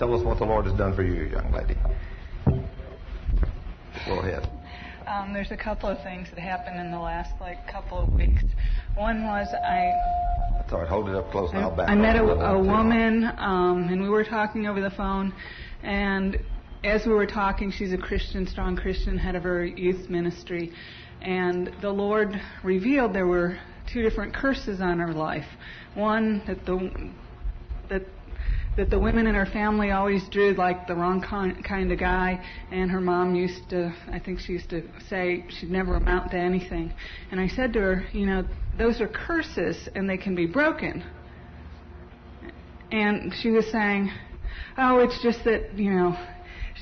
[0.00, 1.76] tell us what the Lord has done for you, young lady.
[4.06, 4.50] Go ahead.
[5.06, 8.42] Um, there's a couple of things that happened in the last like couple of weeks.
[8.96, 9.92] One was I
[10.56, 10.88] That's all right.
[10.88, 14.00] Hold it up close and I'll back I met a, up a woman, um, and
[14.00, 15.34] we were talking over the phone.
[15.82, 16.38] And
[16.82, 20.72] as we were talking, she's a Christian, strong Christian, head of her youth ministry.
[21.20, 23.58] And the Lord revealed there were
[23.92, 25.46] two different curses on her life.
[25.94, 27.12] One that the
[28.80, 32.42] that the women in her family always drew like the wrong kind, kind of guy,
[32.72, 36.38] and her mom used to, I think she used to say she'd never amount to
[36.38, 36.90] anything.
[37.30, 38.42] And I said to her, you know,
[38.78, 41.04] those are curses and they can be broken.
[42.90, 44.10] And she was saying,
[44.78, 46.16] oh, it's just that, you know,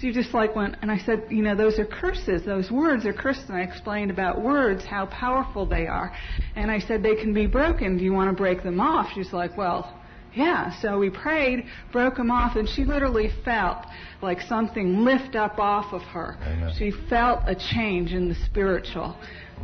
[0.01, 2.47] she just like went, and I said, you know, those are curses.
[2.47, 3.47] Those words are curses.
[3.49, 6.15] And I explained about words, how powerful they are.
[6.55, 7.99] And I said, they can be broken.
[7.99, 9.09] Do you want to break them off?
[9.17, 9.98] She's like, well,
[10.35, 10.79] yeah.
[10.81, 13.79] So we prayed, broke them off, and she literally felt
[14.23, 16.37] like something lift up off of her.
[16.43, 16.73] Amen.
[16.79, 19.17] She felt a change in the spiritual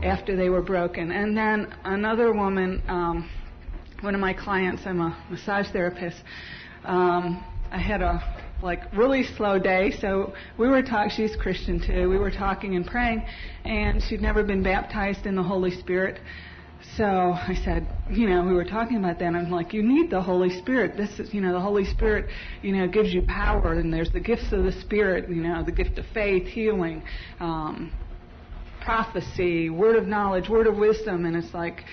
[0.03, 1.11] after they were broken.
[1.11, 3.31] And then another woman, um,
[4.01, 6.17] one of my clients, I'm a massage therapist.
[6.85, 8.23] Um, I had a
[8.63, 11.11] like really slow day, so we were talking.
[11.15, 12.09] She's Christian too.
[12.09, 13.25] We were talking and praying,
[13.65, 16.19] and she'd never been baptized in the Holy Spirit.
[16.97, 19.25] So I said, you know, we were talking about that.
[19.25, 20.97] And I'm like, you need the Holy Spirit.
[20.97, 22.27] This is, you know, the Holy Spirit,
[22.63, 25.29] you know, gives you power, and there's the gifts of the Spirit.
[25.29, 27.03] You know, the gift of faith, healing,
[27.41, 27.93] um,
[28.81, 31.85] prophecy, word of knowledge, word of wisdom, and it's like,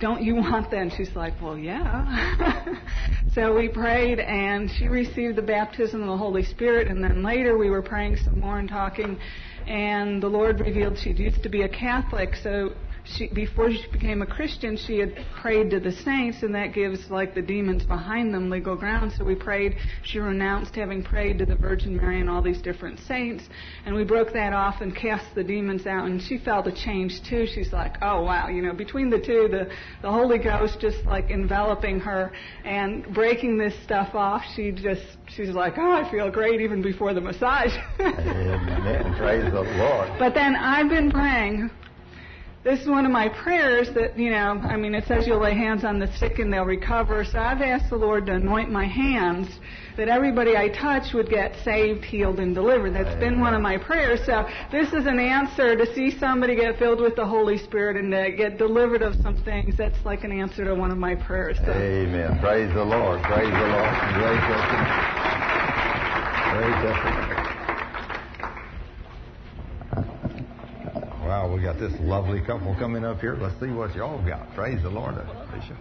[0.00, 0.80] don't you want that?
[0.80, 2.64] And she's like, well, yeah.
[3.34, 7.56] so we prayed, and she received the baptism of the Holy Spirit, and then later
[7.56, 9.18] we were praying some more and talking,
[9.66, 12.74] and the Lord revealed she used to be a Catholic, so
[13.04, 17.10] she, before she became a Christian, she had prayed to the saints, and that gives
[17.10, 19.12] like the demons behind them legal ground.
[19.16, 19.76] So we prayed.
[20.02, 23.44] She renounced having prayed to the Virgin Mary and all these different saints,
[23.84, 26.06] and we broke that off and cast the demons out.
[26.06, 27.46] And she felt a change too.
[27.46, 29.68] She's like, oh wow, you know, between the two, the
[30.00, 32.32] the Holy Ghost just like enveloping her
[32.64, 34.42] and breaking this stuff off.
[34.56, 37.74] She just she's like, oh, I feel great even before the massage.
[38.00, 39.14] Amen.
[39.18, 40.10] Praise the Lord.
[40.18, 41.70] But then I've been praying.
[42.64, 45.52] This is one of my prayers that, you know, I mean, it says you'll lay
[45.52, 47.22] hands on the sick and they'll recover.
[47.22, 49.48] So I've asked the Lord to anoint my hands
[49.98, 52.94] that everybody I touch would get saved, healed, and delivered.
[52.94, 54.20] That's been one of my prayers.
[54.24, 58.10] So this is an answer to see somebody get filled with the Holy Spirit and
[58.12, 59.76] to get delivered of some things.
[59.76, 61.58] That's like an answer to one of my prayers.
[61.58, 61.70] So.
[61.70, 62.38] Amen.
[62.40, 63.22] Praise the Lord.
[63.24, 63.92] Praise the Lord.
[64.16, 64.88] Great testimony.
[66.56, 67.23] Great testimony.
[71.24, 73.34] Wow, we got this lovely couple coming up here.
[73.34, 74.54] Let's see what y'all got.
[74.54, 75.74] Praise the Lord, Alicia.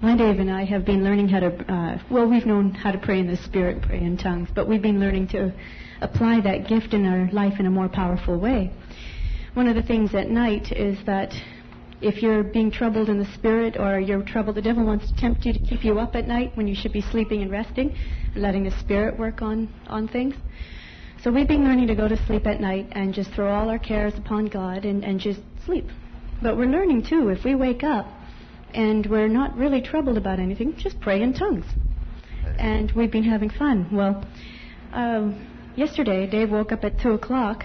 [0.00, 2.98] My Dave and I have been learning how to, uh, well, we've known how to
[2.98, 5.52] pray in the Spirit, pray in tongues, but we've been learning to
[6.00, 8.70] apply that gift in our life in a more powerful way.
[9.54, 11.34] One of the things at night is that
[12.00, 15.44] if you're being troubled in the Spirit or you're troubled, the devil wants to tempt
[15.44, 17.92] you to keep you up at night when you should be sleeping and resting
[18.32, 20.36] and letting the Spirit work on, on things.
[21.24, 23.78] So we've been learning to go to sleep at night and just throw all our
[23.78, 25.86] cares upon God and, and just sleep.
[26.40, 28.06] But we're learning too, if we wake up
[28.72, 31.64] and we're not really troubled about anything, just pray in tongues.
[32.56, 33.88] And we've been having fun.
[33.92, 34.24] Well,
[34.92, 37.64] um, yesterday Dave woke up at 2 o'clock.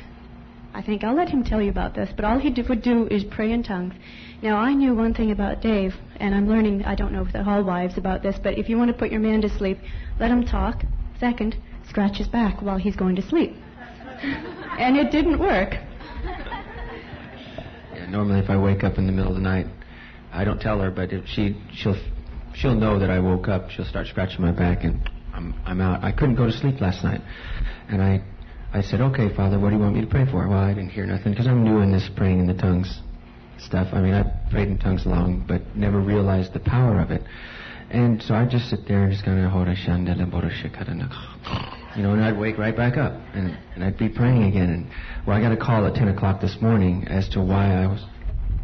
[0.73, 3.07] I think I'll let him tell you about this, but all he do, would do
[3.07, 3.93] is pray in tongues.
[4.41, 7.43] Now, I knew one thing about Dave, and I'm learning, I don't know if the
[7.43, 9.77] hall wives about this, but if you want to put your man to sleep,
[10.19, 10.81] let him talk.
[11.19, 11.55] Second,
[11.93, 13.53] scratch his back while he's going to sleep.
[14.79, 15.75] and it didn't work.
[17.93, 19.67] Yeah, normally, if I wake up in the middle of the night,
[20.31, 21.95] I don't tell her, but if she she'll
[22.55, 23.69] she'll know that I woke up.
[23.69, 26.03] She'll start scratching my back, and I'm I'm out.
[26.03, 27.21] I couldn't go to sleep last night,
[27.89, 28.23] and I
[28.73, 30.47] I said, okay, Father, what do you want me to pray for?
[30.47, 33.01] Well, I didn't hear nothing because I'm new in this praying in the tongues
[33.59, 33.89] stuff.
[33.93, 37.21] I mean, I prayed in tongues long, but never realized the power of it.
[37.91, 39.51] And so I just sit there and just kind of
[41.95, 44.69] you know, and I'd wake right back up and, and I'd be praying again.
[44.69, 44.87] And
[45.27, 48.03] well, I got a call at 10 o'clock this morning as to why I was.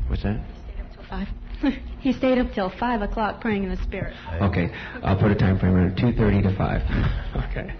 [0.08, 0.40] What's that?
[0.40, 1.28] He stayed up Till five.
[2.00, 4.16] he stayed up till five o'clock praying in the spirit.
[4.42, 4.72] Okay,
[5.04, 5.96] I'll put a time frame on it.
[5.96, 6.81] 2:30 to 5.
[7.50, 7.74] okay.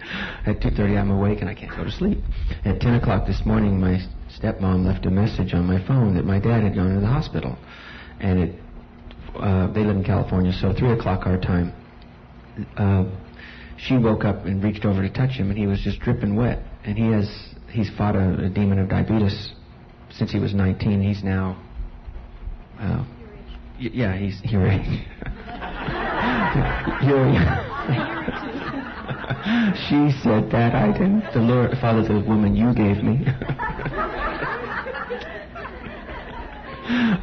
[0.46, 2.20] At 2:30 I'm awake and I can't go to sleep.
[2.66, 4.00] At 10 o'clock this morning, my
[4.38, 7.58] stepmom left a message on my phone that my dad had gone to the hospital,
[8.20, 8.56] and it.
[9.36, 11.72] Uh, they live in California, so 3 o'clock our time.
[12.76, 13.06] Uh,
[13.82, 16.60] she woke up and reached over to touch him, and he was just dripping wet.
[16.84, 17.30] And he has
[17.72, 19.52] he's fought a, a demon of diabetes
[20.12, 21.02] since he was 19.
[21.02, 21.58] He's now.
[22.80, 23.06] Uh,
[23.80, 24.52] y- yeah, he's age.
[29.88, 31.24] she said that I didn't.
[31.34, 33.20] The Lord, Father, the woman you gave me.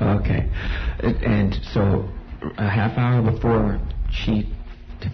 [0.03, 0.49] okay,
[1.01, 2.09] and so
[2.59, 3.81] a half hour before
[4.11, 4.49] she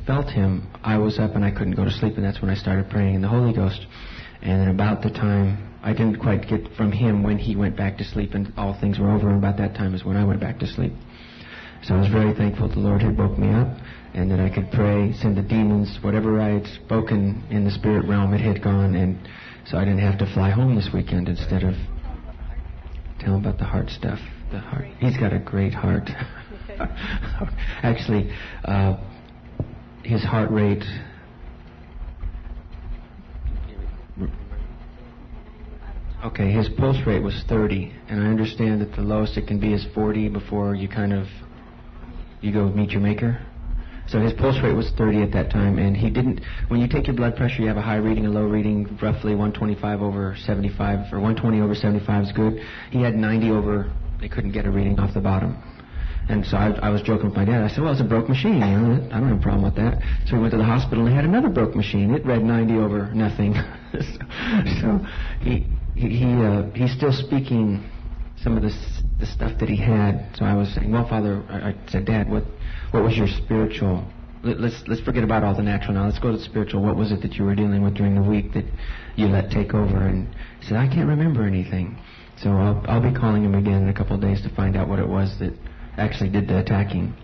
[0.07, 2.55] felt him, I was up and I couldn't go to sleep, and that's when I
[2.55, 3.87] started praying in the Holy Ghost.
[4.43, 8.05] And about the time I didn't quite get from him when he went back to
[8.05, 10.59] sleep and all things were over, and about that time is when I went back
[10.61, 10.93] to sleep.
[11.85, 13.77] So I was very thankful the Lord had woke me up
[14.15, 18.07] and that I could pray, send the demons, whatever I had spoken in the spirit
[18.07, 19.19] realm, it had gone, and
[19.67, 21.75] so I didn't have to fly home this weekend instead of
[23.19, 24.19] tell him about the heart stuff.
[24.51, 24.85] The heart.
[24.99, 26.11] He's got a great heart.
[27.83, 28.31] Actually,
[28.65, 28.97] uh,
[30.05, 30.85] his heart rate.
[36.25, 39.73] Okay, his pulse rate was 30, and I understand that the lowest it can be
[39.73, 41.27] is 40 before you kind of
[42.41, 43.45] you go meet your maker.
[44.09, 46.41] So his pulse rate was 30 at that time, and he didn't.
[46.69, 49.35] When you take your blood pressure, you have a high reading, a low reading, roughly
[49.35, 52.61] 125 over 75, or 120 over 75 is good.
[52.91, 53.93] He had 90 over.
[54.21, 55.57] They couldn't get a reading off the bottom.
[56.29, 57.63] And so I, I was joking with my dad.
[57.63, 58.55] I said, "Well, it's a broke machine.
[58.55, 61.05] You know, I don't have a problem with that." So we went to the hospital
[61.05, 62.15] and they had another broke machine.
[62.15, 63.55] It read 90 over nothing.
[63.93, 64.01] so,
[64.81, 65.07] so
[65.41, 67.85] he he uh, he's still speaking
[68.43, 68.73] some of the
[69.19, 70.31] the stuff that he had.
[70.35, 72.45] So I was saying, "Well, Father," I, I said, "Dad, what
[72.93, 74.05] what was your spiritual?"
[74.45, 76.07] Let, let's let's forget about all the natural now.
[76.07, 76.83] Let's go to the spiritual.
[76.83, 78.65] What was it that you were dealing with during the week that
[79.17, 80.07] you let take over?
[80.07, 80.29] And
[80.61, 81.99] he said, "I can't remember anything."
[82.43, 84.89] So I'll I'll be calling him again in a couple of days to find out
[84.89, 85.53] what it was that
[85.99, 87.15] actually did the attacking.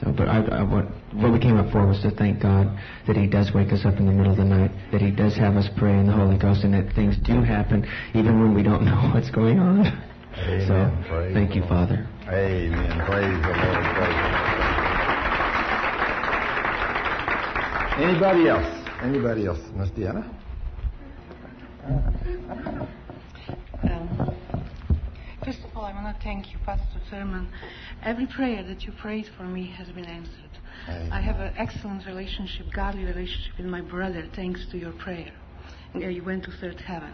[0.00, 2.76] So, but I, I, what, what we came up for was to thank God
[3.06, 5.36] that He does wake us up in the middle of the night, that He does
[5.36, 8.62] have us pray in the Holy Ghost, and that things do happen even when we
[8.62, 9.86] don't know what's going on.
[10.38, 10.66] Amen.
[10.66, 12.08] So, Praise thank you, the Father.
[12.28, 13.06] Amen.
[13.06, 13.84] Praise the Lord.
[13.94, 14.82] Praise the Lord.
[17.98, 18.88] Anybody else?
[19.02, 19.58] Anybody else?
[19.76, 20.24] Miss Deanna?
[23.84, 24.34] Um,
[25.44, 27.48] first of all, I want to thank you, Pastor Thurman.
[28.02, 30.50] Every prayer that you prayed for me has been answered.
[30.88, 31.12] Amen.
[31.12, 35.32] I have an excellent relationship, godly relationship with my brother, thanks to your prayer.
[35.94, 37.12] Yeah, you went to third heaven.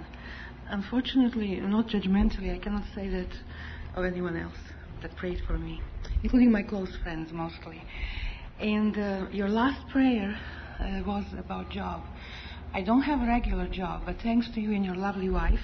[0.68, 3.28] Unfortunately, not judgmentally, I cannot say that
[3.94, 4.58] of anyone else
[5.02, 5.80] that prayed for me,
[6.22, 7.82] including my close friends mostly.
[8.60, 10.38] And uh, your last prayer
[10.78, 12.02] uh, was about job.
[12.74, 15.60] I don't have a regular job, but thanks to you and your lovely wife,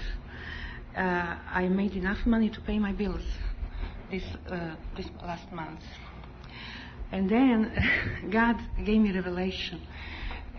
[0.95, 3.23] uh, I made enough money to pay my bills
[4.11, 5.81] this uh, this last month.
[7.11, 9.81] And then God gave me revelation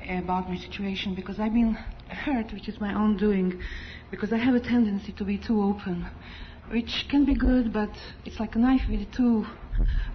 [0.08, 1.74] about my situation because I've been
[2.08, 3.60] hurt, which is my own doing,
[4.10, 6.06] because I have a tendency to be too open,
[6.70, 7.90] which can be good, but
[8.24, 9.46] it's like a knife with two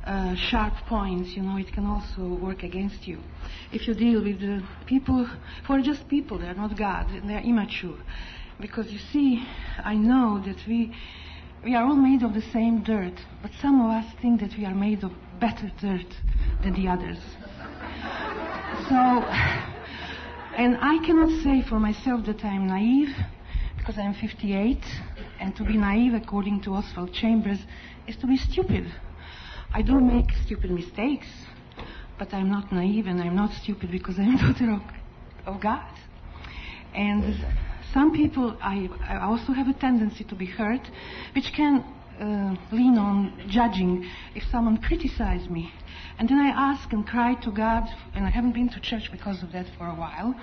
[0.05, 1.31] uh, sharp points.
[1.35, 3.19] You know, it can also work against you
[3.71, 5.25] if you deal with the people
[5.67, 6.39] who are just people.
[6.39, 7.07] They are not God.
[7.25, 7.97] They are immature.
[8.61, 9.43] Because you see,
[9.83, 10.93] I know that we
[11.63, 14.65] we are all made of the same dirt, but some of us think that we
[14.65, 16.15] are made of better dirt
[16.63, 17.19] than the others.
[18.89, 18.95] So,
[20.57, 23.15] and I cannot say for myself that I'm naive,
[23.77, 24.83] because I'm 58,
[25.39, 27.59] and to be naive, according to Oswald Chambers,
[28.07, 28.91] is to be stupid.
[29.73, 31.27] I do make stupid mistakes,
[32.17, 34.81] but I'm not naive and I'm not stupid because I'm daughter of,
[35.55, 35.93] of God.
[36.93, 37.45] And
[37.93, 40.89] some people, I, I also have a tendency to be hurt,
[41.35, 41.83] which can
[42.19, 45.73] uh, lean on judging if someone criticizes me.
[46.17, 49.43] And then I ask and cry to God, and I haven't been to church because
[49.43, 50.35] of that for a while,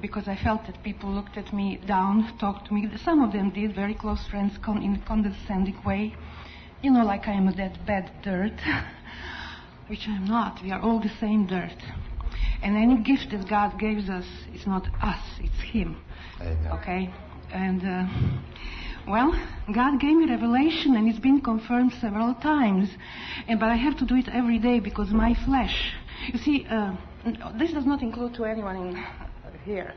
[0.00, 2.88] because I felt that people looked at me down, talked to me.
[3.04, 6.14] Some of them did, very close friends, con- in a condescending way.
[6.82, 8.60] You know, like I am that bad dirt,
[9.88, 10.62] which I'm not.
[10.62, 11.76] We are all the same dirt.
[12.62, 15.96] And any gift that God gives us is not us, it's Him.
[16.40, 16.72] Amen.
[16.72, 17.10] Okay?
[17.52, 18.06] And, uh,
[19.08, 19.32] well,
[19.74, 22.88] God gave me revelation and it's been confirmed several times.
[23.48, 25.92] And, but I have to do it every day because my flesh.
[26.32, 26.96] You see, uh,
[27.58, 29.04] this does not include to anyone in
[29.64, 29.94] here.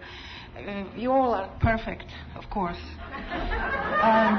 [0.55, 2.77] Uh, you all are perfect, of course.
[4.01, 4.37] um,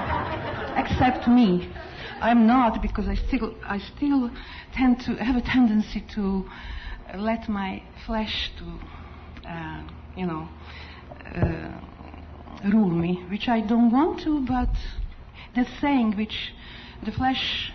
[0.76, 1.72] except me.
[2.20, 4.30] I'm not because I still, I still
[4.72, 6.44] tend to have a tendency to
[7.16, 9.82] let my flesh to, uh,
[10.16, 10.48] you know,
[11.34, 11.80] uh,
[12.72, 14.70] rule me, which I don't want to, but
[15.54, 16.52] that saying which
[17.04, 17.72] the flesh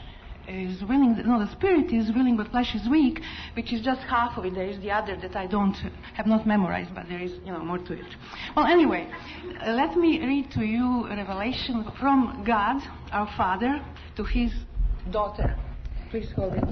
[0.48, 3.22] is willing, no, the spirit is willing, but flesh is weak,
[3.54, 4.56] which is just half of it.
[4.56, 5.76] There is the other that I don't
[6.16, 8.16] have not memorized, but there is, you know, more to it.
[8.56, 9.08] Well, anyway,
[9.66, 12.82] let me read to you a revelation from God,
[13.12, 13.84] our Father,
[14.16, 14.52] to His
[15.12, 15.56] daughter.
[16.10, 16.64] Please hold it.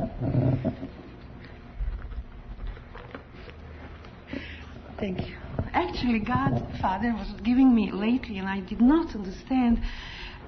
[5.00, 5.36] Thank you.
[5.74, 9.82] Actually, God, Father, was giving me lately, and I did not understand.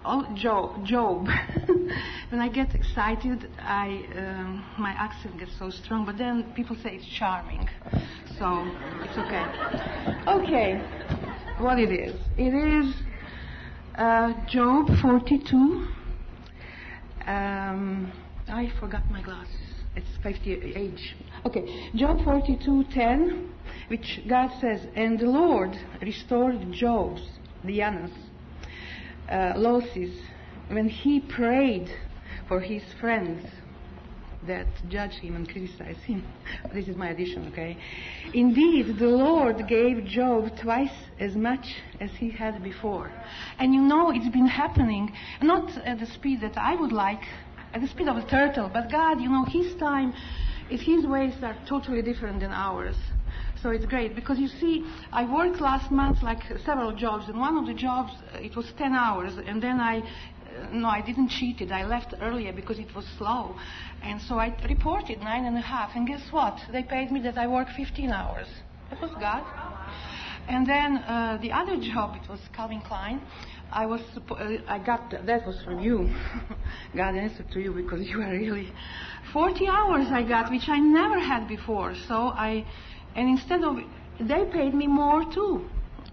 [0.05, 0.85] Oh, Job.
[0.85, 1.27] Job.
[2.29, 6.05] when I get excited, I um, my accent gets so strong.
[6.05, 7.67] But then people say it's charming,
[8.37, 8.65] so
[9.03, 9.45] it's okay.
[10.27, 10.77] Okay,
[11.59, 12.15] what it is?
[12.37, 12.95] It is
[13.95, 15.55] uh, Job 42.
[17.27, 18.11] Um,
[18.47, 19.55] I forgot my glasses.
[19.95, 21.15] It's 50 age.
[21.45, 23.47] Okay, Job 42:10,
[23.87, 27.21] which God says, and the Lord restored Job's,
[27.65, 28.11] Diana's,
[29.29, 30.19] uh, losses
[30.67, 31.89] when he prayed
[32.47, 33.45] for his friends
[34.47, 36.23] that judge him and criticize him.
[36.73, 37.77] this is my addition, okay?
[38.33, 41.65] Indeed, the Lord gave Job twice as much
[41.99, 43.11] as he had before.
[43.59, 47.23] And you know, it's been happening, not at the speed that I would like,
[47.73, 50.13] at the speed of a turtle, but God, you know, his time,
[50.69, 52.95] his ways are totally different than ours.
[53.61, 57.57] So it's great because you see, I worked last month like several jobs, and one
[57.57, 61.29] of the jobs uh, it was 10 hours, and then I, uh, no, I didn't
[61.29, 61.71] cheat it.
[61.71, 63.55] I left earlier because it was slow,
[64.01, 65.91] and so I reported nine and a half.
[65.95, 66.57] And guess what?
[66.71, 68.47] They paid me that I worked 15 hours.
[68.89, 69.43] That was God.
[70.47, 73.21] And then uh, the other job, it was Calvin Klein.
[73.71, 76.13] I was, suppo- uh, I got that was from you.
[76.95, 78.73] God answered to you because you are really
[79.31, 81.95] 40 hours I got, which I never had before.
[82.07, 82.65] So I
[83.15, 83.77] and instead of,
[84.19, 85.65] they paid me more too.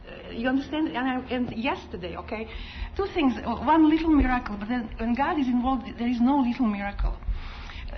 [0.06, 0.88] Uh, you understand?
[0.88, 2.48] And, I, and, yesterday, okay,
[2.96, 3.34] two things.
[3.44, 7.16] One little miracle, but then when God is involved, there is no little miracle.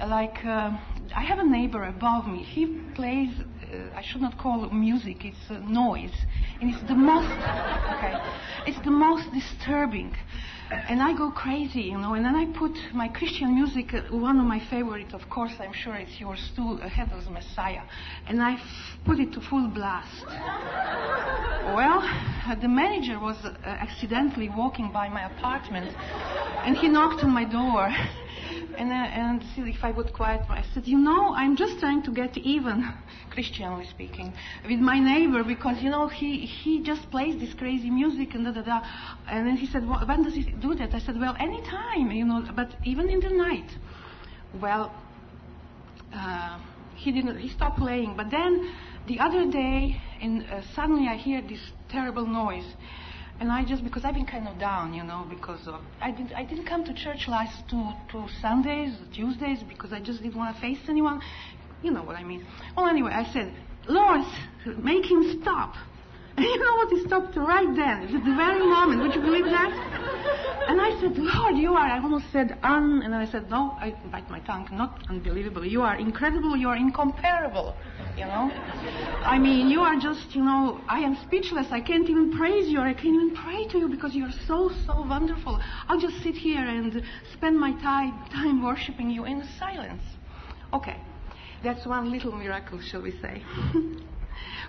[0.06, 0.76] Like, uh,
[1.16, 2.42] I have a neighbor above me.
[2.42, 3.57] He plays, uh,
[3.94, 6.14] I should not call it music, it's noise.
[6.60, 7.28] And it's the most,
[7.96, 8.14] okay,
[8.66, 10.14] it's the most disturbing
[10.70, 12.14] and I go crazy, you know.
[12.14, 15.72] And then I put my Christian music, uh, one of my favorites, of course, I'm
[15.72, 17.82] sure it's yours too, uh, Handel's Messiah,
[18.26, 18.60] and I f-
[19.04, 20.24] put it to full blast.
[21.74, 25.94] well, uh, the manager was uh, accidentally walking by my apartment,
[26.64, 27.88] and he knocked on my door.
[28.78, 32.12] And, uh, and if I would quiet, I said, you know, I'm just trying to
[32.12, 32.88] get even,
[33.30, 34.32] Christianly speaking,
[34.64, 38.52] with my neighbor because, you know, he, he just plays this crazy music and da
[38.52, 38.80] da da.
[39.28, 40.94] And then he said, well, when does he do that?
[40.94, 43.68] I said, well, anytime, you know, but even in the night.
[44.62, 44.94] Well,
[46.14, 46.60] uh,
[46.94, 48.14] he didn't, he stopped playing.
[48.16, 48.72] But then
[49.08, 52.76] the other day, and uh, suddenly I hear this terrible noise.
[53.40, 56.32] And I just because I've been kind of down, you know, because of I didn't
[56.32, 60.54] I didn't come to church last two two Sundays, Tuesdays, because I just didn't want
[60.54, 61.20] to face anyone.
[61.82, 62.44] You know what I mean.
[62.76, 63.54] Well, anyway, I said,
[63.88, 64.22] Lord,
[64.82, 65.74] make him stop.
[66.38, 66.90] And you know what?
[66.90, 69.02] He stopped right then, at the very moment.
[69.02, 69.72] Would you believe that?
[70.68, 71.88] And I said, Lord, you are.
[71.88, 73.74] I almost said un, and then I said, no.
[73.80, 74.68] I bite my tongue.
[74.70, 75.64] Not unbelievable.
[75.64, 76.56] You are incredible.
[76.56, 77.74] You are incomparable.
[78.16, 78.52] You know.
[79.24, 80.36] I mean, you are just.
[80.36, 81.66] You know, I am speechless.
[81.72, 82.78] I can't even praise you.
[82.78, 85.60] Or I can't even pray to you because you are so so wonderful.
[85.88, 87.02] I'll just sit here and
[87.32, 90.02] spend my time time worshiping you in silence.
[90.72, 91.00] Okay,
[91.64, 93.42] that's one little miracle, shall we say?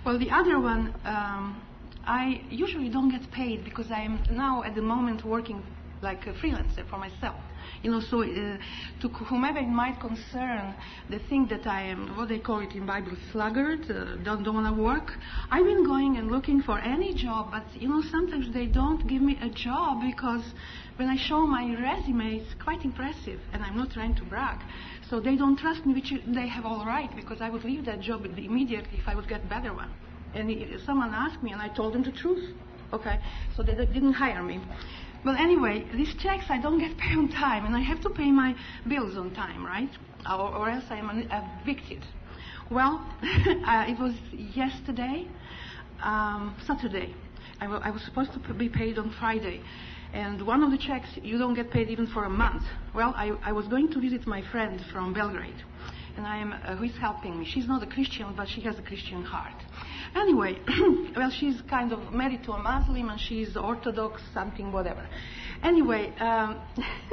[0.04, 1.60] Well, the other one, um,
[2.06, 5.62] I usually don't get paid because I am now at the moment working
[6.00, 7.36] like a freelancer for myself.
[7.82, 8.56] You know, so uh,
[9.02, 10.74] to whomever it might concern,
[11.10, 14.54] the thing that I am, what they call it in Bible, sluggard, uh, don't, don't
[14.54, 15.12] want to work.
[15.50, 19.20] I've been going and looking for any job, but you know, sometimes they don't give
[19.20, 20.44] me a job because
[20.96, 24.60] when I show my resume, it's quite impressive, and I'm not trying to brag.
[25.10, 28.00] So they don't trust me, which they have all right, because I would leave that
[28.00, 29.90] job immediately if I would get a better one.
[30.34, 30.48] And
[30.86, 32.54] someone asked me, and I told them the truth.
[32.92, 33.18] Okay,
[33.56, 34.60] so they didn't hire me.
[35.24, 38.30] Well, anyway, these checks I don't get paid on time, and I have to pay
[38.30, 38.54] my
[38.88, 39.90] bills on time, right?
[40.30, 42.04] Or, or else I am evicted.
[42.70, 45.26] Well, uh, it was yesterday,
[46.02, 47.16] um, Saturday.
[47.60, 49.60] I, w- I was supposed to be paid on Friday.
[50.12, 52.64] And one of the checks, you don't get paid even for a month.
[52.94, 55.62] Well, I, I was going to visit my friend from Belgrade,
[56.16, 57.46] and I am uh, who is helping me.
[57.46, 59.54] She's not a Christian, but she has a Christian heart.
[60.16, 60.58] Anyway,
[61.16, 65.06] well, she's kind of married to a Muslim, and she's Orthodox, something, whatever.
[65.62, 66.60] Anyway, um,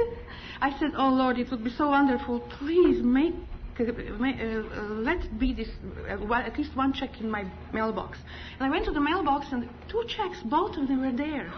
[0.60, 2.40] I said, "Oh Lord, it would be so wonderful.
[2.58, 3.34] Please make
[3.78, 5.68] uh, uh, let it be this,
[6.10, 8.18] uh, at least one check in my mailbox.
[8.58, 11.52] And I went to the mailbox and two checks, both of them were there.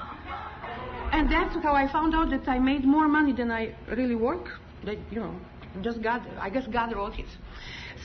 [1.13, 4.49] And that's how I found out that I made more money than I really work.
[4.85, 5.35] That, you know,
[5.83, 7.27] just God, I guess God wrote it.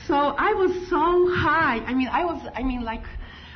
[0.06, 1.78] So I was so high.
[1.86, 3.04] I mean, I was, I mean, like,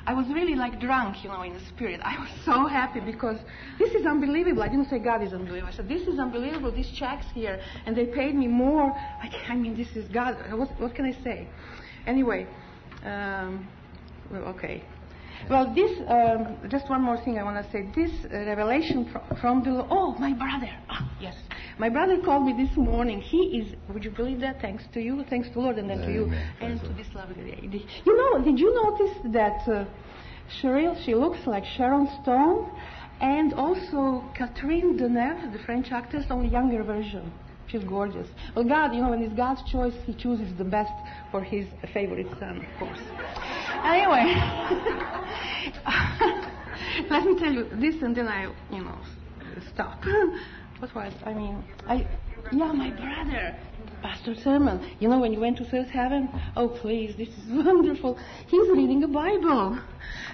[0.07, 2.00] I was really like drunk, you know, in the spirit.
[2.02, 3.38] I was so happy because
[3.78, 4.62] this is unbelievable.
[4.62, 5.73] I didn't say God is unbelievable.
[5.73, 8.92] I said, this is unbelievable, these checks here, and they paid me more.
[8.92, 10.37] I, I mean, this is God.
[10.52, 11.47] What, what can I say?
[12.07, 12.47] Anyway,
[13.04, 13.69] um,
[14.30, 14.83] well, okay.
[15.49, 17.88] Well, this, um, just one more thing I want to say.
[17.94, 20.70] This uh, revelation from, from the, oh, my brother.
[20.88, 21.35] Ah, yes.
[21.78, 23.20] My brother called me this morning.
[23.20, 24.61] He is, would you believe that?
[24.61, 26.52] Thanks to you, thanks to Lord, and then to you, Amen.
[26.61, 27.87] and to this lovely lady.
[28.04, 29.85] You know, did you notice that uh,
[30.61, 32.70] Cheryl, she looks like Sharon Stone,
[33.20, 37.32] and also Catherine Deneuve, the French actress, only younger version.
[37.71, 38.27] She's gorgeous.
[38.57, 40.93] Well, God, you know, when it's God's choice, He chooses the best
[41.31, 42.99] for His favorite son, of course.
[43.85, 44.25] Anyway,
[47.11, 48.99] let me tell you this, and then I, you know,
[49.73, 50.03] stop.
[50.81, 51.12] What was?
[51.27, 52.09] I mean, I,
[52.53, 53.55] yeah, my brother,
[54.02, 54.80] Pastor Sermon.
[54.99, 58.19] You know, when you went to Third Heaven, oh please, this is wonderful.
[58.47, 59.78] He's reading a Bible,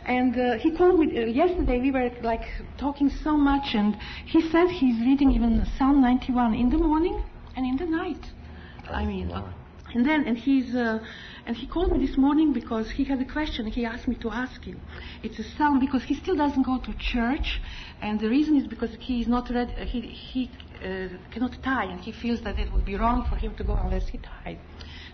[0.04, 2.44] and uh, he told me uh, yesterday we were like
[2.78, 3.96] talking so much, and
[4.26, 7.22] he said he's reading even Psalm 91 in the morning
[7.56, 8.24] and in the night.
[8.88, 9.52] I mean, uh,
[9.94, 10.98] and then and he's uh,
[11.46, 13.66] and he called me this morning because he had a question.
[13.66, 14.80] He asked me to ask him.
[15.22, 17.60] It's a psalm because he still doesn't go to church,
[18.02, 19.72] and the reason is because he is not ready.
[19.84, 20.65] He he uh,
[21.30, 24.08] cannot tie, and he feels that it would be wrong for him to go unless
[24.08, 24.58] he tied.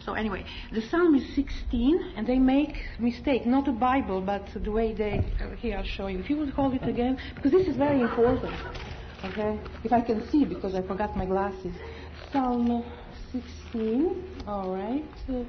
[0.05, 4.71] So anyway, the psalm is 16, and they make mistake, not the Bible, but the
[4.71, 5.25] way they.
[5.41, 6.19] Uh, here I'll show you.
[6.19, 8.55] If you would hold it again, because this is very important.
[9.25, 11.75] Okay, if I can see, because I forgot my glasses.
[12.33, 12.85] Psalm
[13.31, 14.43] 16.
[14.47, 15.05] All right.
[15.29, 15.45] Uh,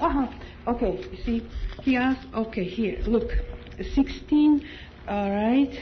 [0.00, 0.26] uh-huh.
[0.66, 1.48] Okay, you see,
[1.82, 3.30] he asked, okay, here, look,
[3.94, 4.66] 16,
[5.06, 5.78] all right.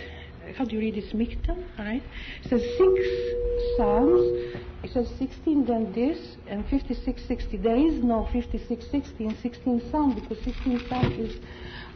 [0.57, 1.13] How do you read this?
[1.13, 2.03] Mikta, all right.
[2.45, 4.59] It says six psalms.
[4.83, 7.57] It says 16, then this, and 56, 60.
[7.59, 11.37] There is no 56, 60 in 16 psalms because 16 psalms is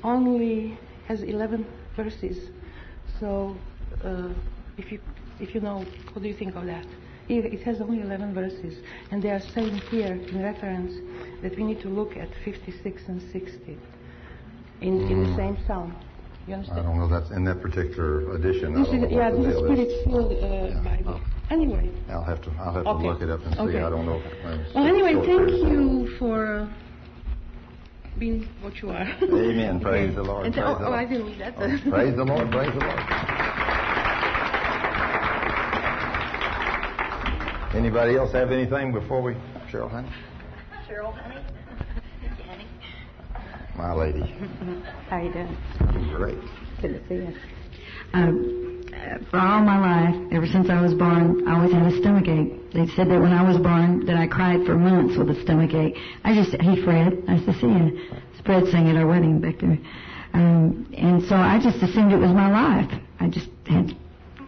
[0.05, 2.51] only has 11 verses.
[3.19, 3.57] So,
[4.05, 4.29] uh,
[4.79, 5.01] if you
[5.41, 6.87] if you know, what do you think of that?
[7.29, 8.79] It, it has only 11 verses,
[9.11, 10.95] and they are saying here in reference
[11.43, 13.79] that we need to look at 56 and 60
[14.81, 15.95] in, in the same psalm.
[16.47, 18.73] You I don't know that's in that particular edition.
[18.73, 20.05] This is, yeah, this is deal is.
[20.05, 21.21] spirit-filled uh, Bible.
[21.51, 23.07] Anyway, I'll have to, I'll have to Okay.
[23.07, 23.61] look it up and see.
[23.63, 23.79] Okay.
[23.83, 24.23] I don't know.
[24.75, 26.69] well, anyway, thank period you for uh,
[28.21, 29.09] being what you are.
[29.23, 29.81] Amen.
[29.83, 30.47] Praise the Lord.
[30.47, 31.55] And Praise oh, the oh, I didn't need that.
[31.57, 32.51] Oh, praise the Lord.
[32.53, 33.03] Praise the Lord.
[37.75, 39.35] Anybody else have anything before we,
[39.71, 40.09] Cheryl, honey?
[40.89, 41.45] Cheryl, honey.
[43.77, 43.89] Jenny.
[43.89, 44.21] My lady.
[45.11, 45.57] How you doing?
[45.81, 46.39] I'm Great.
[46.81, 47.37] Good to see you.
[48.13, 48.85] Um,
[49.31, 52.73] for all my life, ever since I was born, I always had a stomach ache.
[52.73, 55.75] They said that when I was born that I cried for months with a stomach
[55.75, 55.97] ache.
[56.25, 58.01] I just, hey Fred, nice to see you.
[58.45, 59.79] Fred sang at our wedding back there.
[60.33, 63.01] Um, and so I just assumed it was my life.
[63.21, 63.97] I just had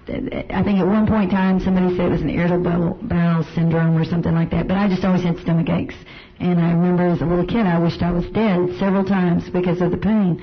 [0.09, 3.97] I think at one point in time somebody said it was an irritable bowel syndrome
[3.97, 5.95] or something like that, but I just always had stomach aches.
[6.41, 9.81] And I remember as a little kid I wished I was dead several times because
[9.83, 10.43] of the pain.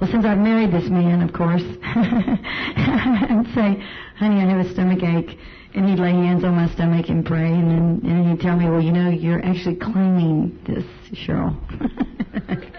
[0.00, 3.82] Well, since I've married this man, of course, I'd say,
[4.16, 5.38] honey, I have a stomach ache.
[5.74, 8.68] And he'd lay hands on my stomach and pray, and then and he'd tell me,
[8.70, 10.84] well, you know, you're actually claiming this,
[11.18, 11.58] Cheryl.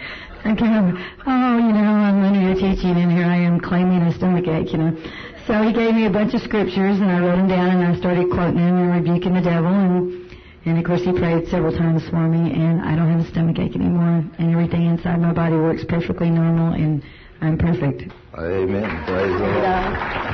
[0.46, 4.02] I kind of, oh, you know, I'm under your teaching, and here I am claiming
[4.04, 4.98] a stomach ache, you know.
[5.48, 8.00] So he gave me a bunch of scriptures, and I wrote them down, and I
[8.00, 10.26] started quoting them and rebuking the devil, and
[10.66, 13.60] and of course he prayed several times for me, and I don't have a stomach
[13.60, 17.04] ache anymore, and everything inside my body works perfectly normal, and
[17.42, 18.12] I'm perfect.
[18.36, 18.90] Amen.
[19.06, 19.64] Praise the Lord.
[19.64, 20.26] uh,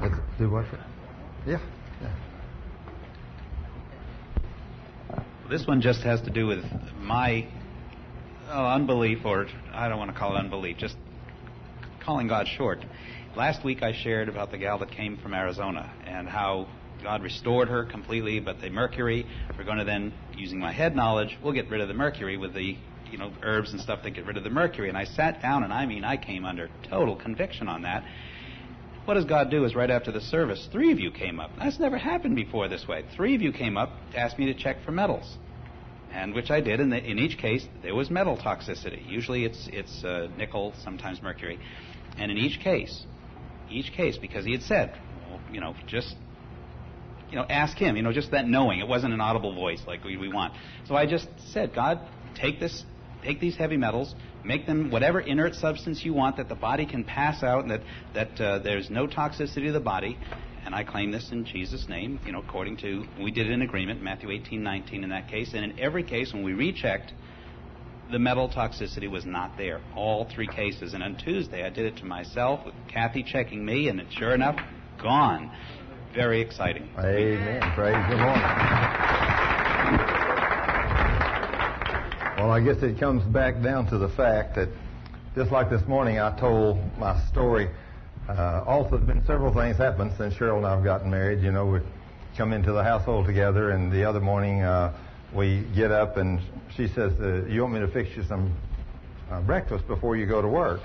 [0.00, 0.64] Let's do what?
[1.46, 1.58] Yeah.
[2.00, 2.12] yeah.
[5.48, 6.64] This one just has to do with
[6.98, 7.46] my
[8.52, 10.96] oh, unbelief, or I don't want to call it unbelief, just
[12.04, 12.84] calling God short.
[13.34, 16.68] Last week I shared about the gal that came from Arizona and how
[17.02, 21.36] God restored her completely, but the mercury, we're going to then, using my head knowledge,
[21.42, 22.76] we'll get rid of the mercury with the
[23.10, 24.88] you know herbs and stuff that get rid of the mercury.
[24.88, 28.04] And I sat down, and I mean, I came under total conviction on that.
[29.04, 31.50] What does God do is right after the service, three of you came up.
[31.58, 33.04] That's never happened before this way.
[33.16, 35.38] Three of you came up to ask me to check for metals,
[36.12, 36.80] and which I did.
[36.80, 39.08] And in each case, there was metal toxicity.
[39.08, 41.58] Usually, it's it's uh, nickel, sometimes mercury,
[42.18, 43.04] and in each case,
[43.70, 44.98] each case, because he had said,
[45.28, 46.14] well, you know, just
[47.30, 47.96] you know, ask him.
[47.96, 48.78] You know, just that knowing.
[48.78, 50.52] It wasn't an audible voice like we, we want.
[50.86, 52.00] So I just said, God,
[52.34, 52.84] take this,
[53.24, 57.04] take these heavy metals, make them whatever inert substance you want that the body can
[57.04, 57.80] pass out, and that
[58.14, 60.18] that uh, there's no toxicity to the body.
[60.64, 62.20] And I claim this in Jesus' name.
[62.24, 65.64] You know, according to we did in agreement, Matthew 18, 19 in that case, and
[65.64, 67.12] in every case when we rechecked.
[68.10, 69.80] The metal toxicity was not there.
[69.96, 70.92] All three cases.
[70.92, 74.56] And on Tuesday, I did it to myself with Kathy checking me, and sure enough,
[75.00, 75.50] gone.
[76.14, 76.90] Very exciting.
[76.98, 77.62] Amen.
[77.74, 78.38] Praise the Lord.
[82.36, 84.68] Well, I guess it comes back down to the fact that
[85.34, 87.70] just like this morning I told my story,
[88.28, 91.42] uh, also there's been several things happened since Cheryl and I have gotten married.
[91.42, 91.80] You know, we
[92.36, 94.92] come into the household together, and the other morning uh,
[95.32, 96.40] we get up and
[96.76, 98.52] she says, uh, "You want me to fix you some
[99.30, 100.80] uh, breakfast before you go to work?"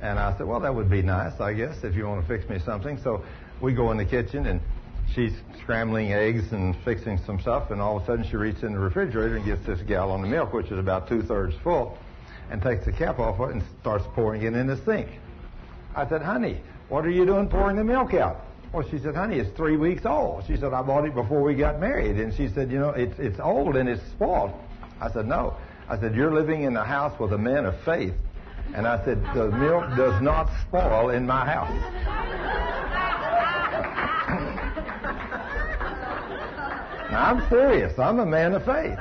[0.00, 2.48] And I said, "Well, that would be nice, I guess, if you want to fix
[2.48, 3.22] me something." So
[3.60, 4.60] we go in the kitchen and
[5.14, 8.72] she's scrambling eggs and fixing some stuff, and all of a sudden she reaches in
[8.72, 11.98] the refrigerator and gets this gallon of milk, which is about two thirds full,
[12.50, 15.08] and takes the cap off it and starts pouring it in the sink.
[15.96, 18.42] I said, honey, what are you doing pouring the milk out?
[18.72, 20.44] Well, she said, honey, it's three weeks old.
[20.46, 22.16] She said, I bought it before we got married.
[22.16, 24.52] And she said, you know, it's, it's old and it's spoiled.
[25.00, 25.56] I said, no.
[25.88, 28.12] I said, you're living in a house with a man of faith.
[28.74, 31.70] And I said, the milk does not spoil in my house.
[37.10, 37.98] now, I'm serious.
[37.98, 38.98] I'm a man of faith.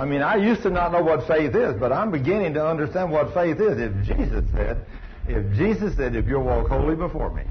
[0.00, 3.12] I mean, I used to not know what faith is, but I'm beginning to understand
[3.12, 3.78] what faith is.
[3.78, 4.84] If Jesus said,
[5.30, 7.44] if Jesus said, if you'll walk holy before me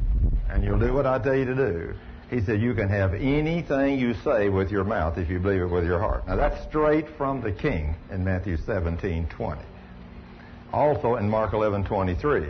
[0.50, 1.94] and you'll do what I tell you to do,
[2.30, 5.68] he said, you can have anything you say with your mouth if you believe it
[5.68, 6.28] with your heart.
[6.28, 9.62] Now that's straight from the King in Matthew 17, 20.
[10.72, 12.50] Also in Mark 11, 23.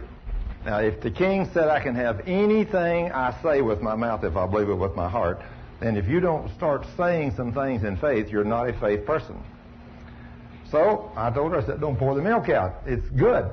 [0.66, 4.36] Now if the King said I can have anything I say with my mouth if
[4.36, 5.42] I believe it with my heart,
[5.80, 9.42] then if you don't start saying some things in faith, you're not a faith person.
[10.70, 12.82] So I told her, I said, don't pour the milk out.
[12.86, 13.50] It's good.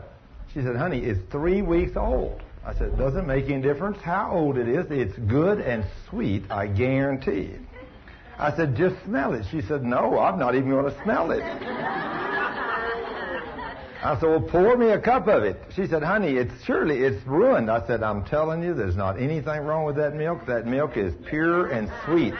[0.56, 2.40] She said, honey, it's three weeks old.
[2.64, 4.86] I said, doesn't make any difference how old it is.
[4.90, 7.56] It's good and sweet, I guarantee.
[8.38, 9.44] I said, just smell it.
[9.50, 11.42] She said, no, I'm not even going to smell it.
[14.02, 15.62] I said, well, pour me a cup of it.
[15.74, 17.70] She said, honey, it's surely it's ruined.
[17.70, 20.46] I said, I'm telling you, there's not anything wrong with that milk.
[20.46, 22.32] That milk is pure and sweet.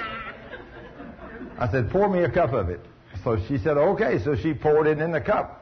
[1.59, 2.81] I said, pour me a cup of it.
[3.23, 4.19] So she said, okay.
[4.25, 5.56] So she poured it in the cup.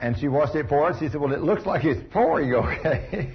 [0.00, 0.96] And she watched it pour it.
[1.00, 3.30] She said, well, it looks like it's pouring okay.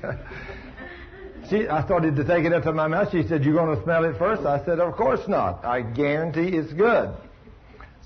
[1.50, 3.12] she, I started to take it into my mouth.
[3.12, 4.44] She said, you're going to smell it first?
[4.46, 5.66] I said, of course not.
[5.66, 7.14] I guarantee it's good.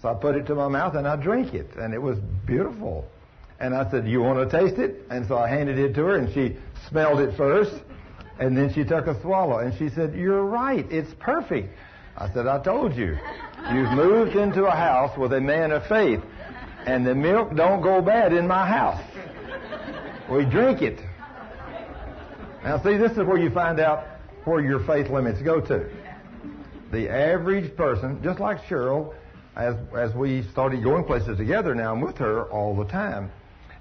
[0.01, 1.75] So I put it to my mouth and I drank it.
[1.75, 3.05] And it was beautiful.
[3.59, 5.05] And I said, you want to taste it?
[5.09, 6.57] And so I handed it to her and she
[6.89, 7.73] smelled it first.
[8.39, 10.85] And then she took a swallow and she said, you're right.
[10.91, 11.75] It's perfect.
[12.15, 13.17] I said, I told you.
[13.71, 16.21] You've moved into a house with a man of faith
[16.87, 19.03] and the milk don't go bad in my house.
[20.29, 20.99] We drink it.
[22.63, 24.05] Now, see, this is where you find out
[24.45, 25.89] where your faith limits go to.
[26.91, 29.13] The average person, just like Cheryl,
[29.57, 33.31] as as we started going places together now, I'm with her all the time.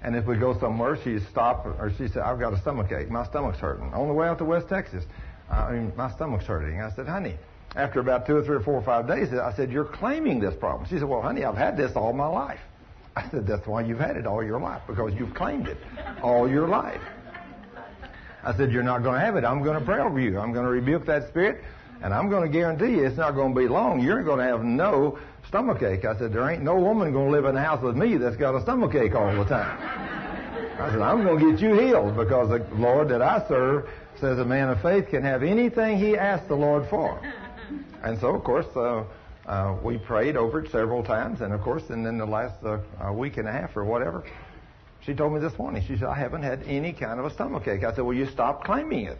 [0.03, 3.09] And if we go somewhere, she stop or she said, "I've got a stomach ache.
[3.09, 5.05] My stomach's hurting." On the way out to West Texas,
[5.49, 6.81] I mean, my stomach's hurting.
[6.81, 7.37] I said, "Honey."
[7.75, 10.55] After about two or three or four or five days, I said, "You're claiming this
[10.55, 12.59] problem." She said, "Well, honey, I've had this all my life."
[13.17, 15.77] I said, that's why you've had it all your life, because you've claimed it
[16.21, 17.01] all your life.
[18.43, 19.43] I said, you're not going to have it.
[19.43, 20.37] I'm going to pray over you.
[20.37, 21.63] I'm going to rebuke that spirit,
[22.03, 24.01] and I'm going to guarantee you it's not going to be long.
[24.01, 26.05] You're going to have no stomach ache.
[26.05, 28.35] I said, there ain't no woman going to live in the house with me that's
[28.35, 29.79] got a stomach ache all the time.
[30.79, 34.37] I said, I'm going to get you healed because the Lord that I serve says
[34.37, 37.19] a man of faith can have anything he asks the Lord for.
[38.03, 39.05] And so, of course, uh,
[39.47, 42.79] uh, we prayed over it several times, and of course, and then the last uh,
[43.13, 44.23] week and a half or whatever,
[45.01, 45.81] she told me this morning.
[45.87, 48.25] She said, "I haven't had any kind of a stomach ache." I said, "Well, you
[48.27, 49.19] stop claiming it.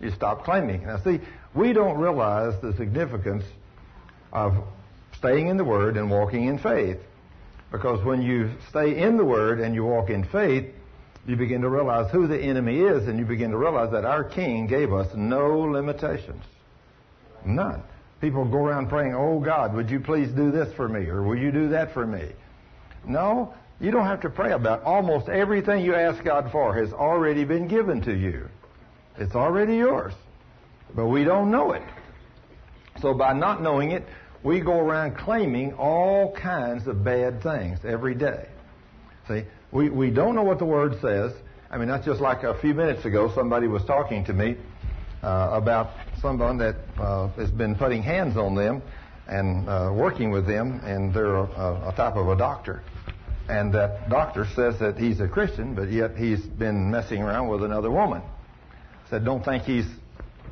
[0.00, 0.86] You stop claiming." It.
[0.86, 1.20] Now, see,
[1.54, 3.44] we don't realize the significance
[4.32, 4.56] of
[5.16, 6.98] staying in the Word and walking in faith,
[7.70, 10.66] because when you stay in the Word and you walk in faith,
[11.28, 14.24] you begin to realize who the enemy is, and you begin to realize that our
[14.24, 16.42] King gave us no limitations,
[17.44, 17.84] none.
[18.24, 21.00] People go around praying, Oh God, would you please do this for me?
[21.08, 22.30] Or will you do that for me?
[23.06, 24.86] No, you don't have to pray about it.
[24.86, 28.48] Almost everything you ask God for has already been given to you.
[29.18, 30.14] It's already yours.
[30.96, 31.82] But we don't know it.
[33.02, 34.06] So by not knowing it,
[34.42, 38.48] we go around claiming all kinds of bad things every day.
[39.28, 41.34] See, we, we don't know what the Word says.
[41.70, 44.56] I mean, that's just like a few minutes ago, somebody was talking to me
[45.22, 45.90] uh, about
[46.24, 48.80] someone that uh, has been putting hands on them
[49.28, 52.82] and uh, working with them, and they're a, a type of a doctor.
[53.46, 57.62] And that doctor says that he's a Christian, but yet he's been messing around with
[57.62, 58.22] another woman.
[59.10, 59.84] Said, don't think he's,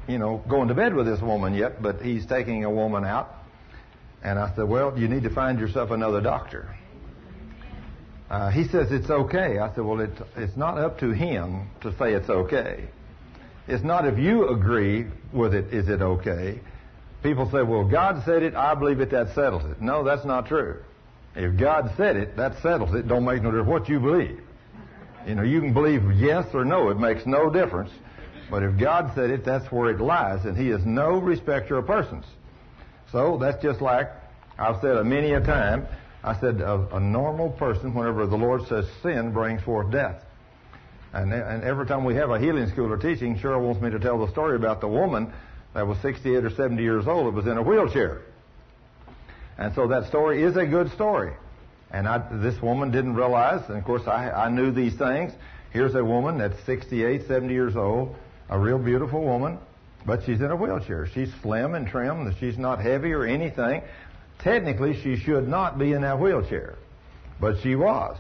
[0.07, 3.35] you know, going to bed with this woman yet, but he's taking a woman out.
[4.23, 6.77] And I said, well, you need to find yourself another doctor.
[8.29, 9.59] Uh, he says it's okay.
[9.59, 12.89] I said, well, it, it's not up to him to say it's okay.
[13.69, 16.61] It's not if you agree with it, is it okay?
[17.23, 19.81] People say, well, God said it, I believe it, that settles it.
[19.81, 20.83] No, that's not true.
[21.37, 23.07] If God said it, that settles it.
[23.07, 24.41] Don't make no difference what you believe.
[25.27, 26.91] You know, you can believe yes or no.
[26.91, 27.91] It makes no difference.
[28.51, 31.87] But if God said it, that's where it lies, and He is no respecter of
[31.87, 32.25] persons.
[33.11, 34.11] So that's just like
[34.59, 35.87] I've said a many a time.
[36.25, 40.23] I said a, a normal person, whenever the Lord says sin, brings forth death.
[41.13, 43.99] And, and every time we have a healing school or teaching, Cheryl wants me to
[43.99, 45.33] tell the story about the woman
[45.75, 48.23] that was 68 or 70 years old that was in a wheelchair.
[49.59, 51.35] And so that story is a good story.
[51.91, 55.33] And I, this woman didn't realize, and of course I, I knew these things.
[55.71, 58.17] Here's a woman that's 68, 70 years old,
[58.49, 59.59] a real beautiful woman,
[60.07, 61.07] but she's in a wheelchair.
[61.15, 62.35] She's slim and trim.
[62.41, 63.83] She's not heavy or anything.
[64.39, 66.77] Technically, she should not be in that wheelchair,
[67.39, 68.17] but she was.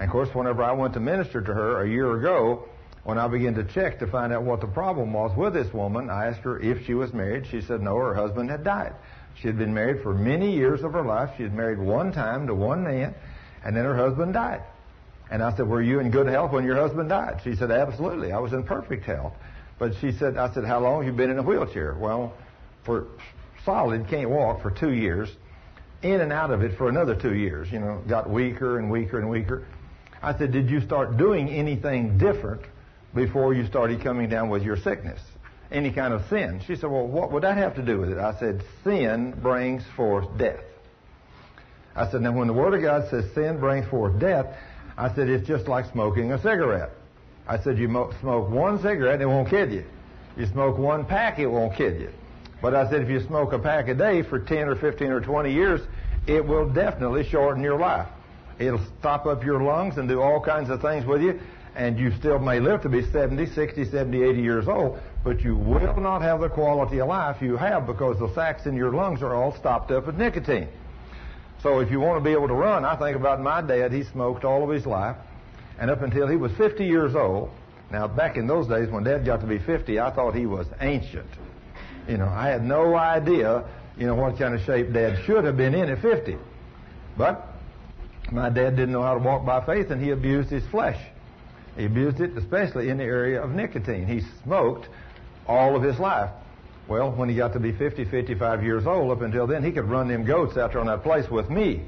[0.00, 2.66] And of course, whenever I went to minister to her a year ago,
[3.04, 6.08] when I began to check to find out what the problem was with this woman,
[6.08, 7.46] I asked her if she was married.
[7.46, 8.94] She said no, her husband had died.
[9.34, 11.30] She had been married for many years of her life.
[11.36, 13.14] She had married one time to one man,
[13.62, 14.62] and then her husband died.
[15.30, 17.42] And I said, Were you in good health when your husband died?
[17.44, 18.32] She said, Absolutely.
[18.32, 19.34] I was in perfect health.
[19.78, 21.94] But she said, I said, How long have you been in a wheelchair?
[21.94, 22.32] Well,
[22.84, 23.06] for
[23.66, 25.28] solid, can't walk for two years.
[26.02, 27.70] In and out of it for another two years.
[27.70, 29.66] You know, got weaker and weaker and weaker.
[30.22, 32.62] I said, Did you start doing anything different
[33.14, 35.20] before you started coming down with your sickness?
[35.72, 36.60] any kind of sin.
[36.66, 38.18] She said, Well, what would that have to do with it?
[38.18, 40.60] I said, Sin brings forth death.
[41.94, 44.46] I said, Now, when the Word of God says sin brings forth death,
[44.96, 46.90] I said, It's just like smoking a cigarette.
[47.46, 49.84] I said, You mo- smoke one cigarette, it won't kill you.
[50.36, 52.10] You smoke one pack, it won't kill you.
[52.62, 55.20] But I said, If you smoke a pack a day for 10 or 15 or
[55.20, 55.80] 20 years,
[56.26, 58.08] it will definitely shorten your life.
[58.60, 61.40] It'll stop up your lungs and do all kinds of things with you
[61.74, 65.56] and you still may live to be 70, 60, 70, 80 years old, but you
[65.56, 69.22] will not have the quality of life you have because the sacs in your lungs
[69.22, 70.68] are all stopped up with nicotine.
[71.62, 73.92] So if you want to be able to run, I think about my dad.
[73.92, 75.16] He smoked all of his life,
[75.78, 77.50] and up until he was 50 years old.
[77.90, 80.66] Now, back in those days, when Dad got to be 50, I thought he was
[80.80, 81.28] ancient.
[82.08, 83.64] You know, I had no idea,
[83.98, 86.36] you know, what kind of shape Dad should have been in at 50.
[87.18, 87.49] But
[88.30, 90.98] my dad didn't know how to walk by faith, and he abused his flesh.
[91.76, 94.06] He abused it, especially in the area of nicotine.
[94.06, 94.88] He smoked
[95.46, 96.30] all of his life.
[96.88, 99.84] Well, when he got to be 50, 55 years old, up until then, he could
[99.84, 101.82] run them goats out there on that place with me.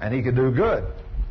[0.00, 0.84] And he could do good.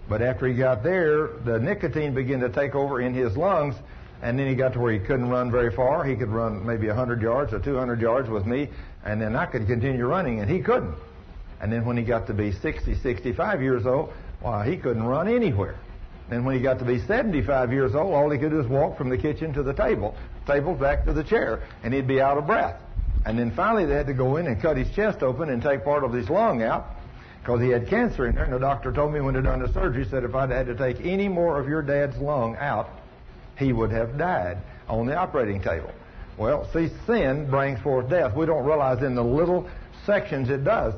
[0.10, 3.76] But after he got there, the nicotine began to take over in his lungs,
[4.22, 6.04] and then he got to where he couldn't run very far.
[6.04, 8.70] He could run maybe 100 yards or 200 yards with me,
[9.04, 10.96] and then I could continue running, and he couldn't.
[11.62, 15.28] And then when he got to be 60, 65 years old, why, he couldn't run
[15.28, 15.76] anywhere.
[16.30, 18.98] And when he got to be 75 years old, all he could do was walk
[18.98, 20.16] from the kitchen to the table,
[20.48, 22.82] table back to the chair, and he'd be out of breath.
[23.26, 25.84] And then finally they had to go in and cut his chest open and take
[25.84, 26.88] part of his lung out
[27.42, 28.44] because he had cancer in there.
[28.44, 30.76] And the doctor told me when they done the surgery, said if I'd had to
[30.76, 32.90] take any more of your dad's lung out,
[33.58, 35.92] he would have died on the operating table.
[36.38, 38.36] Well, see, sin brings forth death.
[38.36, 39.70] We don't realize in the little
[40.06, 40.94] sections it does.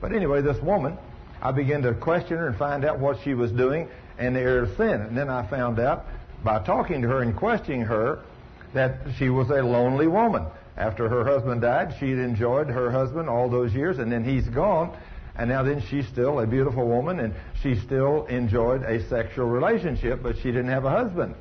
[0.00, 0.98] But anyway, this woman,
[1.42, 4.62] I began to question her and find out what she was doing and the area
[4.62, 5.00] of sin.
[5.00, 6.06] And then I found out
[6.44, 8.20] by talking to her and questioning her
[8.74, 10.46] that she was a lonely woman.
[10.76, 14.96] After her husband died, she'd enjoyed her husband all those years, and then he's gone.
[15.34, 20.22] And now then she's still a beautiful woman, and she still enjoyed a sexual relationship,
[20.22, 21.34] but she didn't have a husband.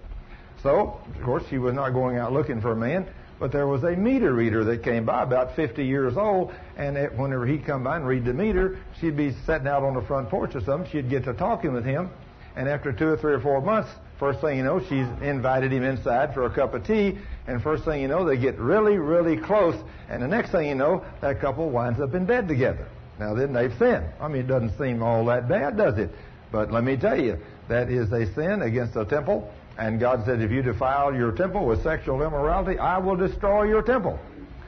[0.63, 3.07] So, of course, she was not going out looking for a man,
[3.41, 7.11] but there was a meter reader that came by, about 50 years old, and it,
[7.17, 10.29] whenever he'd come by and read the meter, she'd be sitting out on the front
[10.29, 10.89] porch or something.
[10.91, 12.11] She'd get to talking with him,
[12.55, 15.81] and after two or three or four months, first thing you know, she's invited him
[15.81, 17.17] inside for a cup of tea.
[17.47, 19.75] And first thing you know, they get really, really close.
[20.07, 22.85] And the next thing you know, that couple winds up in bed together.
[23.17, 24.05] Now then, they've sinned.
[24.19, 26.11] I mean, it doesn't seem all that bad, does it?
[26.51, 29.51] But let me tell you, that is a sin against the temple.
[29.77, 33.81] And God said, if you defile your temple with sexual immorality, I will destroy your
[33.81, 34.19] temple.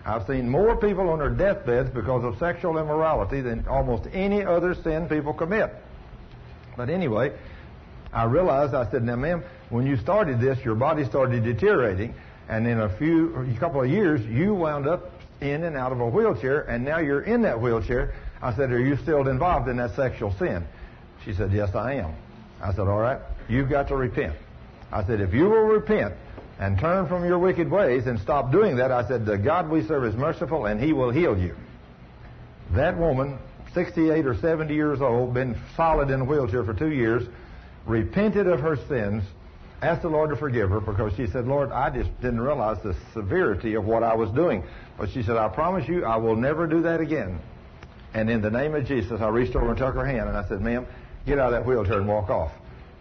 [0.06, 4.76] I've seen more people on their deathbeds because of sexual immorality than almost any other
[4.76, 5.74] sin people commit.
[6.76, 7.34] But anyway,
[8.12, 12.16] I realized, I said, now, ma'am, when you started this, your body started deteriorating,
[12.50, 15.12] and in a few, a couple of years, you wound up
[15.42, 18.14] in and out of a wheelchair, and now you're in that wheelchair.
[18.42, 20.66] I said, are you still involved in that sexual sin?
[21.24, 22.14] She said, yes, I am.
[22.62, 24.36] I said, all right, you've got to repent.
[24.94, 26.14] I said, if you will repent
[26.60, 29.86] and turn from your wicked ways and stop doing that, I said, the God we
[29.88, 31.56] serve is merciful and he will heal you.
[32.72, 33.40] That woman,
[33.74, 37.24] 68 or 70 years old, been solid in a wheelchair for two years,
[37.88, 39.24] repented of her sins,
[39.82, 42.96] asked the Lord to forgive her because she said, Lord, I just didn't realize the
[43.14, 44.64] severity of what I was doing.
[44.98, 47.40] But she said, I promise you, I will never do that again.
[48.14, 50.48] And in the name of Jesus, I reached over and took her hand and I
[50.48, 50.86] said, ma'am,
[51.26, 52.52] get out of that wheelchair and walk off.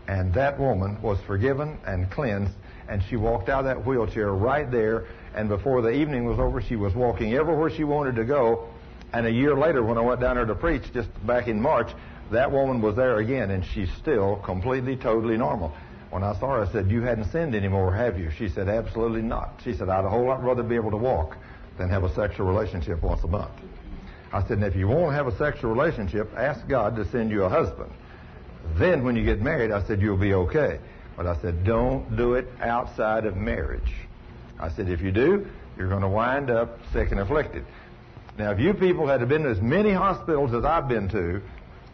[0.08, 2.52] And that woman was forgiven and cleansed,
[2.88, 5.06] and she walked out of that wheelchair right there.
[5.34, 8.68] And before the evening was over, she was walking everywhere she wanted to go.
[9.12, 11.90] And a year later, when I went down there to preach, just back in March,
[12.30, 15.72] that woman was there again, and she's still completely, totally normal.
[16.10, 18.30] When I saw her, I said, You hadn't sinned anymore, have you?
[18.36, 19.60] She said, Absolutely not.
[19.64, 21.36] She said, I'd a whole lot rather be able to walk
[21.78, 23.52] than have a sexual relationship once a month.
[24.32, 27.48] I said, if you won't have a sexual relationship, ask God to send you a
[27.48, 27.92] husband.
[28.76, 30.78] Then when you get married, I said, you'll be okay.
[31.16, 33.92] But I said, don't do it outside of marriage.
[34.58, 35.46] I said, if you do,
[35.76, 37.64] you're going to wind up sick and afflicted.
[38.38, 41.42] Now, if you people had been to as many hospitals as I've been to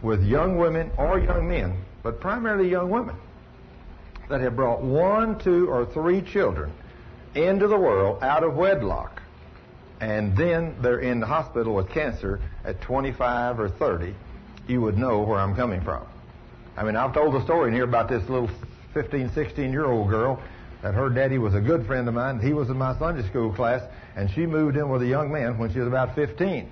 [0.02, 3.16] with young women or young men, but primarily young women,
[4.28, 6.72] that have brought one, two, or three children
[7.34, 9.22] into the world out of wedlock,
[10.00, 14.14] and then they're in the hospital with cancer at 25 or 30,
[14.68, 16.06] you would know where I'm coming from.
[16.78, 18.48] I mean, I've told the story in here about this little
[18.94, 20.40] 15, 16 year old girl
[20.80, 22.38] that her daddy was a good friend of mine.
[22.38, 23.82] He was in my Sunday school class,
[24.14, 26.70] and she moved in with a young man when she was about 15.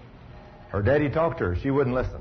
[0.69, 1.57] Her daddy talked to her.
[1.57, 2.21] She wouldn't listen.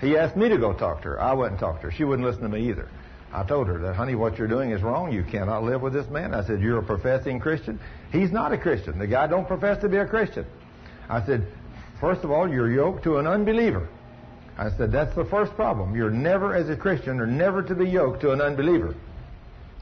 [0.00, 1.20] He asked me to go talk to her.
[1.20, 1.90] I wouldn't talk to her.
[1.90, 2.88] She wouldn't listen to me either.
[3.32, 5.12] I told her that, honey, what you're doing is wrong.
[5.12, 6.34] You cannot live with this man.
[6.34, 7.80] I said, you're a professing Christian.
[8.12, 8.96] He's not a Christian.
[8.96, 10.46] The guy don't profess to be a Christian.
[11.08, 11.48] I said,
[12.00, 13.88] first of all, you're yoked to an unbeliever.
[14.58, 15.94] I said, that's the first problem.
[15.94, 18.96] You're never, as a Christian, are never to be yoked to an unbeliever.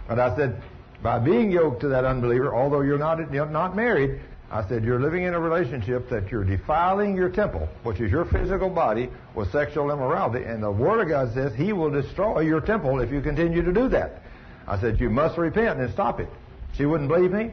[0.07, 0.63] But I said,
[1.03, 5.01] by being yoked to that unbeliever, although you're not, you're not married, I said, you're
[5.01, 9.51] living in a relationship that you're defiling your temple, which is your physical body, with
[9.51, 10.45] sexual immorality.
[10.45, 13.73] And the Word of God says He will destroy your temple if you continue to
[13.73, 14.23] do that.
[14.69, 16.29] I said, you must repent and stop it.
[16.75, 17.51] She wouldn't believe me.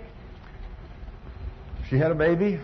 [1.89, 2.59] She had a baby.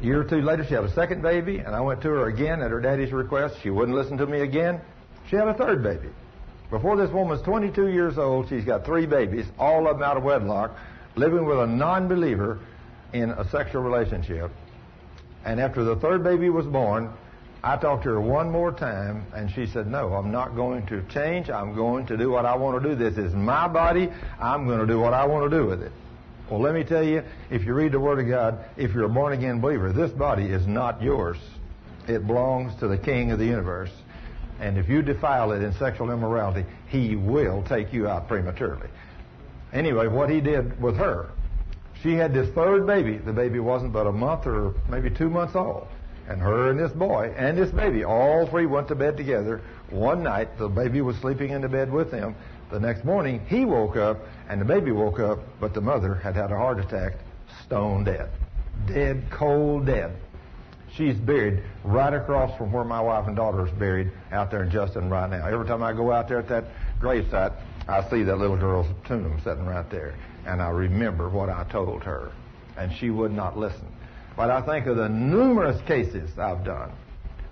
[0.00, 2.28] A year or two later, she had a second baby, and I went to her
[2.28, 3.56] again at her daddy's request.
[3.62, 4.80] She wouldn't listen to me again.
[5.28, 6.08] She had a third baby.
[6.70, 10.22] Before this woman's 22 years old, she's got three babies, all of them out of
[10.22, 10.76] wedlock,
[11.16, 12.60] living with a non-believer
[13.12, 14.50] in a sexual relationship.
[15.44, 17.12] And after the third baby was born,
[17.62, 21.02] I talked to her one more time, and she said, No, I'm not going to
[21.08, 21.50] change.
[21.50, 22.94] I'm going to do what I want to do.
[22.94, 24.10] This is my body.
[24.40, 25.92] I'm going to do what I want to do with it.
[26.50, 29.08] Well, let me tell you, if you read the Word of God, if you're a
[29.08, 31.38] born again believer, this body is not yours.
[32.08, 33.92] It belongs to the King of the universe.
[34.58, 38.88] And if you defile it in sexual immorality, He will take you out prematurely.
[39.72, 41.30] Anyway, what He did with her,
[42.02, 43.18] she had this third baby.
[43.18, 45.86] The baby wasn't but a month or maybe two months old.
[46.28, 49.60] And her and this boy and this baby, all three went to bed together.
[49.90, 52.34] One night, the baby was sleeping in the bed with them.
[52.70, 56.36] The next morning, he woke up, and the baby woke up, but the mother had
[56.36, 57.14] had a heart attack,
[57.64, 58.30] stone dead.
[58.86, 60.16] Dead, cold dead.
[60.94, 64.70] She's buried right across from where my wife and daughter is buried out there in
[64.70, 65.46] Justin right now.
[65.46, 66.64] Every time I go out there at that
[67.00, 67.52] gravesite,
[67.88, 70.14] I see that little girl's tomb sitting right there.
[70.46, 72.30] And I remember what I told her.
[72.76, 73.86] And she would not listen.
[74.36, 76.92] But I think of the numerous cases I've done.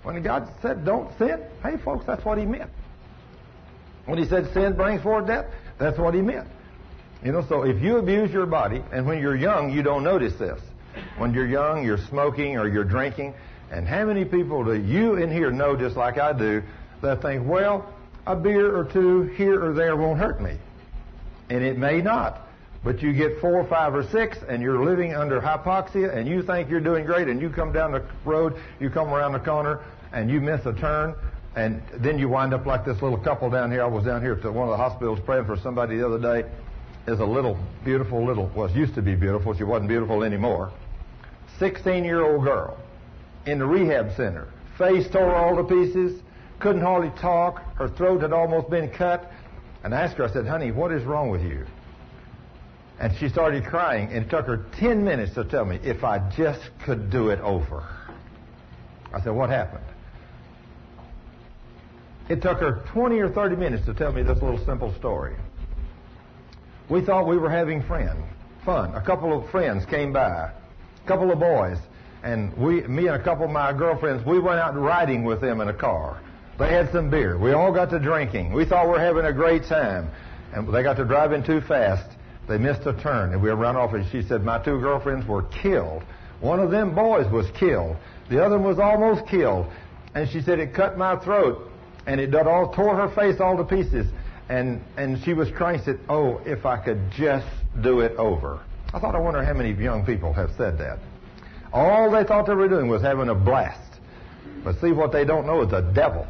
[0.03, 2.71] When God said, don't sin, hey, folks, that's what He meant.
[4.09, 5.45] When He said sin brings forth death,
[5.77, 6.47] that's what He meant.
[7.23, 10.33] You know, so if you abuse your body, and when you're young, you don't notice
[10.35, 10.59] this.
[11.17, 13.35] When you're young, you're smoking or you're drinking,
[13.71, 16.63] and how many people do you in here know, just like I do,
[17.01, 17.93] that think, well,
[18.25, 20.57] a beer or two here or there won't hurt me?
[21.51, 22.47] And it may not.
[22.83, 26.69] But you get four, five, or six, and you're living under hypoxia, and you think
[26.69, 29.81] you're doing great, and you come down the road, you come around the corner,
[30.13, 31.13] and you miss a turn,
[31.55, 33.83] and then you wind up like this little couple down here.
[33.83, 36.49] I was down here at one of the hospitals praying for somebody the other day.
[37.05, 39.55] There's a little, beautiful little, well, used to be beautiful.
[39.55, 40.71] She wasn't beautiful anymore.
[41.57, 42.77] 16 year old girl
[43.45, 44.47] in the rehab center.
[44.77, 46.21] Face tore all to pieces,
[46.59, 47.61] couldn't hardly talk.
[47.75, 49.31] Her throat had almost been cut.
[49.83, 51.65] And I asked her, I said, honey, what is wrong with you?
[52.99, 56.19] And she started crying, and it took her 10 minutes to tell me if I
[56.35, 57.87] just could do it over.
[59.13, 59.85] I said, What happened?
[62.29, 65.35] It took her 20 or 30 minutes to tell me this little simple story.
[66.87, 68.23] We thought we were having fun.
[68.67, 71.79] A couple of friends came by, a couple of boys,
[72.21, 75.59] and we, me and a couple of my girlfriends, we went out riding with them
[75.59, 76.21] in a car.
[76.59, 77.37] They had some beer.
[77.37, 78.53] We all got to drinking.
[78.53, 80.11] We thought we were having a great time.
[80.53, 82.05] And they got to driving too fast.
[82.47, 85.43] They missed a turn, and we ran off, and she said, My two girlfriends were
[85.43, 86.03] killed.
[86.41, 87.95] One of them boys was killed.
[88.29, 89.67] The other one was almost killed.
[90.13, 91.68] And she said, It cut my throat,
[92.05, 94.07] and it all tore her face all to pieces.
[94.49, 97.47] And, and she was crying, said, Oh, if I could just
[97.81, 98.59] do it over.
[98.93, 100.97] I thought, I wonder how many young people have said that.
[101.71, 103.99] All they thought they were doing was having a blast.
[104.63, 106.25] But see, what they don't know is the devil.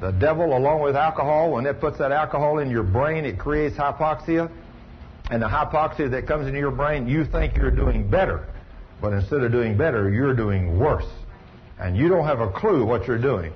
[0.00, 3.76] The devil, along with alcohol, when it puts that alcohol in your brain, it creates
[3.76, 4.50] hypoxia.
[5.30, 8.46] And the hypoxia that comes into your brain, you think you're doing better.
[9.00, 11.08] But instead of doing better, you're doing worse.
[11.78, 13.52] And you don't have a clue what you're doing.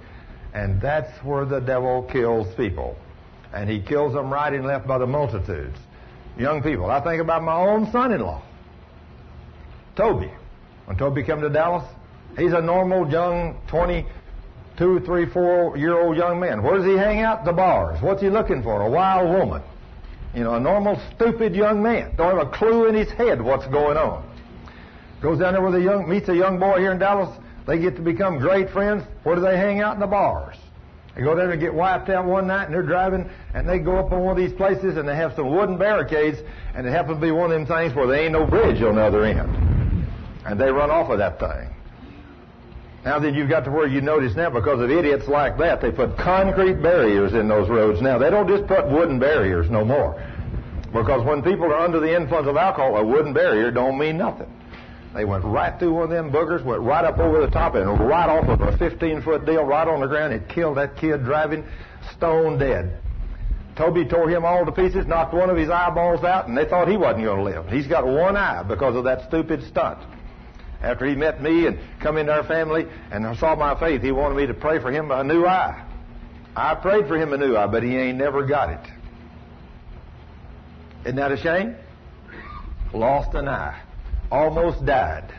[0.53, 2.97] And that's where the devil kills people.
[3.53, 5.79] And he kills them right and left by the multitudes.
[6.39, 6.91] Young people.
[6.91, 8.43] I think about my own son-in-law,
[9.97, 10.31] Toby.
[10.87, 11.85] When Toby came to Dallas,
[12.39, 16.63] he's a normal young 22, 3, 4 year old young man.
[16.63, 17.45] Where does he hang out?
[17.45, 18.01] The bars.
[18.01, 18.83] What's he looking for?
[18.83, 19.63] A wild woman.
[20.35, 22.15] You know, a normal, stupid young man.
[22.17, 24.25] Don't have a clue in his head what's going on.
[25.21, 27.37] Goes down there with a young, meets a young boy here in Dallas.
[27.71, 29.05] They get to become great friends.
[29.23, 29.95] Where do they hang out?
[29.95, 30.57] In the bars.
[31.15, 33.97] They go there and get wiped out one night, and they're driving, and they go
[33.97, 36.39] up on one of these places, and they have some wooden barricades,
[36.75, 38.97] and it happens to be one of them things where there ain't no bridge on
[38.97, 40.05] the other end.
[40.45, 41.73] And they run off of that thing.
[43.05, 45.93] Now then, you've got to where you notice now, because of idiots like that, they
[45.93, 48.19] put concrete barriers in those roads now.
[48.19, 50.21] They don't just put wooden barriers no more.
[50.93, 54.53] Because when people are under the influence of alcohol, a wooden barrier don't mean nothing.
[55.15, 57.99] They went right through one of them boogers, went right up over the top, and
[57.99, 60.33] right off of a 15 foot deal, right on the ground.
[60.33, 61.65] It killed that kid driving
[62.13, 63.01] stone dead.
[63.75, 66.87] Toby tore him all to pieces, knocked one of his eyeballs out, and they thought
[66.87, 67.69] he wasn't going to live.
[67.69, 69.99] He's got one eye because of that stupid stunt.
[70.81, 74.37] After he met me and come into our family and saw my faith, he wanted
[74.37, 75.85] me to pray for him a new eye.
[76.55, 78.91] I prayed for him a new eye, but he ain't never got it.
[81.05, 81.75] Isn't that a shame?
[82.93, 83.81] Lost an eye
[84.31, 85.33] almost died,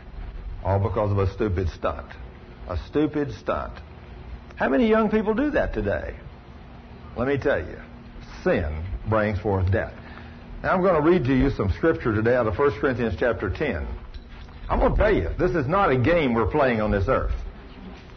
[0.64, 2.06] all because of a stupid stunt.
[2.68, 3.72] A stupid stunt.
[4.56, 6.16] How many young people do that today?
[7.16, 7.78] Let me tell you,
[8.44, 9.92] sin brings forth death.
[10.62, 13.50] Now I'm going to read to you some scripture today out of 1 Corinthians chapter
[13.50, 13.86] 10.
[14.68, 17.34] I'm going to tell you, this is not a game we're playing on this earth.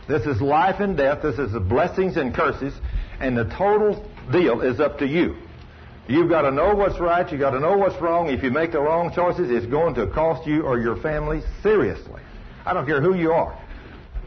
[0.08, 1.24] This is life and death.
[1.24, 2.74] This is the blessings and curses.
[3.20, 5.36] And the total deal is up to you.
[6.08, 7.30] You've got to know what's right.
[7.32, 8.30] You've got to know what's wrong.
[8.30, 12.22] If you make the wrong choices, it's going to cost you or your family seriously.
[12.66, 13.60] I don't care who you are.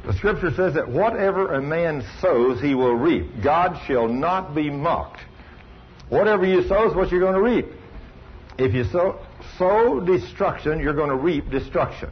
[0.05, 3.43] The scripture says that whatever a man sows, he will reap.
[3.43, 5.21] God shall not be mocked.
[6.09, 7.67] Whatever you sow is what you're going to reap.
[8.59, 9.21] If you sow,
[9.57, 12.11] sow destruction, you're going to reap destruction.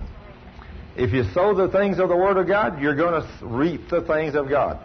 [0.96, 4.02] If you sow the things of the Word of God, you're going to reap the
[4.02, 4.78] things of God.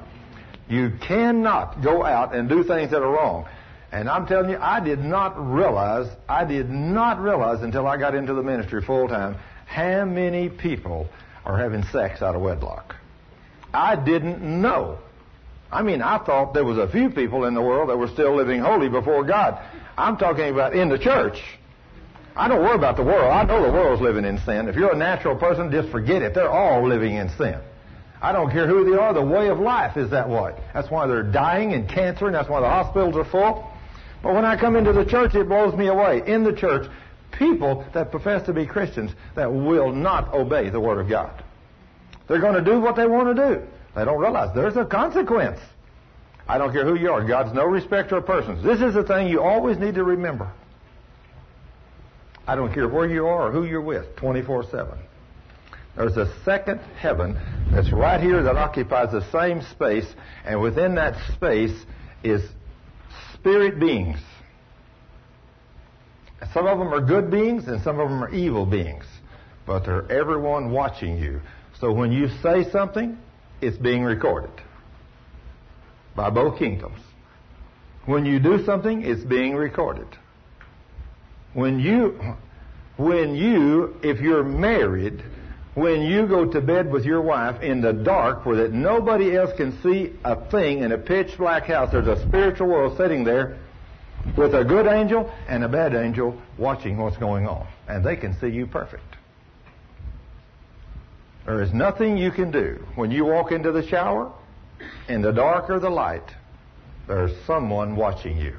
[0.67, 3.47] You cannot go out and do things that are wrong.
[3.91, 8.15] And I'm telling you, I did not realize, I did not realize until I got
[8.15, 9.35] into the ministry full time
[9.65, 11.07] how many people
[11.45, 12.95] are having sex out of wedlock.
[13.73, 14.99] I didn't know.
[15.71, 18.35] I mean, I thought there was a few people in the world that were still
[18.35, 19.59] living holy before God.
[19.97, 21.41] I'm talking about in the church.
[22.35, 23.31] I don't worry about the world.
[23.31, 24.67] I know the world's living in sin.
[24.67, 26.33] If you're a natural person, just forget it.
[26.33, 27.59] They're all living in sin.
[28.21, 29.13] I don't care who they are.
[29.13, 30.53] The way of life is that way.
[30.73, 33.70] That's why they're dying in cancer, and that's why the hospitals are full.
[34.23, 36.21] But when I come into the church, it blows me away.
[36.25, 36.89] In the church,
[37.31, 41.43] people that profess to be Christians that will not obey the Word of God.
[42.27, 43.67] They're going to do what they want to do.
[43.95, 45.59] They don't realize there's a consequence.
[46.47, 47.25] I don't care who you are.
[47.25, 48.63] God's no respecter of persons.
[48.63, 50.51] This is the thing you always need to remember.
[52.47, 54.99] I don't care where you are or who you're with, 24 7.
[55.95, 57.37] There's a second heaven
[57.71, 60.07] that's right here that occupies the same space,
[60.45, 61.77] and within that space
[62.23, 62.41] is
[63.41, 64.19] spirit beings.
[66.53, 69.05] Some of them are good beings and some of them are evil beings.
[69.65, 71.41] But they're everyone watching you.
[71.79, 73.17] So when you say something,
[73.61, 74.51] it's being recorded
[76.15, 76.99] by both kingdoms.
[78.05, 80.07] When you do something, it's being recorded.
[81.53, 82.19] When you,
[82.97, 85.23] when you, if you're married,
[85.73, 89.51] when you go to bed with your wife in the dark where that nobody else
[89.55, 93.57] can see a thing in a pitch black house, there's a spiritual world sitting there
[94.35, 97.65] with a good angel and a bad angel watching what's going on.
[97.87, 99.03] And they can see you perfect.
[101.45, 104.31] There is nothing you can do when you walk into the shower,
[105.07, 106.35] in the dark or the light,
[107.07, 108.55] there's someone watching you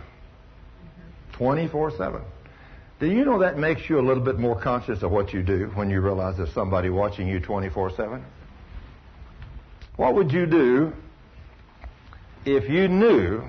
[1.32, 2.22] 24 7.
[3.02, 5.72] Do you know that makes you a little bit more conscious of what you do
[5.74, 8.24] when you realize there's somebody watching you 24 7?
[9.96, 10.92] What would you do
[12.44, 13.42] if you knew,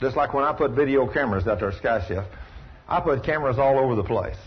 [0.00, 2.28] just like when I put video cameras at our sky shift,
[2.88, 4.38] I put cameras all over the place.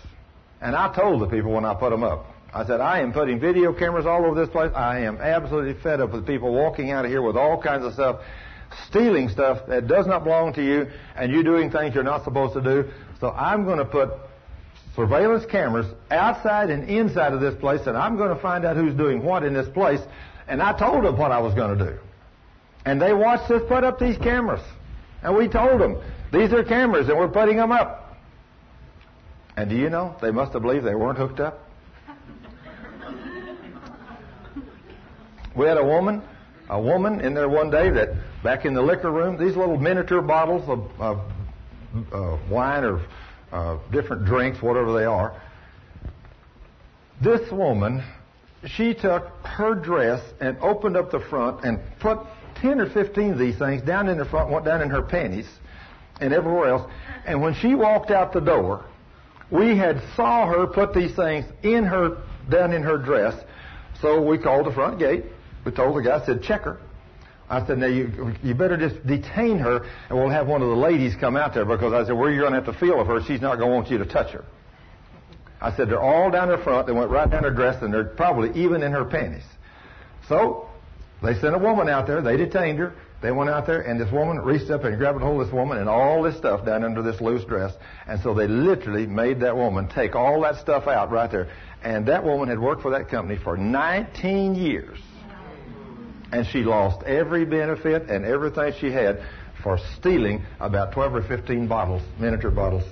[0.59, 3.39] And I told the people when I put them up, I said, I am putting
[3.39, 4.71] video cameras all over this place.
[4.75, 7.93] I am absolutely fed up with people walking out of here with all kinds of
[7.93, 8.21] stuff,
[8.87, 12.55] stealing stuff that does not belong to you, and you doing things you're not supposed
[12.55, 12.89] to do.
[13.19, 14.09] So I'm going to put
[14.95, 18.93] surveillance cameras outside and inside of this place, and I'm going to find out who's
[18.93, 20.01] doing what in this place.
[20.47, 21.97] And I told them what I was going to do.
[22.85, 24.61] And they watched us put up these cameras.
[25.23, 28.17] And we told them, these are cameras and we're putting them up.
[29.55, 31.67] And do you know, they must have believed they weren't hooked up.
[35.55, 36.21] We had a woman,
[36.69, 38.09] a woman in there one day that
[38.43, 41.19] back in the liquor room, these little miniature bottles of, of
[42.13, 43.01] uh, wine or
[43.51, 45.39] uh, different drinks, whatever they are.
[47.21, 48.03] This woman,
[48.65, 52.19] she took her dress and opened up the front and put
[52.61, 55.47] 10 or 15 of these things down in the front, went down in her panties
[56.19, 56.91] and everywhere else.
[57.25, 58.85] And when she walked out the door,
[59.49, 62.17] we had saw her put these things in her,
[62.49, 63.35] down in her dress.
[64.01, 65.25] So we called the front gate.
[65.65, 66.79] We told the guy, said, check her.
[67.51, 70.75] I said, now you, you better just detain her and we'll have one of the
[70.75, 73.01] ladies come out there because I said, where are you going to have to feel
[73.01, 73.19] of her?
[73.27, 74.45] She's not going to want you to touch her.
[75.59, 76.87] I said, they're all down her front.
[76.87, 79.43] They went right down her dress and they're probably even in her panties.
[80.29, 80.69] So
[81.21, 82.21] they sent a woman out there.
[82.21, 82.93] They detained her.
[83.21, 85.77] They went out there and this woman reached up and grabbed hold of this woman
[85.77, 87.73] and all this stuff down under this loose dress.
[88.07, 91.49] And so they literally made that woman take all that stuff out right there.
[91.83, 94.99] And that woman had worked for that company for 19 years
[96.32, 99.21] and she lost every benefit and everything she had
[99.63, 102.84] for stealing about 12 or 15 bottles, miniature bottles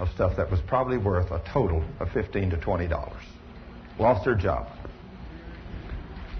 [0.00, 3.22] of stuff that was probably worth a total of 15 to 20 dollars.
[3.98, 4.68] Lost her job.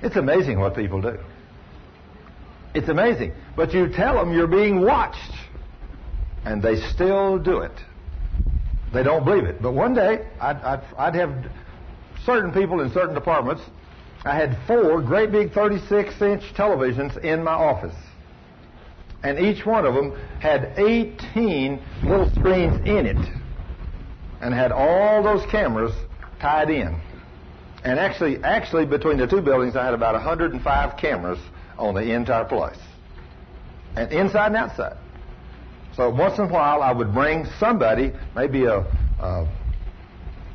[0.02, 1.18] It's amazing what people do.
[2.74, 3.32] It's amazing.
[3.56, 5.32] But you tell them you're being watched,
[6.44, 7.72] and they still do it.
[8.92, 9.62] They don't believe it.
[9.62, 11.50] But one day, I'd, I'd, I'd have
[12.26, 13.62] certain people in certain departments
[14.26, 17.94] I had four great big 36 inch televisions in my office.
[19.22, 23.28] And each one of them had 18 little screens in it.
[24.40, 25.92] And had all those cameras
[26.40, 27.00] tied in.
[27.84, 31.38] And actually, actually between the two buildings, I had about 105 cameras
[31.78, 32.78] on the entire place.
[33.94, 34.96] And inside and outside.
[35.94, 38.80] So once in a while, I would bring somebody, maybe a,
[39.20, 39.48] a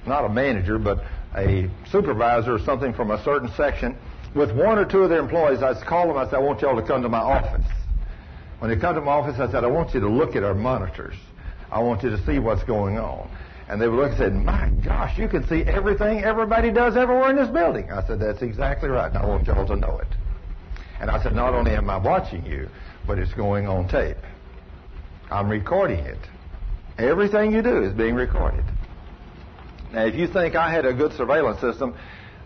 [0.06, 1.04] not a manager, but
[1.36, 3.98] a supervisor or something from a certain section
[4.34, 6.76] with one or two of their employees, I'd call them, I said, I want y'all
[6.76, 7.66] to come to my office.
[8.60, 10.54] When they come to my office, I said, I want you to look at our
[10.54, 11.16] monitors.
[11.72, 13.30] I want you to see what's going on.
[13.68, 17.30] And they would look and said, My gosh, you can see everything everybody does everywhere
[17.30, 17.92] in this building.
[17.92, 20.08] I said, That's exactly right, and I want y'all to know it.
[21.00, 22.70] And I said, Not only am I watching you,
[23.08, 24.18] but it's going on tape.
[25.32, 26.20] I'm recording it.
[26.98, 28.66] Everything you do is being recorded.
[29.94, 31.96] Now, if you think I had a good surveillance system,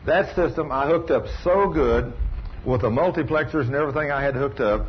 [0.06, 2.14] that system I hooked up so good
[2.64, 4.88] with the multiplexers and everything I had hooked up,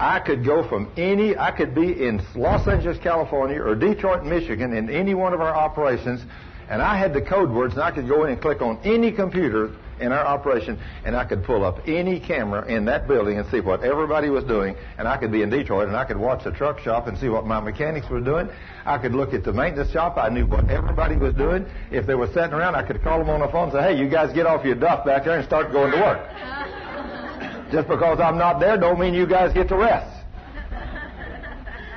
[0.00, 4.74] I could go from any, I could be in Los Angeles, California, or Detroit, Michigan,
[4.74, 6.24] in any one of our operations,
[6.68, 9.12] and I had the code words, and I could go in and click on any
[9.12, 9.70] computer
[10.00, 13.60] in our operation, and I could pull up any camera in that building and see
[13.60, 14.76] what everybody was doing.
[14.98, 17.28] And I could be in Detroit and I could watch the truck shop and see
[17.28, 18.48] what my mechanics were doing.
[18.84, 20.16] I could look at the maintenance shop.
[20.16, 21.66] I knew what everybody was doing.
[21.90, 23.98] If they were sitting around, I could call them on the phone and say, "Hey,
[23.98, 26.20] you guys get off your duff back there and start going to work."
[27.72, 30.10] Just because I'm not there, don't mean you guys get to rest.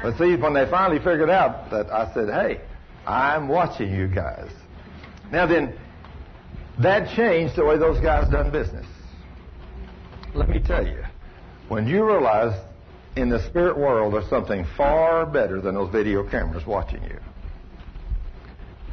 [0.02, 2.62] But see, when they finally figured out that I said, "Hey,
[3.06, 4.50] I'm watching you guys,"
[5.32, 5.74] now then
[6.80, 8.86] that changed the way those guys done business.
[10.34, 11.04] Let me tell you,
[11.68, 12.54] when you realize
[13.16, 17.18] in the spirit world there's something far better than those video cameras watching you.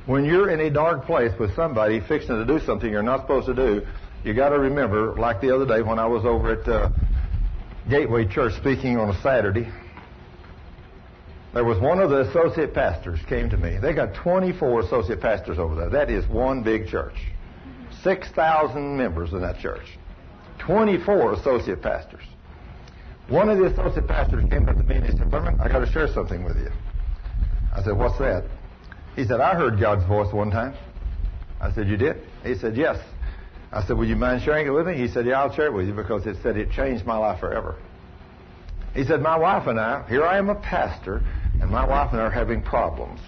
[0.07, 3.47] When you're in a dark place with somebody fixing to do something you're not supposed
[3.47, 3.87] to do,
[4.23, 6.91] you got to remember, like the other day when I was over at uh,
[7.89, 9.69] Gateway Church speaking on a Saturday,
[11.53, 13.79] there was one of the associate pastors came to me.
[13.79, 15.89] They got 24 associate pastors over there.
[15.89, 17.15] That is one big church.
[18.05, 19.99] 6,000 members in that church,
[20.59, 22.23] 24 associate pastors.
[23.29, 25.81] One of the associate pastors came up to me and he said, Thurman, I got
[25.81, 26.71] to share something with you.
[27.75, 28.45] I said, What's that?
[29.17, 30.75] He said, I heard God's voice one time.
[31.61, 32.21] I said, You did?
[32.45, 32.99] He said, Yes.
[33.73, 34.95] I said, Would you mind sharing it with me?
[34.97, 37.41] He said, Yeah, I'll share it with you because it said it changed my life
[37.41, 37.77] forever.
[38.95, 41.23] He said, My wife and I, here I am a pastor,
[41.61, 43.21] and my wife and I are having problems.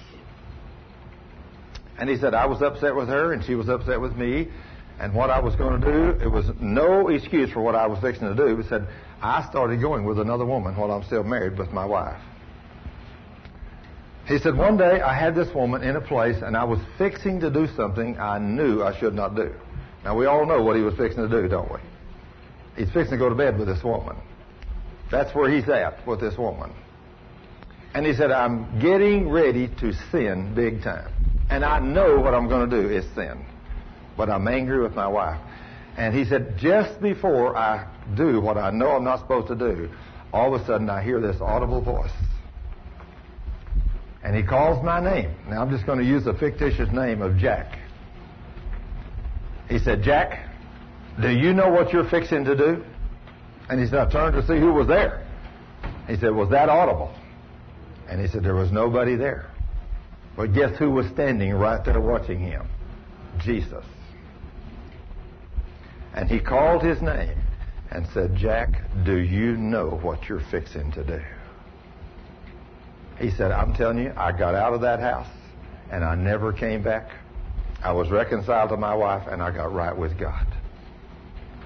[1.98, 4.48] And he said, I was upset with her, and she was upset with me.
[4.98, 7.98] And what I was going to do, it was no excuse for what I was
[8.00, 8.56] fixing to do.
[8.56, 8.86] He said,
[9.20, 12.20] I started going with another woman while I'm still married with my wife.
[14.26, 17.40] He said, one day I had this woman in a place, and I was fixing
[17.40, 19.54] to do something I knew I should not do.
[20.02, 21.78] Now, we all know what he was fixing to do, don't we?
[22.76, 24.16] He's fixing to go to bed with this woman.
[25.10, 26.72] That's where he's at with this woman.
[27.94, 31.10] And he said, I'm getting ready to sin big time.
[31.50, 33.44] And I know what I'm going to do is sin.
[34.16, 35.40] But I'm angry with my wife.
[35.96, 37.86] And he said, just before I
[38.16, 39.90] do what I know I'm not supposed to do,
[40.32, 42.10] all of a sudden I hear this audible voice.
[44.22, 45.34] And he calls my name.
[45.48, 47.78] Now I'm just going to use a fictitious name of Jack.
[49.68, 50.48] He said, Jack,
[51.20, 52.84] do you know what you're fixing to do?
[53.68, 55.26] And he said, I turned to see who was there.
[56.06, 57.14] He said, Was that audible?
[58.08, 59.50] And he said, There was nobody there.
[60.36, 62.68] But guess who was standing right there watching him?
[63.38, 63.84] Jesus.
[66.14, 67.38] And he called his name
[67.90, 71.20] and said, Jack, do you know what you're fixing to do?
[73.18, 75.28] He said, I'm telling you, I got out of that house
[75.90, 77.10] and I never came back.
[77.82, 80.46] I was reconciled to my wife and I got right with God.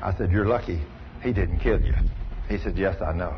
[0.02, 0.80] I said, You're lucky
[1.22, 1.94] he didn't kill you.
[2.48, 3.36] He said, Yes, I know.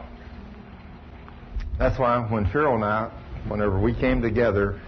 [1.79, 3.11] That's why when Cheryl and I,
[3.49, 4.81] whenever we came together,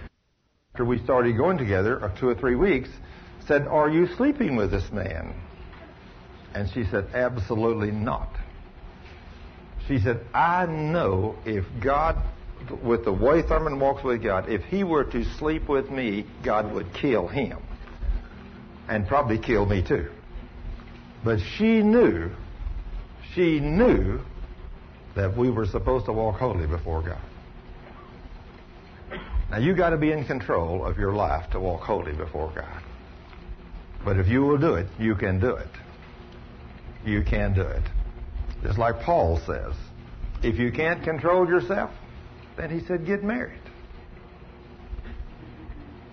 [0.75, 2.89] after we started going together, two or three weeks,
[3.47, 5.33] said, Are you sleeping with this man?
[6.53, 8.27] And she said, Absolutely not.
[9.87, 12.21] She said, I know if God,
[12.83, 16.73] with the way Thurman walks with God, if he were to sleep with me, God
[16.73, 17.59] would kill him.
[18.89, 20.11] And probably kill me too.
[21.23, 22.31] But she knew,
[23.33, 24.19] she knew
[25.15, 27.21] that we were supposed to walk holy before God.
[29.51, 32.83] Now you got to be in control of your life to walk holy before God.
[34.03, 35.69] But if you will do it, you can do it.
[37.05, 37.83] You can do it.
[38.63, 39.73] Just like Paul says,
[40.43, 41.91] if you can't control yourself,
[42.57, 43.61] then he said, get married.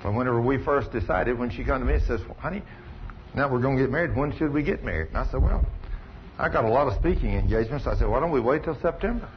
[0.02, 2.62] But whenever we first decided, when she came to me and says, well, honey,
[3.34, 4.16] now we're going to get married.
[4.16, 5.08] When should we get married?
[5.08, 5.64] And I said, well,
[6.38, 7.86] I got a lot of speaking engagements.
[7.86, 9.28] I said, why don't we wait till September?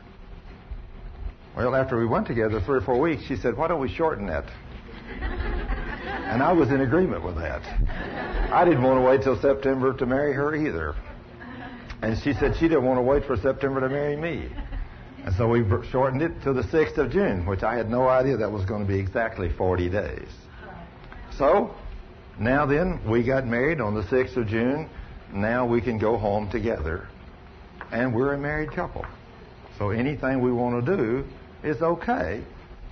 [1.55, 4.27] Well, after we went together three or four weeks, she said, why don't we shorten
[4.27, 4.43] it?
[5.21, 7.63] and I was in agreement with that.
[8.51, 10.95] I didn't want to wait till September to marry her either.
[12.01, 14.49] And she said she didn't want to wait for September to marry me.
[15.23, 18.35] And so we shortened it to the 6th of June, which I had no idea
[18.35, 20.27] that was going to be exactly 40 days.
[21.37, 21.73] So,
[22.37, 24.89] now then, we got married on the 6th of June.
[25.33, 27.07] Now we can go home together.
[27.93, 29.05] And we're a married couple.
[29.77, 31.25] So anything we want to do
[31.66, 32.43] is okay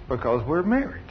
[0.10, 1.02] because we're married.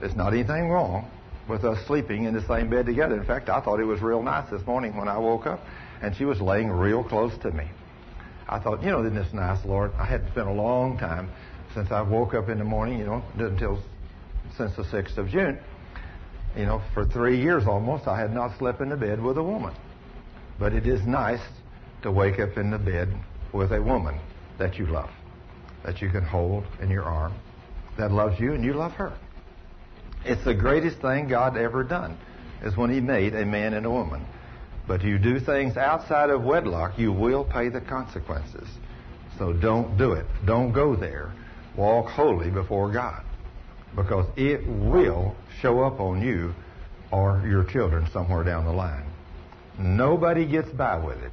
[0.00, 1.10] There's not anything wrong
[1.48, 3.16] with us sleeping in the same bed together.
[3.16, 5.60] In fact, I thought it was real nice this morning when I woke up
[6.00, 7.68] and she was laying real close to me.
[8.48, 9.92] I thought, you know, isn't this nice, Lord?
[9.98, 11.30] I hadn't spent a long time
[11.74, 13.80] since I woke up in the morning, you know, until
[14.56, 15.58] since the 6th of June.
[16.56, 19.42] You know, for three years almost, I had not slept in the bed with a
[19.42, 19.74] woman.
[20.58, 21.40] But it is nice
[22.02, 23.08] to wake up in the bed
[23.52, 24.18] with a woman
[24.58, 25.10] that you love,
[25.84, 27.34] that you can hold in your arm,
[27.98, 29.12] that loves you and you love her.
[30.24, 32.18] It's the greatest thing God ever done,
[32.62, 34.24] is when He made a man and a woman.
[34.86, 38.68] But you do things outside of wedlock, you will pay the consequences.
[39.38, 40.26] So don't do it.
[40.44, 41.32] Don't go there.
[41.76, 43.22] Walk holy before God.
[43.96, 46.54] Because it will show up on you
[47.10, 49.06] or your children somewhere down the line.
[49.78, 51.32] Nobody gets by with it.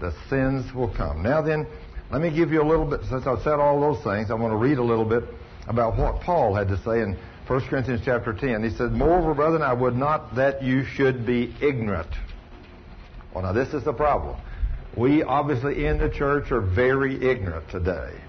[0.00, 1.22] The sins will come.
[1.22, 1.66] Now then,
[2.12, 4.52] let me give you a little bit, since I've said all those things, I want
[4.52, 5.24] to read a little bit
[5.66, 8.62] about what Paul had to say in 1 Corinthians chapter 10.
[8.62, 12.10] He said, Moreover, brethren, I would not that you should be ignorant.
[13.32, 14.36] Well, now this is the problem.
[14.94, 18.20] We obviously in the church are very ignorant today.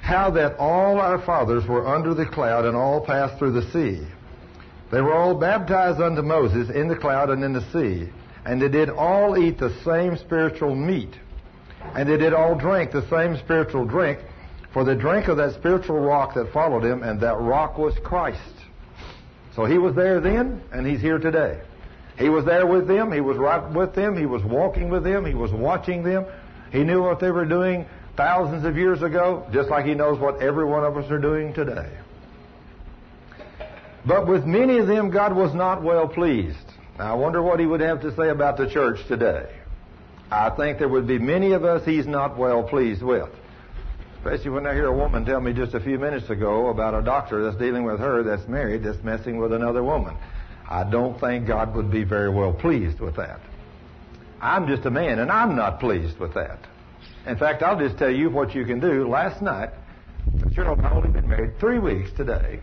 [0.00, 4.06] How that all our fathers were under the cloud and all passed through the sea.
[4.90, 8.10] They were all baptized unto Moses in the cloud and in the sea.
[8.46, 11.14] And they did all eat the same spiritual meat.
[11.94, 14.18] And they did all drink the same spiritual drink.
[14.72, 18.40] For they drank of that spiritual rock that followed him, and that rock was Christ.
[19.54, 21.58] So he was there then, and he's here today.
[22.18, 23.10] He was there with them.
[23.10, 24.16] He was right with them.
[24.16, 25.24] He was walking with them.
[25.24, 26.26] He was watching them.
[26.70, 30.42] He knew what they were doing thousands of years ago, just like he knows what
[30.42, 31.88] every one of us are doing today.
[34.04, 36.56] But with many of them, God was not well pleased.
[36.98, 39.46] Now, I wonder what he would have to say about the church today.
[40.30, 43.30] I think there would be many of us he's not well pleased with.
[44.18, 47.02] Especially when I hear a woman tell me just a few minutes ago about a
[47.02, 50.16] doctor that's dealing with her that's married that's messing with another woman.
[50.68, 53.40] I don't think God would be very well pleased with that.
[54.40, 56.58] I'm just a man, and I'm not pleased with that.
[57.26, 59.08] In fact, I'll just tell you what you can do.
[59.08, 59.70] Last night,
[60.50, 62.60] Cheryl and I only been married three weeks today.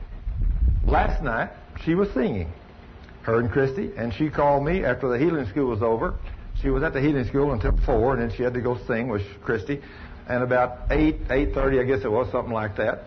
[0.86, 1.50] Last night,
[1.84, 2.52] she was singing,
[3.24, 6.16] her and Christy, and she called me after the healing school was over.
[6.62, 9.08] She was at the healing school until four, and then she had to go sing
[9.10, 9.82] with Christy.
[10.28, 13.04] And about eight, eight thirty, I guess it was something like that.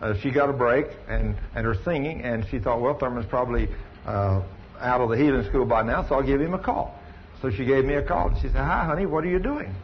[0.00, 3.68] Uh, she got a break and and her singing, and she thought, well, Thurman's probably
[4.06, 4.40] uh,
[4.80, 6.98] out of the healing school by now, so I'll give him a call.
[7.42, 8.28] So she gave me a call.
[8.28, 9.74] and She said, Hi, honey, what are you doing?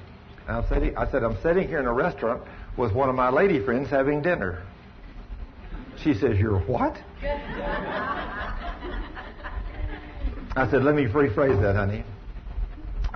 [0.46, 2.42] And I said, I said, I'm sitting here in a restaurant
[2.76, 4.62] with one of my lady friends having dinner.
[6.02, 6.96] She says, You're what?
[10.56, 12.04] I said, Let me rephrase that, honey.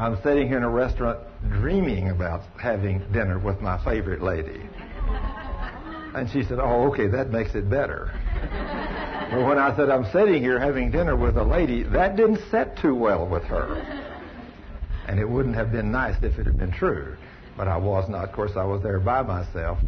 [0.00, 1.20] I'm sitting here in a restaurant
[1.50, 4.62] dreaming about having dinner with my favorite lady.
[6.14, 8.10] And she said, Oh, okay, that makes it better.
[9.30, 12.78] But when I said I'm sitting here having dinner with a lady, that didn't set
[12.78, 13.74] too well with her.
[15.06, 17.14] And it wouldn't have been nice if it had been true.
[17.58, 18.24] But I was not.
[18.24, 19.80] Of course, I was there by myself.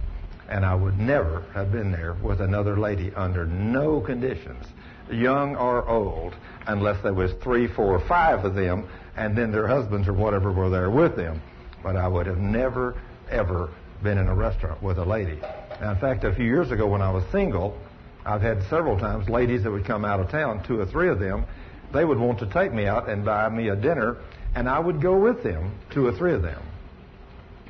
[0.50, 4.66] And I would never have been there with another lady under no conditions,
[5.10, 6.34] young or old,
[6.66, 8.86] unless there was three, four, five of them,
[9.16, 11.40] and then their husbands or whatever were there with them.
[11.82, 13.00] But I would have never,
[13.30, 13.70] ever
[14.02, 15.38] been in a restaurant with a lady.
[15.80, 17.76] Now, in fact, a few years ago when I was single,
[18.24, 21.18] I've had several times ladies that would come out of town, two or three of
[21.18, 21.44] them,
[21.92, 24.16] they would want to take me out and buy me a dinner,
[24.54, 26.62] and I would go with them, two or three of them.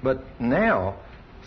[0.03, 0.97] But now,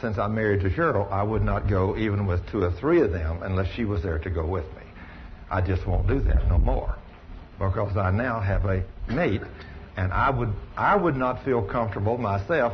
[0.01, 3.11] since I'm married to Cheryl, I would not go even with two or three of
[3.11, 4.81] them unless she was there to go with me.
[5.49, 6.95] I just won't do that no more
[7.59, 9.41] because I now have a mate,
[9.97, 12.73] and I would I would not feel comfortable myself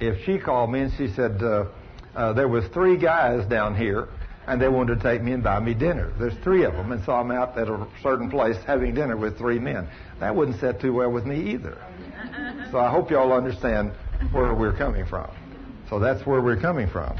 [0.00, 1.66] if she called me and she said uh,
[2.14, 4.08] uh, there was three guys down here
[4.46, 6.12] and they wanted to take me and buy me dinner.
[6.18, 9.38] There's three of them, and so I'm out at a certain place having dinner with
[9.38, 9.88] three men.
[10.20, 11.78] That wouldn't set too well with me either.
[12.70, 13.92] So I hope y'all understand
[14.32, 15.30] where we're coming from.
[15.88, 17.16] So that's where we're coming from.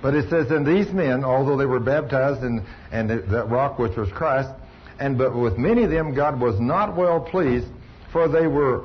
[0.00, 3.96] But it says, and these men, although they were baptized in, and that rock which
[3.96, 4.50] was Christ,
[4.98, 7.66] and but with many of them God was not well pleased,
[8.14, 8.84] for they were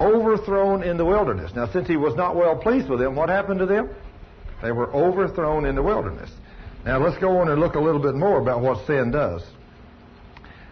[0.00, 1.52] overthrown in the wilderness.
[1.54, 3.90] Now, since he was not well pleased with them, what happened to them?
[4.62, 6.30] They were overthrown in the wilderness.
[6.86, 9.42] Now, let's go on and look a little bit more about what sin does.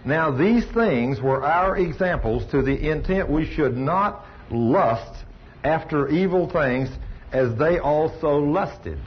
[0.06, 5.24] Now, these things were our examples to the intent we should not lust
[5.62, 6.88] after evil things
[7.30, 8.98] as they also lusted.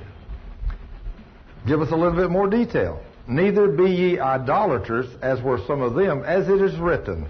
[1.65, 3.01] Give us a little bit more detail.
[3.27, 7.27] Neither be ye idolaters, as were some of them, as it is written.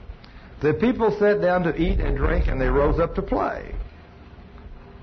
[0.62, 3.74] The people sat down to eat and drink, and they rose up to play.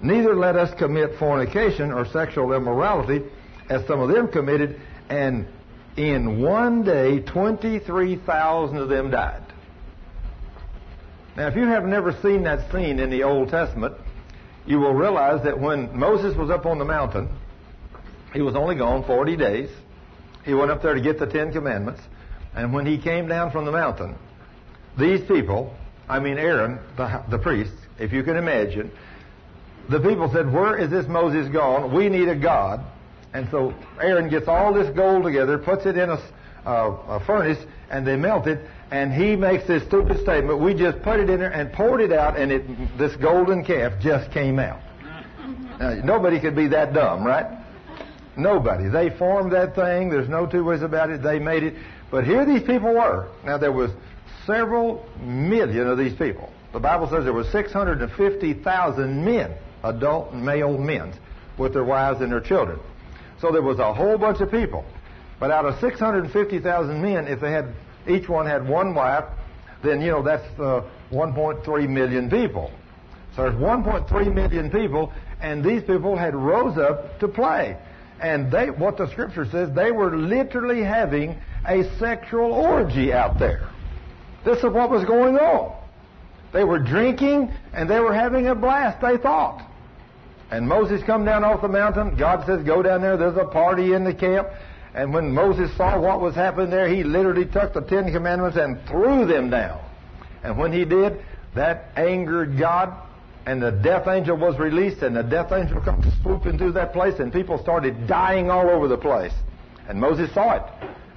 [0.00, 3.24] Neither let us commit fornication or sexual immorality,
[3.68, 5.46] as some of them committed, and
[5.96, 9.42] in one day 23,000 of them died.
[11.36, 13.94] Now, if you have never seen that scene in the Old Testament,
[14.64, 17.28] you will realize that when Moses was up on the mountain,
[18.32, 19.70] he was only gone 40 days.
[20.44, 22.00] He went up there to get the Ten Commandments.
[22.54, 24.16] And when he came down from the mountain,
[24.98, 25.74] these people,
[26.08, 28.90] I mean Aaron, the, the priest, if you can imagine,
[29.88, 31.94] the people said, Where is this Moses gone?
[31.94, 32.84] We need a God.
[33.32, 36.18] And so Aaron gets all this gold together, puts it in a,
[36.64, 37.58] a furnace,
[37.90, 38.60] and they melt it.
[38.90, 42.12] And he makes this stupid statement: "We just put it in there and poured it
[42.12, 44.80] out, and it, this golden calf just came out."
[45.78, 47.46] Now, nobody could be that dumb, right?
[48.36, 48.88] Nobody.
[48.88, 50.10] They formed that thing.
[50.10, 51.22] There's no two ways about it.
[51.22, 51.74] They made it.
[52.10, 53.28] But here these people were.
[53.44, 53.92] Now there was
[54.48, 56.50] several million of these people.
[56.72, 61.12] The Bible says there were 650,000 men, adult male men,
[61.58, 62.80] with their wives and their children.
[63.40, 64.84] So there was a whole bunch of people.
[65.38, 67.72] But out of 650,000 men, if they had
[68.08, 69.24] each one had one wife,
[69.82, 70.82] then you know that's uh,
[71.12, 72.72] 1.3 million people.
[73.36, 77.76] So there's 1.3 million people, and these people had rose up to play.
[78.20, 83.68] And they, what the scripture says, they were literally having a sexual orgy out there.
[84.44, 85.74] This is what was going on.
[86.52, 89.64] They were drinking and they were having a blast, they thought.
[90.50, 92.16] And Moses come down off the mountain.
[92.16, 93.16] God says, go down there.
[93.16, 94.48] There's a party in the camp.
[94.94, 98.80] And when Moses saw what was happening there, he literally took the Ten Commandments and
[98.86, 99.78] threw them down.
[100.42, 101.22] And when he did,
[101.54, 102.94] that angered God,
[103.44, 107.18] and the death angel was released, and the death angel come swooping through that place,
[107.18, 109.32] and people started dying all over the place.
[109.88, 110.62] And Moses saw it.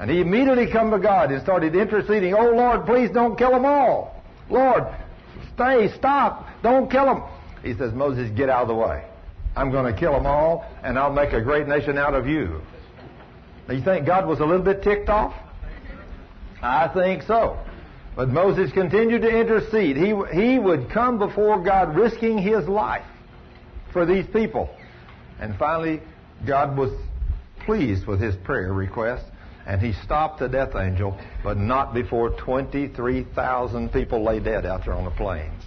[0.01, 3.65] And he immediately come to God and started interceding, Oh Lord, please don't kill them
[3.65, 4.19] all.
[4.49, 4.87] Lord,
[5.53, 7.23] stay, stop, don't kill them.
[7.63, 9.05] He says, Moses, get out of the way.
[9.55, 12.61] I'm going to kill them all, and I'll make a great nation out of you.
[13.67, 15.35] Now, you think God was a little bit ticked off?
[16.63, 17.59] I think so.
[18.15, 19.97] But Moses continued to intercede.
[19.97, 23.05] He, he would come before God risking his life
[23.93, 24.67] for these people.
[25.39, 26.01] And finally,
[26.47, 26.91] God was
[27.65, 29.25] pleased with his prayer request,
[29.65, 34.93] and he stopped the death angel, but not before 23,000 people lay dead out there
[34.93, 35.63] on the plains.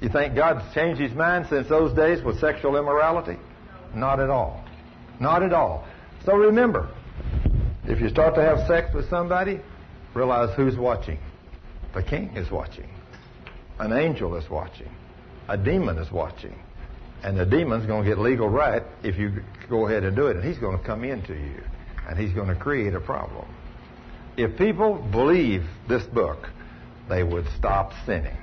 [0.00, 3.36] You think God's changed his mind since those days with sexual immorality?
[3.94, 4.64] Not at all.
[5.18, 5.86] Not at all.
[6.24, 6.88] So remember,
[7.84, 9.60] if you start to have sex with somebody,
[10.14, 11.18] realize who's watching.
[11.94, 12.88] The king is watching.
[13.78, 14.90] An angel is watching.
[15.48, 16.54] A demon is watching.
[17.24, 20.36] And the demon's going to get legal right if you go ahead and do it.
[20.36, 21.62] And he's going to come into you.
[22.08, 23.46] And he's going to create a problem.
[24.36, 26.48] If people believe this book,
[27.08, 28.36] they would stop sinning.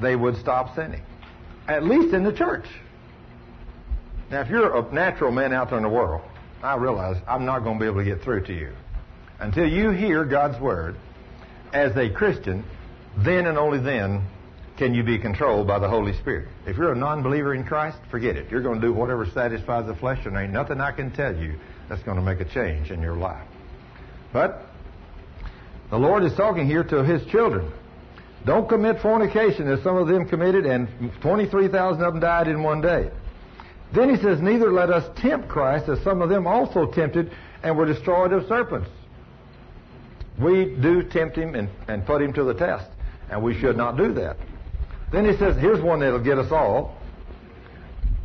[0.00, 1.02] They would stop sinning.
[1.66, 2.66] At least in the church.
[4.30, 6.22] Now, if you're a natural man out there in the world,
[6.62, 8.72] I realize I'm not going to be able to get through to you.
[9.38, 10.96] Until you hear God's word
[11.72, 12.64] as a Christian,
[13.18, 14.26] then and only then
[14.76, 16.48] can you be controlled by the Holy Spirit.
[16.66, 18.50] If you're a non believer in Christ, forget it.
[18.50, 21.36] You're going to do whatever satisfies the flesh, and there ain't nothing I can tell
[21.36, 21.58] you
[21.88, 23.46] that's going to make a change in your life.
[24.32, 24.66] But
[25.90, 27.72] the Lord is talking here to His children.
[28.44, 30.88] Don't commit fornication as some of them committed, and
[31.22, 33.10] 23,000 of them died in one day.
[33.92, 37.30] Then he says, Neither let us tempt Christ as some of them also tempted
[37.62, 38.90] and were destroyed of serpents.
[40.38, 42.90] We do tempt him and, and put him to the test,
[43.30, 44.36] and we should not do that.
[45.12, 46.96] Then he says, Here's one that'll get us all.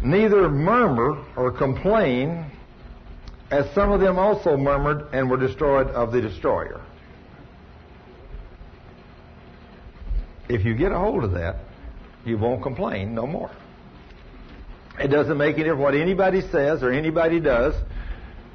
[0.02, 2.46] Neither murmur or complain
[3.52, 6.82] as some of them also murmured and were destroyed of the destroyer.
[10.48, 11.58] If you get a hold of that,
[12.26, 13.52] you won't complain no more.
[15.00, 17.74] It doesn't make any difference what anybody says or anybody does.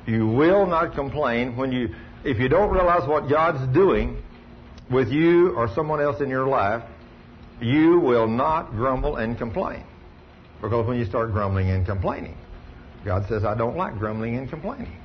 [0.07, 4.23] You will not complain when you, if you don't realize what God's doing
[4.91, 6.83] with you or someone else in your life,
[7.61, 9.85] you will not grumble and complain.
[10.61, 12.37] Because when you start grumbling and complaining,
[13.05, 14.97] God says, I don't like grumbling and complaining.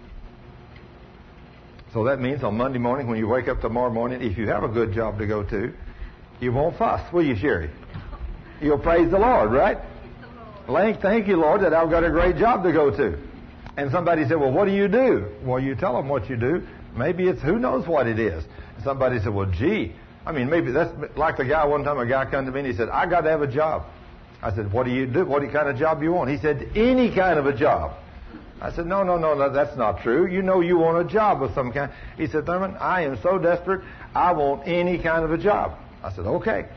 [1.93, 4.63] So that means on Monday morning, when you wake up tomorrow morning, if you have
[4.63, 5.73] a good job to go to,
[6.39, 7.69] you won't fuss, will you, Sherry?
[8.61, 9.77] You'll praise the Lord, right?
[11.01, 13.17] Thank you, Lord, that I've got a great job to go to.
[13.75, 15.25] And somebody said, Well, what do you do?
[15.43, 16.67] Well, you tell them what you do.
[16.95, 18.43] Maybe it's who knows what it is.
[18.75, 19.95] And somebody said, Well, gee,
[20.25, 22.67] I mean, maybe that's like the guy one time, a guy come to me and
[22.67, 23.85] he said, I got to have a job.
[24.41, 25.25] I said, What do you do?
[25.25, 26.29] What kind of job you want?
[26.29, 27.93] He said, Any kind of a job.
[28.61, 30.27] I said, No, no, no, no, that's not true.
[30.27, 31.91] You know you want a job of some kind.
[32.17, 33.81] He said, Thurman, I am so desperate,
[34.15, 35.77] I want any kind of a job.
[36.03, 36.67] I said, Okay.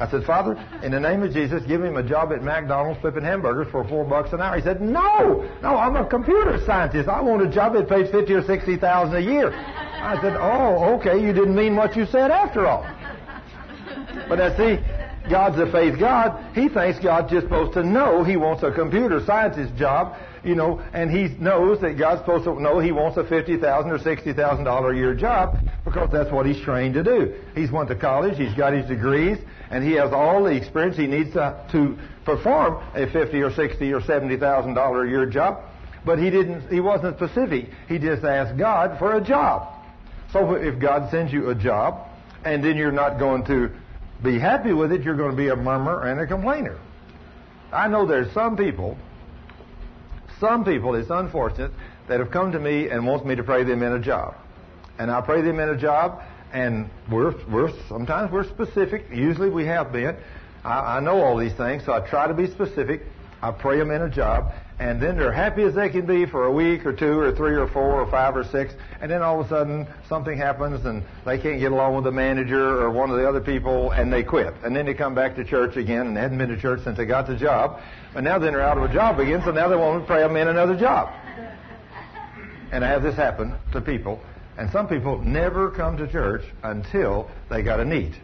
[0.00, 3.24] I said, Father, in the name of Jesus, give him a job at McDonald's flipping
[3.24, 4.54] hamburgers for four bucks an hour.
[4.54, 7.08] He said, No, no, I'm a computer scientist.
[7.08, 9.52] I want a job that pays fifty or sixty thousand a year.
[9.52, 12.86] I said, Oh, okay, you didn't mean what you said after all.
[14.28, 14.80] But I see,
[15.30, 16.54] God's a faith God.
[16.54, 20.80] He thinks God's just supposed to know he wants a computer scientist job, you know,
[20.92, 24.32] and he knows that God's supposed to know he wants a fifty thousand or sixty
[24.32, 27.34] thousand dollar a year job because that's what he's trained to do.
[27.54, 29.38] He's went to college, he's got his degrees,
[29.70, 33.92] and he has all the experience he needs to, to perform a fifty or sixty
[33.92, 35.64] or seventy thousand dollar a year job.
[36.04, 36.70] But he didn't.
[36.70, 37.70] He wasn't specific.
[37.88, 39.74] He just asked God for a job.
[40.32, 42.06] So if God sends you a job,
[42.44, 43.70] and then you're not going to
[44.22, 46.78] be happy with it, you're going to be a murmurer and a complainer.
[47.72, 48.96] I know there's some people,
[50.40, 51.72] some people, it's unfortunate,
[52.08, 54.34] that have come to me and wants me to pray them in a job.
[54.98, 59.06] And I pray them in a job, and we're, we're sometimes we're specific.
[59.12, 60.16] Usually we have been.
[60.64, 63.02] I, I know all these things, so I try to be specific.
[63.40, 66.44] I pray them in a job, and then they're happy as they can be for
[66.44, 69.40] a week or two or three or four or five or six, and then all
[69.40, 73.10] of a sudden something happens and they can't get along with the manager or one
[73.10, 74.54] of the other people, and they quit.
[74.62, 76.96] And then they come back to church again, and they hadn't been to church since
[76.96, 77.80] they got the job,
[78.14, 80.20] but now then they're out of a job again, so now they want to pray
[80.20, 81.12] them in another job.
[82.70, 84.20] And I have this happen to people,
[84.58, 88.14] and some people never come to church until they got a need.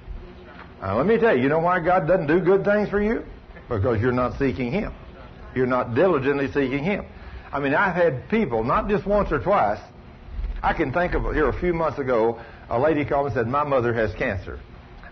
[0.80, 3.24] Now, let me tell you, you know why God doesn't do good things for you?
[3.68, 4.92] Because you're not seeking Him.
[5.54, 7.04] You're not diligently seeking Him.
[7.52, 9.78] I mean, I've had people, not just once or twice.
[10.62, 12.40] I can think of here a few months ago,
[12.70, 14.58] a lady called and said, My mother has cancer.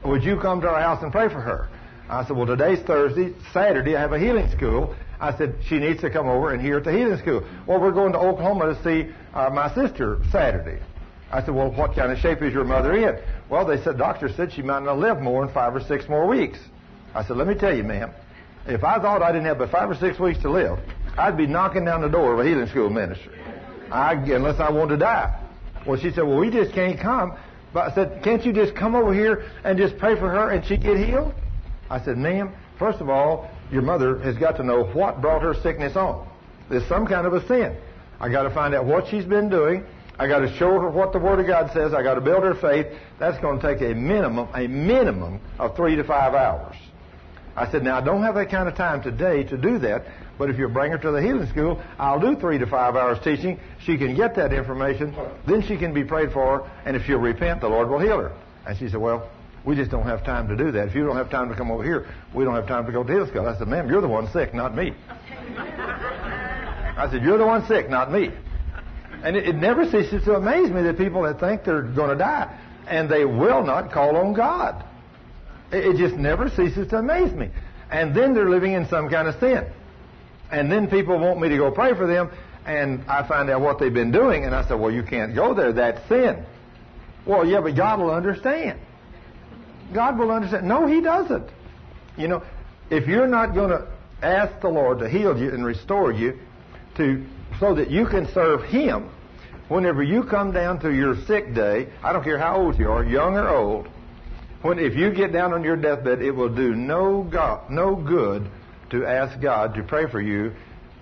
[0.04, 1.68] Would you come to our house and pray for her?
[2.08, 3.34] I said, Well, today's Thursday.
[3.52, 4.94] Saturday, I have a healing school.
[5.20, 7.46] I said, She needs to come over and hear at the healing school.
[7.66, 10.82] Well, we're going to Oklahoma to see uh, my sister Saturday.
[11.30, 13.22] I said, Well, what kind of shape is your mother in?
[13.48, 16.26] Well, they said, Doctor said she might not live more than five or six more
[16.26, 16.58] weeks.
[17.14, 18.10] I said, Let me tell you, ma'am,
[18.66, 20.78] if I thought I didn't have but five or six weeks to live,
[21.16, 23.38] I'd be knocking down the door of a healing school ministry.
[23.90, 25.38] I, unless I wanted to die.
[25.86, 27.36] Well, she said, well, we just can't come.
[27.72, 30.64] But I said, can't you just come over here and just pray for her and
[30.64, 31.34] she get healed?
[31.90, 35.54] I said, ma'am, first of all, your mother has got to know what brought her
[35.54, 36.28] sickness on.
[36.68, 37.76] There's some kind of a sin.
[38.20, 39.84] I got to find out what she's been doing.
[40.18, 41.92] I got to show her what the Word of God says.
[41.94, 42.86] I got to build her faith.
[43.18, 46.76] That's going to take a minimum, a minimum of three to five hours.
[47.54, 50.04] I said, now I don't have that kind of time today to do that,
[50.38, 53.18] but if you bring her to the healing school, I'll do three to five hours
[53.22, 53.60] teaching.
[53.84, 55.14] She can get that information,
[55.46, 58.32] then she can be prayed for, and if she'll repent, the Lord will heal her.
[58.66, 59.28] And she said, well,
[59.64, 60.88] We just don't have time to do that.
[60.88, 63.02] If you don't have time to come over here, we don't have time to go
[63.02, 63.46] to the healing school.
[63.46, 64.92] I said, ma'am, you're the one sick, not me.
[65.56, 68.30] I said, you're the one sick, not me.
[69.22, 72.16] And it, it never ceases to amaze me that people that think they're going to
[72.16, 74.84] die and they will not call on God.
[75.72, 77.50] It, just never ceases to amaze me.
[77.90, 79.66] And then they're living in some kind of sin.
[80.50, 82.30] And then people want me to go pray for them,
[82.66, 85.54] and I find out what they've been doing, and I say, well, you can't go
[85.54, 85.72] there.
[85.72, 86.44] That's sin.
[87.26, 88.78] Well, yeah, but God will understand.
[89.94, 90.66] God will understand.
[90.66, 91.48] No, He doesn't.
[92.16, 92.42] You know,
[92.90, 93.86] if you're not going to
[94.22, 96.38] ask the Lord to heal you and restore you
[96.96, 97.24] to
[97.58, 99.08] so that you can serve Him,
[99.68, 103.04] whenever you come down to your sick day, I don't care how old you are,
[103.04, 103.88] young or old,
[104.62, 108.48] when if you get down on your deathbed, it will do no God, no good
[108.90, 110.52] to ask God to pray for you,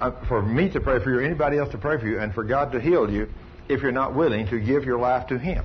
[0.00, 2.32] uh, for me to pray for you, or anybody else to pray for you, and
[2.34, 3.28] for God to heal you,
[3.68, 5.64] if you're not willing to give your life to Him.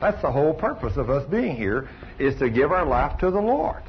[0.00, 1.88] That's the whole purpose of us being here,
[2.18, 3.82] is to give our life to the Lord.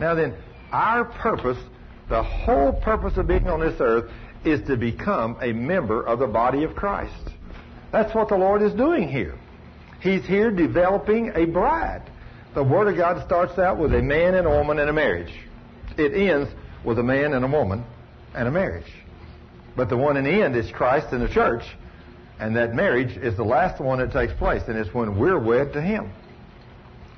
[0.00, 0.34] Now then,
[0.72, 1.58] our purpose,
[2.08, 4.10] the whole purpose of being on this earth,
[4.44, 7.30] is to become a member of the body of Christ.
[7.92, 9.38] That's what the Lord is doing here.
[10.00, 12.02] He's here developing a bride.
[12.56, 15.30] The Word of God starts out with a man and a woman and a marriage.
[15.98, 16.50] It ends
[16.84, 17.84] with a man and a woman
[18.34, 18.90] and a marriage.
[19.76, 21.64] But the one in the end is Christ and the church,
[22.40, 25.74] and that marriage is the last one that takes place, and it's when we're wed
[25.74, 26.10] to Him.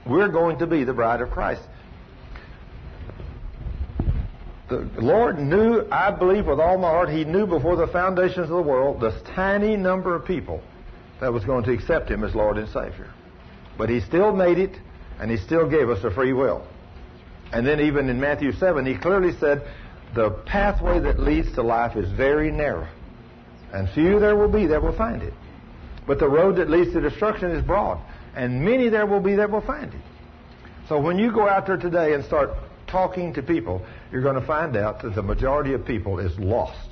[0.04, 1.62] We're going to be the bride of Christ.
[4.68, 8.56] The Lord knew, I believe with all my heart, He knew before the foundations of
[8.56, 10.60] the world this tiny number of people
[11.20, 13.08] that was going to accept Him as Lord and Savior.
[13.76, 14.74] But He still made it,
[15.20, 16.66] and He still gave us a free will.
[17.52, 19.66] And then even in Matthew 7, He clearly said,
[20.14, 22.88] the pathway that leads to life is very narrow.
[23.72, 25.34] And few there will be that will find it.
[26.06, 28.00] But the road that leads to destruction is broad.
[28.34, 30.00] And many there will be that will find it.
[30.88, 32.50] So when you go out there today and start
[32.86, 36.88] talking to people, you're going to find out that the majority of people is lost.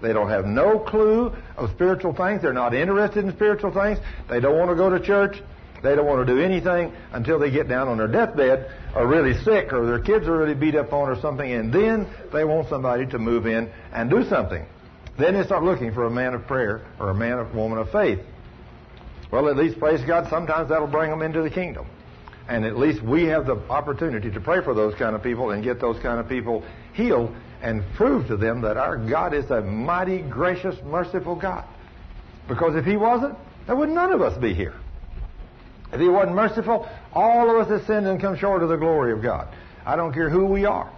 [0.00, 2.42] They don't have no clue of spiritual things.
[2.42, 3.98] They're not interested in spiritual things.
[4.28, 5.42] They don't want to go to church.
[5.82, 9.34] They don't want to do anything until they get down on their deathbed or really
[9.42, 12.68] sick or their kids are really beat up on or something, and then they want
[12.68, 14.64] somebody to move in and do something.
[15.18, 17.90] Then they start looking for a man of prayer or a man or woman of
[17.90, 18.20] faith.
[19.30, 21.86] Well, at least, praise God, sometimes that'll bring them into the kingdom.
[22.48, 25.62] And at least we have the opportunity to pray for those kind of people and
[25.62, 26.64] get those kind of people
[26.94, 31.64] healed and prove to them that our God is a mighty, gracious, merciful God.
[32.48, 34.74] Because if He wasn't, there would none of us be here.
[35.92, 39.12] If He wasn't merciful, all of us have sinned and come short of the glory
[39.12, 39.48] of God.
[39.84, 40.90] I don't care who we are.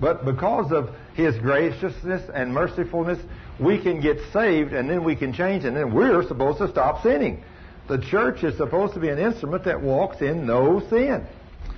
[0.00, 3.20] But because of His graciousness and mercifulness,
[3.60, 7.02] we can get saved and then we can change and then we're supposed to stop
[7.02, 7.44] sinning.
[7.88, 11.26] The church is supposed to be an instrument that walks in no sin.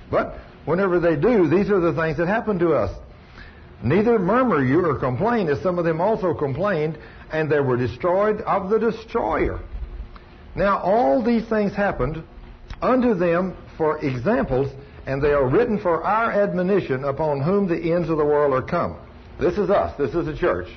[0.09, 2.95] But whenever they do, these are the things that happen to us.
[3.83, 6.97] Neither murmur you or complain, as some of them also complained,
[7.31, 9.59] and they were destroyed of the destroyer.
[10.55, 12.23] Now, all these things happened
[12.81, 14.71] unto them for examples,
[15.05, 18.61] and they are written for our admonition upon whom the ends of the world are
[18.61, 18.97] come.
[19.39, 19.97] This is us.
[19.97, 20.67] This is the church.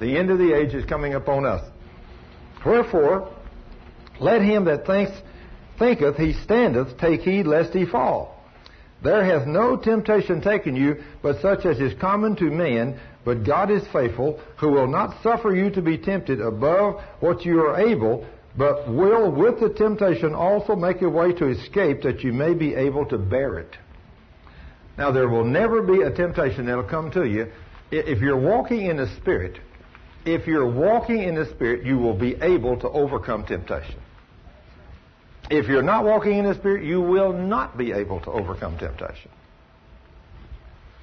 [0.00, 1.62] The end of the age is coming upon us.
[2.64, 3.32] Wherefore,
[4.20, 5.12] let him that thinks,
[5.78, 8.34] thinketh he standeth take heed lest he fall.
[9.02, 13.70] There hath no temptation taken you, but such as is common to men, But God
[13.70, 18.26] is faithful, who will not suffer you to be tempted above what you are able,
[18.56, 22.74] but will with the temptation also make a way to escape that you may be
[22.74, 23.76] able to bear it.
[24.96, 27.52] Now, there will never be a temptation that'll come to you.
[27.90, 29.60] If you're walking in the Spirit,
[30.24, 34.00] if you're walking in the Spirit, you will be able to overcome temptation.
[35.50, 39.30] If you're not walking in the Spirit, you will not be able to overcome temptation.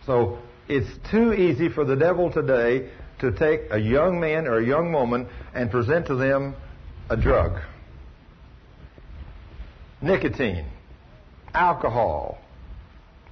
[0.05, 2.89] So, it's too easy for the devil today
[3.19, 6.55] to take a young man or a young woman and present to them
[7.09, 7.59] a drug.
[10.01, 10.65] Nicotine,
[11.53, 12.37] alcohol,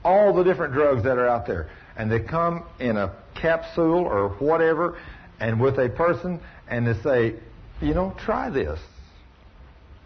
[0.04, 1.70] all the different drugs that are out there.
[1.96, 4.98] And they come in a capsule or whatever,
[5.40, 7.36] and with a person, and they say,
[7.82, 8.80] you know, try this.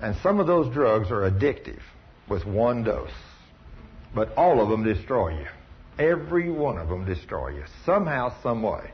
[0.02, 1.82] And some of those drugs are addictive
[2.28, 3.10] with one dose.
[4.14, 5.48] But all of them destroy you.
[6.00, 7.64] Every one of them destroy you.
[7.86, 8.92] Somehow, some way.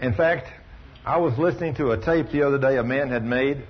[0.00, 0.48] In fact,
[1.04, 3.62] I was listening to a tape the other day a man had made.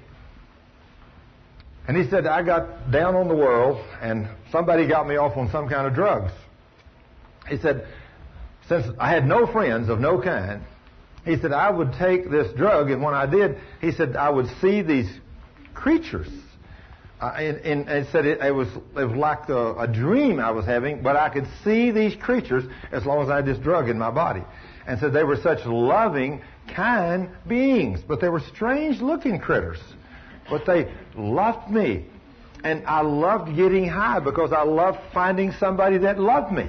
[1.87, 5.51] And he said, I got down on the world and somebody got me off on
[5.51, 6.33] some kind of drugs.
[7.49, 7.87] He said,
[8.69, 10.63] since I had no friends of no kind,
[11.25, 14.47] he said, I would take this drug, and when I did, he said, I would
[14.61, 15.11] see these
[15.75, 16.29] creatures
[17.21, 20.53] Uh, and, and, and said it, it was it was like a, a dream I
[20.53, 23.91] was having, but I could see these creatures as long as I had this drug
[23.91, 24.43] in my body.
[24.87, 26.41] And said they were such loving,
[26.75, 29.79] kind beings, but they were strange looking critters.
[30.49, 32.07] But they loved me.
[32.63, 36.69] And I loved getting high because I loved finding somebody that loved me.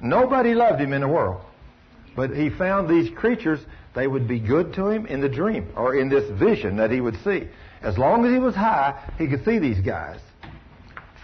[0.00, 1.40] Nobody loved him in the world.
[2.14, 3.60] But he found these creatures,
[3.94, 7.00] they would be good to him in the dream or in this vision that he
[7.00, 7.48] would see.
[7.82, 10.20] As long as he was high, he could see these guys.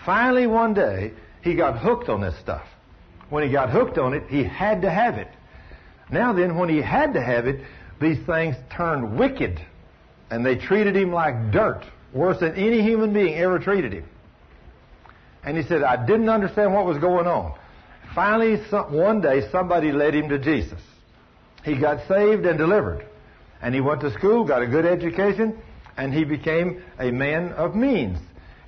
[0.05, 2.67] Finally, one day, he got hooked on this stuff.
[3.31, 5.29] When he got hooked on it, he had to have it.
[6.11, 7.61] Now then, when he had to have it,
[8.03, 9.61] these things turned wicked.
[10.31, 14.05] And they treated him like dirt, worse than any human being ever treated him.
[15.45, 17.55] And he said, I didn't understand what was going on.
[18.15, 18.57] Finally,
[18.91, 20.81] one day, somebody led him to Jesus.
[21.65, 23.07] He got saved and delivered.
[23.61, 25.59] And he went to school, got a good education,
[25.97, 28.19] and he became a man of means.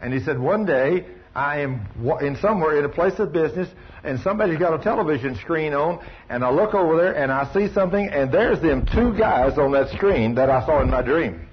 [0.01, 1.87] And he said, one day, I am
[2.21, 3.69] in somewhere in a place of business,
[4.05, 7.73] and somebody's got a television screen on, and I look over there and I see
[7.73, 11.49] something, and there's them two guys on that screen that I saw in my dream.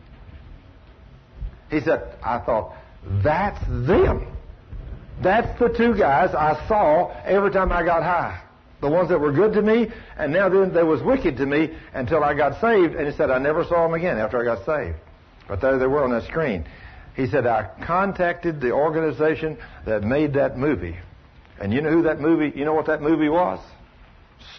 [1.72, 2.76] He said, I thought,
[3.24, 4.28] that's them.
[5.22, 8.42] That's the two guys I saw every time I got high.
[8.82, 11.70] The ones that were good to me, and now then they was wicked to me
[11.94, 12.96] until I got saved.
[12.96, 14.98] And he said, I never saw them again after I got saved.
[15.48, 16.66] But there they were on that screen.
[17.16, 20.98] He said, I contacted the organization that made that movie.
[21.60, 23.60] And you know who that movie, you know what that movie was?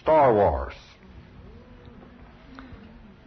[0.01, 0.73] Star Wars.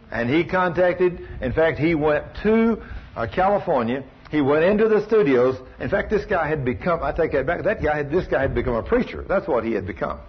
[0.09, 2.81] And he contacted, in fact, he went to
[3.15, 5.57] uh, California he went into the studios.
[5.79, 8.41] In fact, this guy had become, I take that back, that guy had, this guy
[8.41, 9.23] had become a preacher.
[9.27, 10.19] That's what he had become.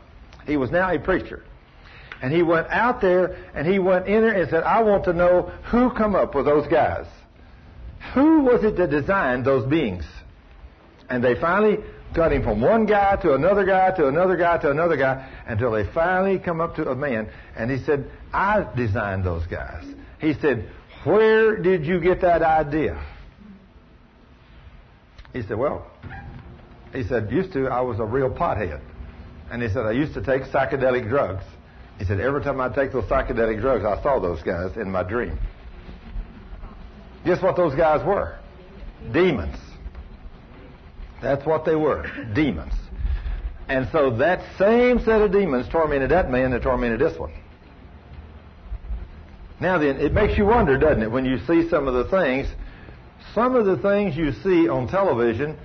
[0.46, 1.42] He was now a preacher.
[2.22, 5.12] And he went out there and he went in there and said, I want to
[5.12, 7.06] know who come up with those guys.
[8.14, 10.04] Who was it that designed those beings?
[11.10, 11.78] And they finally
[12.14, 15.72] got him from one guy to another guy to another guy to another guy until
[15.72, 19.84] they finally come up to a man and he said, I designed those guys.
[20.20, 20.70] He said,
[21.04, 23.02] where did you get that idea?
[25.32, 25.86] He said, Well,
[26.92, 28.80] he said, used to, I was a real pothead.
[29.50, 31.44] And he said, I used to take psychedelic drugs.
[31.98, 35.02] He said, every time I take those psychedelic drugs, I saw those guys in my
[35.02, 35.38] dream.
[37.24, 38.38] Guess what those guys were?
[39.12, 39.56] Demons.
[41.20, 42.06] That's what they were.
[42.34, 42.74] Demons.
[43.68, 47.32] And so that same set of demons tormented that man that tormented this one.
[49.60, 52.48] Now then, it makes you wonder, doesn't it, when you see some of the things
[53.34, 55.56] some of the things you see on television,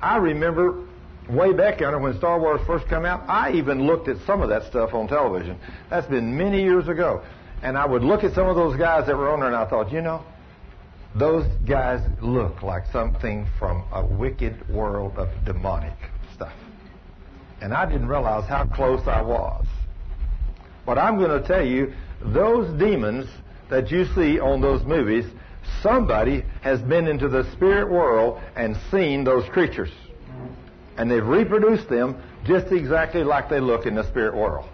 [0.00, 0.84] I remember
[1.28, 4.48] way back yonder when Star Wars first came out, I even looked at some of
[4.50, 5.58] that stuff on television.
[5.90, 7.22] That's been many years ago.
[7.62, 9.68] And I would look at some of those guys that were on there and I
[9.68, 10.22] thought, you know,
[11.18, 15.96] those guys look like something from a wicked world of demonic
[16.34, 16.52] stuff.
[17.62, 19.64] And I didn't realize how close I was.
[20.84, 23.28] But I'm going to tell you, those demons
[23.70, 25.24] that you see on those movies,
[25.82, 29.90] somebody has been into the spirit world and seen those creatures.
[30.98, 34.68] And they've reproduced them just exactly like they look in the spirit world.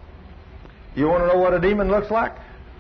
[0.97, 2.33] You want to know what a demon looks like?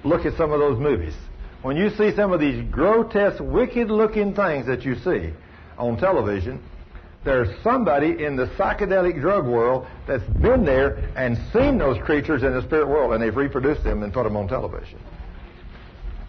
[0.03, 1.15] Look at some of those movies.
[1.63, 5.33] When you see some of these grotesque, wicked looking things that you see
[5.79, 6.61] on television,
[7.25, 12.53] there's somebody in the psychedelic drug world that's been there and seen those creatures in
[12.53, 14.99] the spirit world, and they've reproduced them and put them on television.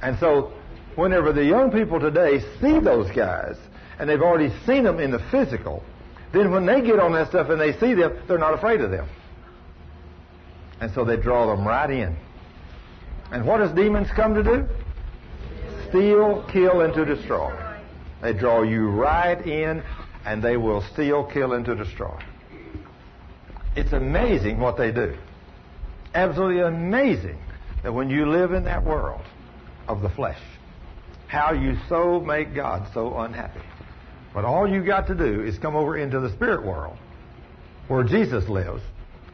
[0.04, 0.54] And so
[0.96, 3.56] whenever the young people today see those guys,
[3.98, 5.84] and they've already seen them in the physical,
[6.32, 8.92] then when they get on that stuff and they see them, they're not afraid of
[8.92, 9.08] them.
[10.80, 12.16] And so they draw them right in.
[13.32, 14.68] And what does demons come to do?
[15.94, 17.54] Steal, kill, and to destroy.
[18.24, 19.84] They draw you right in,
[20.26, 22.20] and they will steal, kill, and to destroy.
[23.76, 25.16] It's amazing what they do.
[26.16, 27.38] Absolutely amazing
[27.84, 29.22] that when you live in that world
[29.88, 30.42] of the flesh,
[31.28, 33.62] how you so make God so unhappy.
[34.34, 36.98] But all you got to do is come over into the spirit world
[37.88, 38.82] where Jesus lives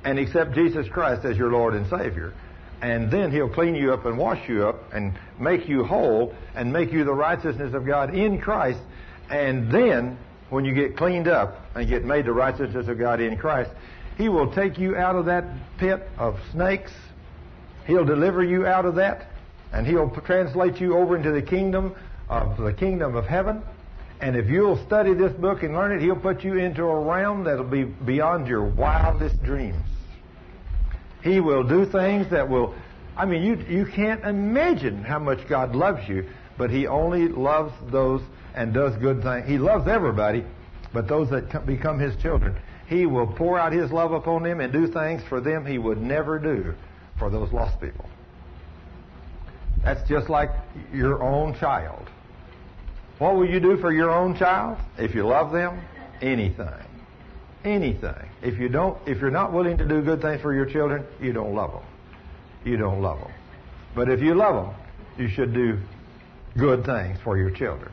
[0.03, 2.33] and accept Jesus Christ as your Lord and Savior.
[2.81, 6.71] And then He'll clean you up and wash you up and make you whole and
[6.71, 8.79] make you the righteousness of God in Christ.
[9.29, 10.17] And then,
[10.49, 13.71] when you get cleaned up and get made the righteousness of God in Christ,
[14.17, 15.45] He will take you out of that
[15.77, 16.91] pit of snakes.
[17.85, 19.27] He'll deliver you out of that
[19.71, 21.95] and he'll translate you over into the kingdom
[22.29, 23.61] of the kingdom of heaven.
[24.21, 27.43] And if you'll study this book and learn it, he'll put you into a realm
[27.43, 29.81] that'll be beyond your wildest dreams.
[31.23, 32.73] He will do things that will,
[33.17, 37.73] I mean, you, you can't imagine how much God loves you, but he only loves
[37.91, 38.21] those
[38.55, 39.47] and does good things.
[39.47, 40.43] He loves everybody,
[40.93, 42.55] But those that become his children,
[42.87, 46.01] he will pour out his love upon them and do things for them he would
[46.01, 46.73] never do
[47.17, 48.09] for those lost people.
[49.83, 50.49] That's just like
[50.93, 52.09] your own child.
[53.19, 55.81] What will you do for your own child if you love them?
[56.21, 56.88] Anything.
[57.63, 58.29] Anything.
[58.41, 61.33] If you don't, if you're not willing to do good things for your children, you
[61.33, 61.83] don't love them.
[62.63, 63.31] You don't love them.
[63.95, 64.75] But if you love them,
[65.17, 65.79] you should do
[66.57, 67.91] good things for your children.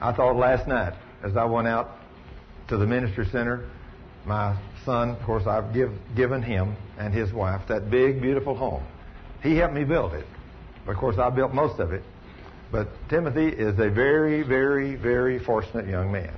[0.00, 1.96] I thought last night as I went out
[2.68, 3.68] to the ministry center,
[4.24, 8.82] my son, of course, I've give, given him and his wife that big, beautiful home.
[9.42, 10.26] He helped me build it.
[10.86, 12.02] Of course, I built most of it.
[12.72, 16.34] But Timothy is a very, very, very fortunate young man.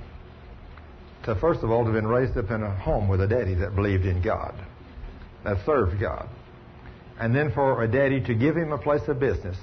[1.25, 3.55] To first of all, to have been raised up in a home with a daddy
[3.55, 4.53] that believed in God,
[5.43, 6.29] that served God.
[7.19, 9.57] And then for a daddy to give him a place of business,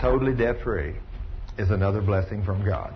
[0.00, 0.94] totally debt free,
[1.58, 2.92] is another blessing from God.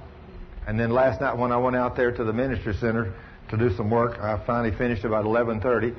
[0.66, 3.12] And then last night when I went out there to the ministry center
[3.50, 5.94] to do some work, I finally finished about 11:30,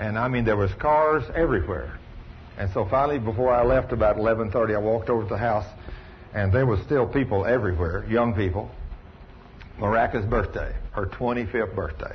[0.00, 1.98] and I mean there was cars everywhere.
[2.58, 5.66] And so finally, before I left about 11:30, I walked over to the house,
[6.34, 8.70] and there was still people everywhere, young people.
[9.78, 12.14] Maracas' birthday, her 25th birthday.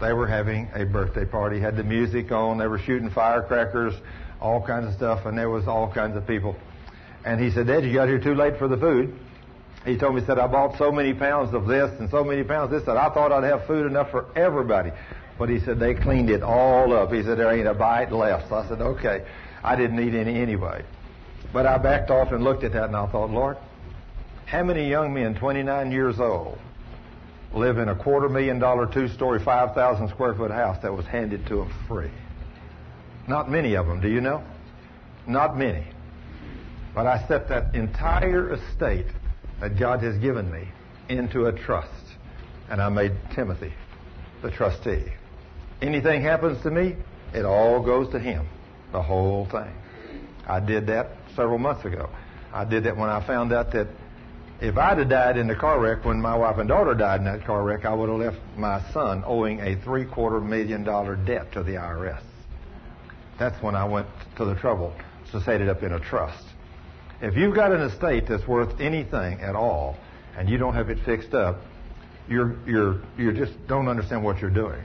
[0.00, 3.94] They were having a birthday party, had the music on, they were shooting firecrackers,
[4.40, 6.56] all kinds of stuff, and there was all kinds of people.
[7.24, 9.18] And he said, Dad, you got here too late for the food.
[9.84, 12.42] He told me, he said, I bought so many pounds of this and so many
[12.42, 14.90] pounds of this that I thought I'd have food enough for everybody.
[15.38, 17.12] But he said, they cleaned it all up.
[17.12, 18.48] He said, there ain't a bite left.
[18.48, 19.24] So I said, okay.
[19.62, 20.84] I didn't need any anyway.
[21.52, 23.56] But I backed off and looked at that and I thought, Lord,
[24.46, 26.58] how many young men, 29 years old,
[27.54, 31.46] live in a quarter million dollar, two story, 5,000 square foot house that was handed
[31.46, 32.10] to them free?
[33.28, 34.42] Not many of them, do you know?
[35.26, 35.84] Not many.
[36.94, 39.06] But I set that entire estate
[39.60, 40.68] that God has given me
[41.08, 41.90] into a trust.
[42.70, 43.72] And I made Timothy
[44.42, 45.04] the trustee.
[45.82, 46.96] Anything happens to me,
[47.34, 48.46] it all goes to him.
[48.92, 49.72] The whole thing.
[50.46, 52.08] I did that several months ago.
[52.52, 53.88] I did that when I found out that
[54.60, 57.24] if I'd have died in the car wreck when my wife and daughter died in
[57.26, 61.16] that car wreck, I would have left my son owing a three quarter million dollar
[61.16, 62.22] debt to the IRS.
[63.38, 64.06] That's when I went
[64.36, 64.94] to the trouble
[65.32, 66.44] to set it up in a trust.
[67.20, 69.96] If you've got an estate that's worth anything at all
[70.36, 71.60] and you don't have it fixed up,
[72.28, 74.82] you're, you're, you just don't understand what you're doing.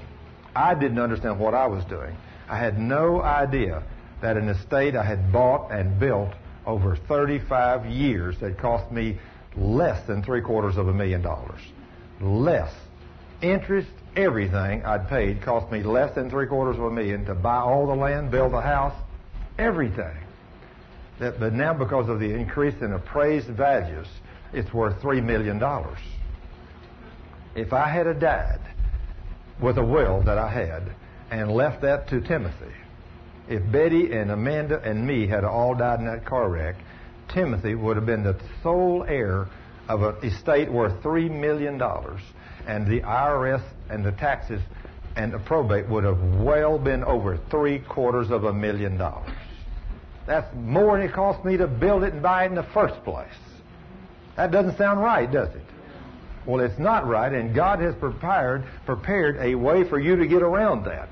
[0.56, 2.16] I didn't understand what I was doing.
[2.50, 3.84] I had no idea
[4.22, 6.34] that an estate I had bought and built
[6.66, 9.18] over 35 years had cost me
[9.56, 11.62] less than three quarters of a million dollars.
[12.20, 12.74] Less.
[13.42, 17.58] Interest, everything I'd paid cost me less than three quarters of a million to buy
[17.58, 18.94] all the land, build the house,
[19.58, 20.16] everything.
[21.20, 24.08] That, but now, because of the increase in appraised values,
[24.54, 26.00] it's worth three million dollars.
[27.56, 28.60] If I had a died
[29.60, 30.84] with a will that I had
[31.30, 32.74] and left that to Timothy,
[33.50, 36.76] if Betty and Amanda and me had all died in that car wreck,
[37.34, 39.48] Timothy would have been the sole heir
[39.88, 42.22] of an estate worth three million dollars,
[42.68, 44.62] and the IRS and the taxes
[45.16, 49.32] and the probate would have well been over three quarters of a million dollars.
[50.26, 53.04] That's more than it cost me to build it and buy it in the first
[53.04, 53.28] place.
[54.38, 55.66] That doesn't sound right, does it?
[56.46, 60.42] Well, it's not right, and God has prepared prepared a way for you to get
[60.42, 61.10] around that.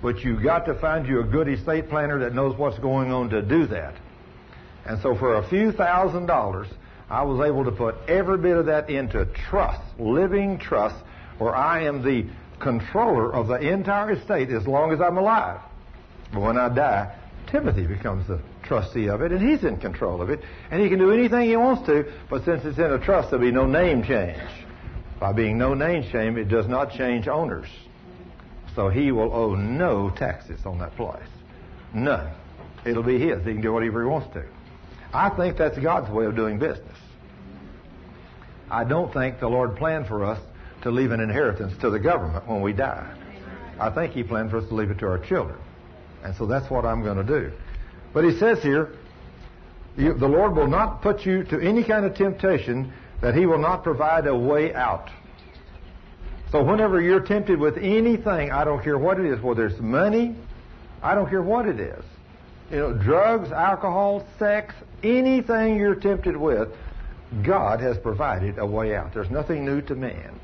[0.00, 3.30] But you've got to find you a good estate planner that knows what's going on
[3.30, 3.94] to do that.
[4.86, 6.68] And so for a few thousand dollars,
[7.08, 10.96] I was able to put every bit of that into trust, living trust,
[11.38, 12.26] where I am the
[12.58, 15.60] controller of the entire estate as long as I'm alive.
[16.32, 17.14] But when I die,
[17.48, 20.40] Timothy becomes the trustee of it, and he's in control of it,
[20.70, 23.44] and he can do anything he wants to, but since it's in a trust, there'll
[23.44, 24.40] be no name change.
[25.20, 27.68] By being no name change, it does not change owners.
[28.74, 31.22] So he will owe no taxes on that place.
[31.92, 32.32] None.
[32.86, 33.44] It'll be his.
[33.44, 34.44] He can do whatever he wants to.
[35.12, 36.96] I think that's God's way of doing business.
[38.70, 40.40] I don't think the Lord planned for us
[40.82, 43.14] to leave an inheritance to the government when we die.
[43.78, 45.58] I think He planned for us to leave it to our children.
[46.24, 47.52] And so that's what I'm going to do.
[48.14, 48.94] But He says here,
[49.96, 53.58] you, the Lord will not put you to any kind of temptation that He will
[53.58, 55.10] not provide a way out.
[56.50, 60.36] So whenever you're tempted with anything, I don't care what it is, whether it's money,
[61.02, 62.04] I don't care what it is.
[62.72, 66.70] You know, drugs, alcohol, sex, anything you're tempted with,
[67.42, 69.12] God has provided a way out.
[69.12, 70.40] There's nothing new to man.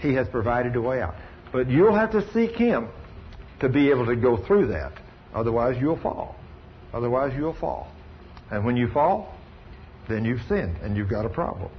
[0.00, 1.14] He has provided a way out.
[1.50, 2.88] But you'll have to seek Him
[3.60, 4.92] to be able to go through that.
[5.34, 6.36] Otherwise, you'll fall.
[6.92, 7.90] Otherwise, you'll fall.
[8.50, 9.34] And when you fall,
[10.06, 11.70] then you've sinned and you've got a problem.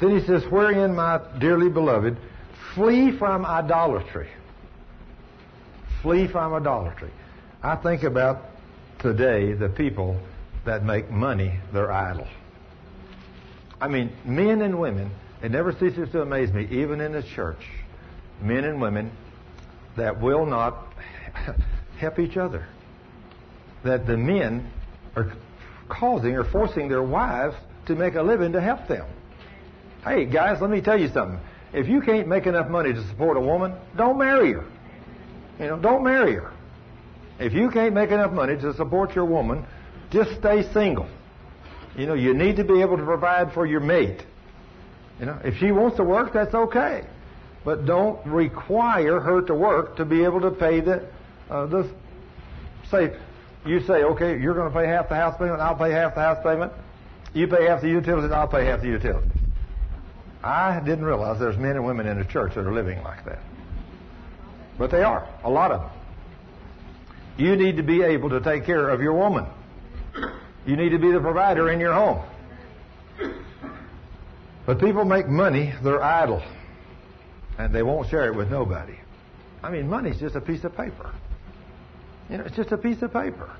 [0.00, 2.18] Then he says, Wherein, my dearly beloved,
[2.74, 4.28] flee from idolatry.
[6.02, 7.10] Flee from idolatry.
[7.62, 8.44] I think about
[9.00, 10.20] today the people
[10.64, 12.28] that make money their idol.
[13.80, 15.10] I mean, men and women,
[15.42, 17.64] it never ceases to amaze me, even in the church,
[18.40, 19.10] men and women
[19.96, 20.92] that will not
[21.98, 22.66] help each other.
[23.82, 24.70] That the men
[25.16, 25.32] are
[25.88, 27.56] causing or forcing their wives
[27.86, 29.06] to make a living to help them.
[30.04, 31.40] Hey, guys, let me tell you something.
[31.72, 34.64] If you can't make enough money to support a woman, don't marry her.
[35.58, 36.52] You know, don't marry her.
[37.38, 39.64] If you can't make enough money to support your woman,
[40.10, 41.08] just stay single.
[41.96, 44.24] You know, you need to be able to provide for your mate.
[45.20, 47.04] You know, if she wants to work, that's okay.
[47.64, 51.06] But don't require her to work to be able to pay the,
[51.50, 51.90] uh, the,
[52.90, 53.16] say,
[53.66, 56.20] you say, okay, you're going to pay half the house payment, I'll pay half the
[56.20, 56.72] house payment.
[57.34, 59.32] You pay half the utilities, I'll pay half the utilities.
[60.42, 63.40] I didn't realize there's men and women in the church that are living like that.
[64.78, 65.90] But they are, a lot of them.
[67.38, 69.46] You need to be able to take care of your woman.
[70.66, 72.22] You need to be the provider in your home.
[74.66, 76.42] But people make money their idol,
[77.56, 78.98] and they won't share it with nobody.
[79.62, 81.10] I mean, money's just a piece of paper.
[82.28, 83.50] You know, it's just a piece of paper.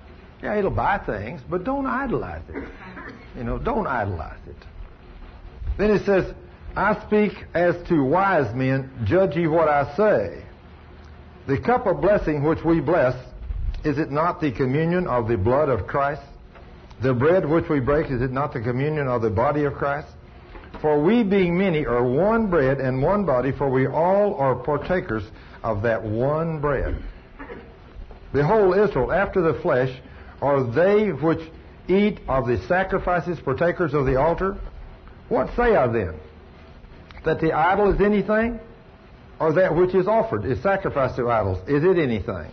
[0.43, 2.69] Yeah, it'll buy things, but don't idolize it.
[3.37, 4.57] You know, don't idolize it.
[5.79, 6.35] Then it says,
[6.77, 10.43] I speak as to wise men, judge ye what I say.
[11.47, 13.17] The cup of blessing which we bless,
[13.85, 16.23] is it not the communion of the blood of Christ?
[17.01, 20.09] The bread which we break, is it not the communion of the body of Christ?
[20.81, 25.25] For we being many are one bread and one body, for we all are partakers
[25.63, 26.97] of that one bread.
[28.33, 29.97] Behold, Israel, after the flesh,
[30.43, 31.41] are they which
[31.89, 34.57] eat of the sacrifices partakers of the altar?
[35.29, 36.15] What say I then?
[37.25, 38.61] That the idol is anything?
[39.41, 41.59] Or that which is offered is sacrificed to idols?
[41.69, 42.51] Is it anything?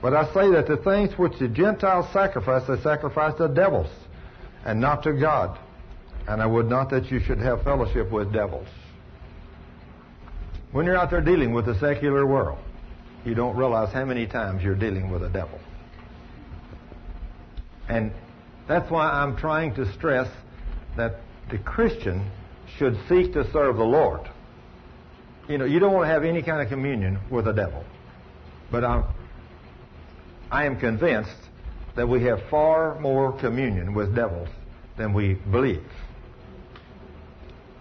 [0.00, 3.90] But I say that the things which the Gentiles sacrifice, they sacrifice to devils,
[4.64, 5.58] and not to God.
[6.28, 8.68] And I would not that you should have fellowship with devils.
[10.72, 12.58] When you're out there dealing with the secular world,
[13.24, 15.58] you don't realize how many times you're dealing with a devil.
[17.88, 18.12] And
[18.68, 20.28] that's why I'm trying to stress
[20.96, 21.16] that
[21.50, 22.30] the Christian
[22.76, 24.28] should seek to serve the Lord.
[25.48, 27.82] You know, you don't want to have any kind of communion with a devil.
[28.70, 29.04] But I'm,
[30.50, 31.30] I am convinced
[31.94, 34.48] that we have far more communion with devils
[34.96, 35.84] than we believe.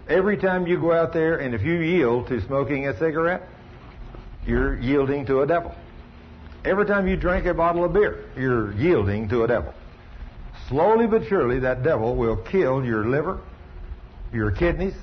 [0.09, 3.43] Every time you go out there and if you yield to smoking a cigarette,
[4.45, 5.75] you're yielding to a devil.
[6.63, 9.73] Every time you drink a bottle of beer, you're yielding to a devil.
[10.67, 13.39] Slowly but surely, that devil will kill your liver,
[14.33, 14.95] your kidneys,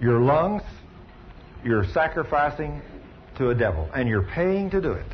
[0.00, 0.62] your lungs.
[1.64, 2.80] You're sacrificing
[3.38, 5.06] to a devil, and you're paying to do it.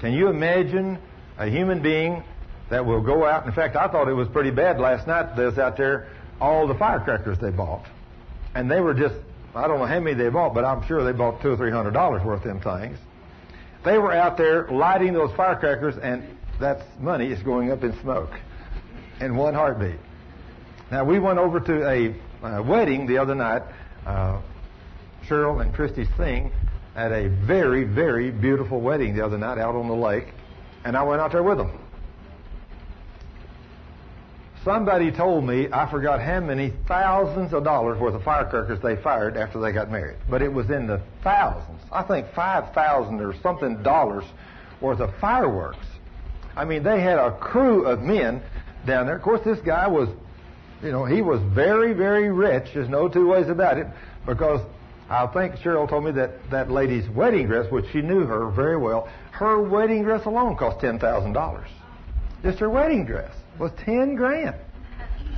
[0.00, 0.98] Can you imagine
[1.38, 2.22] a human being
[2.70, 3.46] that will go out?
[3.46, 5.36] In fact, I thought it was pretty bad last night.
[5.36, 6.08] There's out there
[6.40, 7.84] all the firecrackers they bought,
[8.54, 9.14] and they were just
[9.54, 11.70] I don't know how many they bought, but I'm sure they bought two or three
[11.70, 12.98] hundred dollars worth of them things.
[13.84, 18.30] They were out there lighting those firecrackers, and that money is going up in smoke
[19.20, 19.98] in one heartbeat.
[20.90, 23.62] Now we went over to a uh, wedding the other night.
[24.06, 24.40] Uh,
[25.26, 26.52] Cheryl and Christy sing
[27.00, 30.26] at a very, very beautiful wedding the other night out on the lake,
[30.84, 31.78] and I went out there with them.
[34.62, 39.38] Somebody told me I forgot how many thousands of dollars worth of firecrackers they fired
[39.38, 41.80] after they got married, but it was in the thousands.
[41.90, 44.24] I think five thousand or something dollars
[44.82, 45.86] worth of fireworks.
[46.54, 48.42] I mean, they had a crew of men
[48.84, 49.16] down there.
[49.16, 50.10] Of course, this guy was,
[50.82, 52.74] you know, he was very, very rich.
[52.74, 53.86] There's no two ways about it,
[54.26, 54.60] because
[55.10, 58.76] I think Cheryl told me that that lady's wedding dress, which she knew her very
[58.76, 61.68] well, her wedding dress alone cost ten thousand dollars.
[62.44, 64.54] Just her wedding dress was ten grand.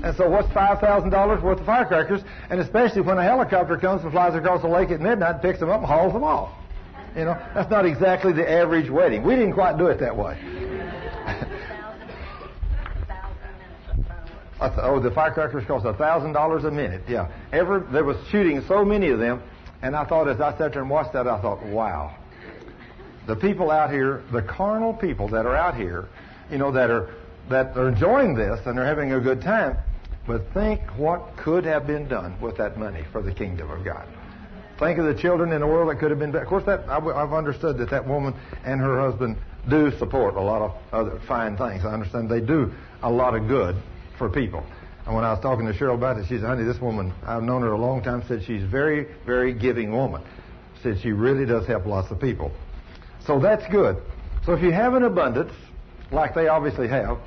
[0.04, 2.20] And so what's five thousand dollars worth of firecrackers?
[2.50, 5.70] And especially when a helicopter comes and flies across the lake at midnight, picks them
[5.70, 6.52] up and hauls them off.
[7.16, 9.22] You know, that's not exactly the average wedding.
[9.22, 10.38] We didn't quite do it that way.
[14.60, 17.02] oh, the firecrackers cost a thousand dollars a minute.
[17.08, 19.42] Yeah, ever there was shooting so many of them,
[19.82, 22.14] and I thought as I sat there and watched that, I thought, wow,
[23.26, 26.08] the people out here, the carnal people that are out here,
[26.50, 27.10] you know, that are
[27.48, 29.76] that are enjoying this and they're having a good time,
[30.26, 34.06] but think what could have been done with that money for the kingdom of God.
[34.78, 36.34] Think of the children in the world that could have been.
[36.34, 38.34] Of course, that I've understood that that woman
[38.64, 39.36] and her husband
[39.68, 41.84] do support a lot of other fine things.
[41.84, 42.72] I understand they do
[43.02, 43.76] a lot of good
[44.18, 44.64] for people.
[45.06, 47.42] And when I was talking to Cheryl about it, she said, honey, this woman, I've
[47.42, 50.22] known her a long time, said she's very, very giving woman.
[50.82, 52.52] Said she really does help lots of people.
[53.26, 54.00] So that's good.
[54.44, 55.52] So if you have an abundance,
[56.10, 57.18] like they obviously have,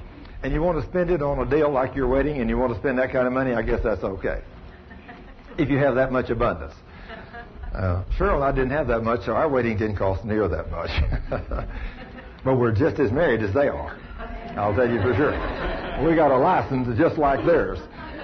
[0.43, 2.73] and you want to spend it on a deal like your wedding and you want
[2.73, 4.41] to spend that kind of money, I guess that's okay.
[5.57, 6.73] If you have that much abundance.
[7.73, 10.69] Uh, Cheryl and I didn't have that much, so our wedding didn't cost near that
[10.69, 10.89] much.
[12.43, 13.97] but we're just as married as they are.
[14.56, 15.32] I'll tell you for sure.
[16.07, 17.80] We got a license just like theirs.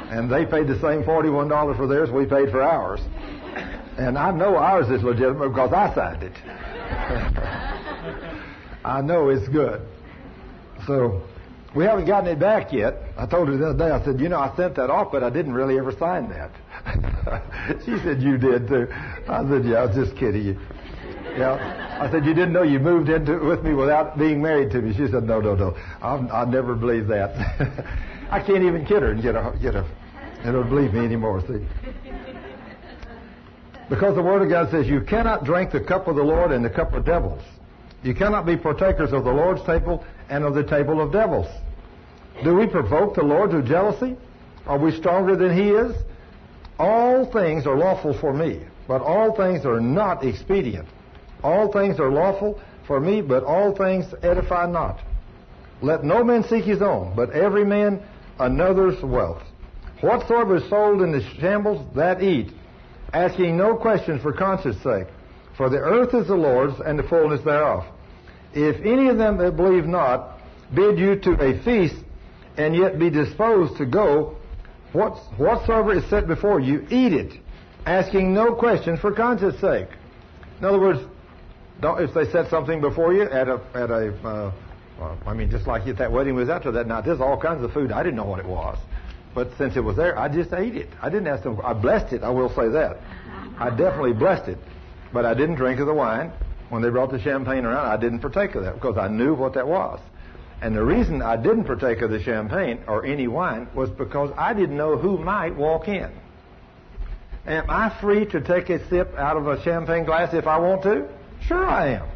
[0.10, 3.02] And they paid the same $41 for theirs we paid for ours.
[3.98, 6.34] And I know ours is legitimate because I signed it.
[8.84, 9.82] I know it's good.
[10.88, 11.22] So
[11.76, 12.98] we haven't gotten it back yet.
[13.18, 15.24] I told her the other day, I said, you know, I sent that off, but
[15.24, 16.52] I didn't really ever sign that.
[17.86, 18.88] she said, you did too.
[19.28, 20.60] I said, yeah, I was just kidding you.
[21.38, 21.90] Yeah.
[22.02, 24.91] I said, you didn't know you moved into with me without being married to me.
[24.91, 25.78] She said, no, no, no.
[26.02, 27.30] I'll, I'll never believe that.
[28.32, 29.76] I can't even kid her and get a, get
[30.52, 31.64] don't believe me anymore, see.
[33.88, 36.65] Because the Word of God says you cannot drink the cup of the Lord and
[36.65, 37.44] the cup of devils.
[38.02, 41.48] You cannot be partakers of the Lord's table and of the table of devils.
[42.44, 44.18] Do we provoke the Lord to jealousy?
[44.65, 45.95] Are we stronger than He is?
[46.80, 50.88] All things are lawful for me, but all things are not expedient.
[51.43, 54.99] All things are lawful for me, but all things edify not.
[55.81, 58.01] Let no man seek his own, but every man
[58.39, 59.41] another's wealth.
[60.01, 62.51] Whatsoever is sold in the shambles, that eat,
[63.13, 65.07] asking no questions for conscience sake.
[65.57, 67.85] For the earth is the Lord's, and the fullness thereof.
[68.53, 70.39] If any of them that believe not
[70.73, 71.95] bid you to a feast,
[72.57, 74.38] and yet be disposed to go,
[74.93, 77.39] whatsoever is set before you, eat it,
[77.85, 79.88] asking no questions for conscience sake.
[80.59, 80.99] In other words,
[81.84, 84.52] if they set something before you at a at a, uh,
[84.99, 87.64] well, I mean, just like if that wedding was after that night, there's all kinds
[87.64, 87.91] of food.
[87.91, 88.78] I didn't know what it was,
[89.34, 90.90] but since it was there, I just ate it.
[91.02, 91.60] I didn't ask them.
[91.64, 92.24] I blessed it.
[92.24, 92.98] I will say that.
[93.58, 94.58] I definitely blessed it,
[95.12, 96.32] but I didn't drink of the wine.
[96.70, 99.53] When they brought the champagne around, I didn't partake of that because I knew what
[99.56, 99.99] that was.
[100.62, 104.53] And the reason I didn't partake of the champagne or any wine was because I
[104.53, 106.10] didn't know who might walk in.
[107.48, 110.84] Am I free to take a sip out of a champagne glass if I want
[110.84, 111.10] to?
[111.41, 112.07] Sure I am.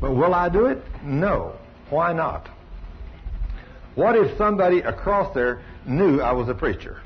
[0.00, 0.82] But will I do it?
[1.02, 1.56] No.
[1.90, 2.48] Why not?
[3.94, 7.00] What if somebody across there knew I was a preacher?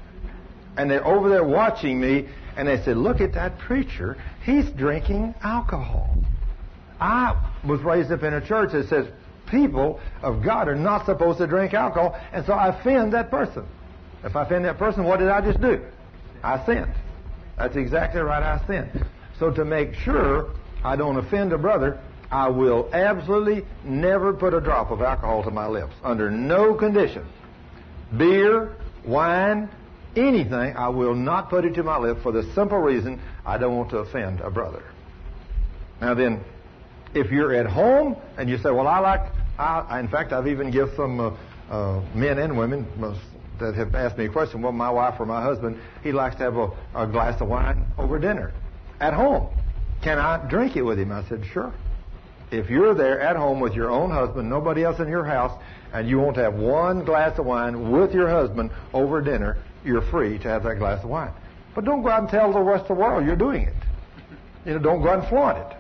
[0.77, 4.16] And they're over there watching me and they said, look at that preacher.
[4.44, 6.15] He's drinking alcohol.
[7.01, 7.35] I
[7.65, 9.07] was raised up in a church that says
[9.47, 13.66] people of God are not supposed to drink alcohol, and so I offend that person.
[14.23, 15.82] If I offend that person, what did I just do?
[16.43, 16.93] I sinned.
[17.57, 19.07] That's exactly right, I sinned.
[19.39, 20.51] So to make sure
[20.85, 22.01] I don't offend a brother,
[22.31, 27.27] I will absolutely never put a drop of alcohol to my lips, under no condition.
[28.16, 29.69] Beer, wine,
[30.16, 33.77] anything, I will not put it to my lips for the simple reason I don't
[33.77, 34.82] want to offend a brother.
[36.01, 36.43] Now then,
[37.15, 40.70] if you're at home and you say, well, I like, I, in fact, I've even
[40.70, 41.36] given some uh,
[41.70, 42.86] uh, men and women
[43.59, 46.44] that have asked me a question, well, my wife or my husband, he likes to
[46.44, 48.52] have a, a glass of wine over dinner
[49.01, 49.48] at home.
[50.02, 51.12] Can I drink it with him?
[51.12, 51.72] I said, sure.
[52.51, 55.52] If you're there at home with your own husband, nobody else in your house,
[55.93, 60.02] and you want to have one glass of wine with your husband over dinner, you're
[60.02, 61.32] free to have that glass of wine.
[61.74, 63.74] But don't go out and tell the rest of the world you're doing it.
[64.66, 65.77] You know, don't go out and flaunt it.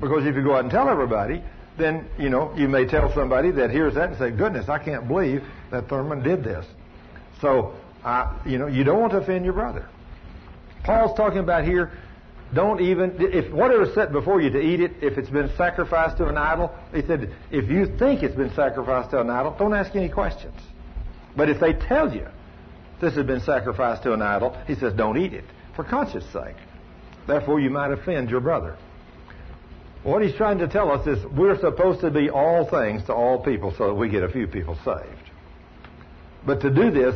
[0.00, 1.42] Because if you go out and tell everybody,
[1.76, 5.08] then, you know, you may tell somebody that hears that and say, goodness, I can't
[5.08, 6.66] believe that Thurman did this.
[7.40, 9.88] So, uh, you know, you don't want to offend your brother.
[10.84, 11.92] Paul's talking about here,
[12.54, 16.28] don't even, if whatever's set before you to eat it, if it's been sacrificed to
[16.28, 19.94] an idol, he said, if you think it's been sacrificed to an idol, don't ask
[19.94, 20.58] any questions.
[21.36, 22.26] But if they tell you
[23.00, 25.44] this has been sacrificed to an idol, he says, don't eat it
[25.76, 26.56] for conscience sake.
[27.26, 28.76] Therefore, you might offend your brother.
[30.02, 33.42] What he's trying to tell us is we're supposed to be all things to all
[33.42, 35.30] people so that we get a few people saved.
[36.46, 37.14] But to do this,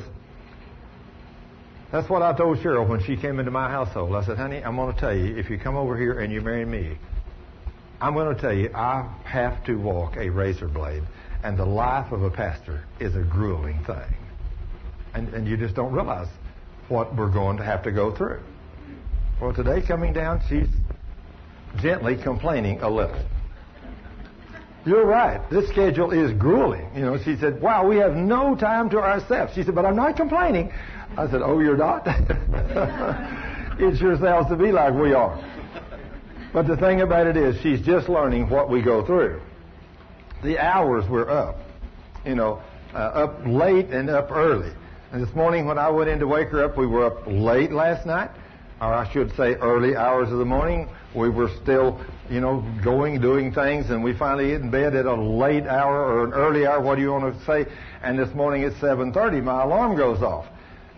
[1.93, 4.15] that's what I told Cheryl when she came into my household.
[4.15, 6.41] I said, honey, I'm going to tell you, if you come over here and you
[6.41, 6.97] marry me,
[8.01, 11.03] I'm going to tell you, I have to walk a razor blade.
[11.45, 14.17] And the life of a pastor is a grueling thing.
[15.15, 16.29] And, and you just don't realize
[16.89, 18.41] what we're going to have to go through.
[19.41, 20.69] Well, today coming down, she's
[21.83, 23.21] gently complaining a little.
[24.85, 25.41] You're right.
[25.51, 26.91] This schedule is grueling.
[26.95, 29.55] You know, she said, wow, we have no time to ourselves.
[29.55, 30.73] She said, but I'm not complaining.
[31.17, 32.03] I said, oh, you're not?
[32.07, 35.39] it sure sounds to be like we are.
[36.53, 39.41] But the thing about it is, she's just learning what we go through.
[40.43, 41.59] The hours we're up,
[42.25, 42.63] you know,
[42.95, 44.73] uh, up late and up early.
[45.13, 47.73] And this morning when I went in to wake her up, we were up late
[47.73, 48.31] last night,
[48.81, 50.89] or I should say early hours of the morning.
[51.15, 55.05] We were still, you know, going, doing things, and we finally get in bed at
[55.05, 57.67] a late hour or an early hour, what do you want to say?
[58.03, 60.47] And this morning at 7.30, my alarm goes off.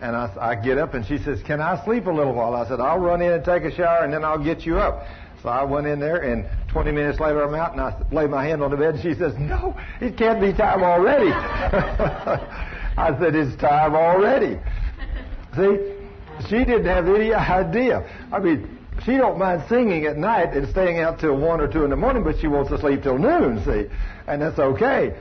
[0.01, 2.53] And I, I get up and she says, can I sleep a little while?
[2.53, 5.05] I said, I'll run in and take a shower and then I'll get you up.
[5.41, 8.43] So I went in there and 20 minutes later I'm out and I lay my
[8.43, 11.31] hand on the bed and she says, no, it can't be time already.
[11.31, 14.59] I said, it's time already.
[15.55, 15.95] See,
[16.49, 18.09] she didn't have any idea.
[18.31, 21.83] I mean, she don't mind singing at night and staying out till one or two
[21.83, 23.85] in the morning, but she wants to sleep till noon, see.
[24.27, 25.15] And that's okay.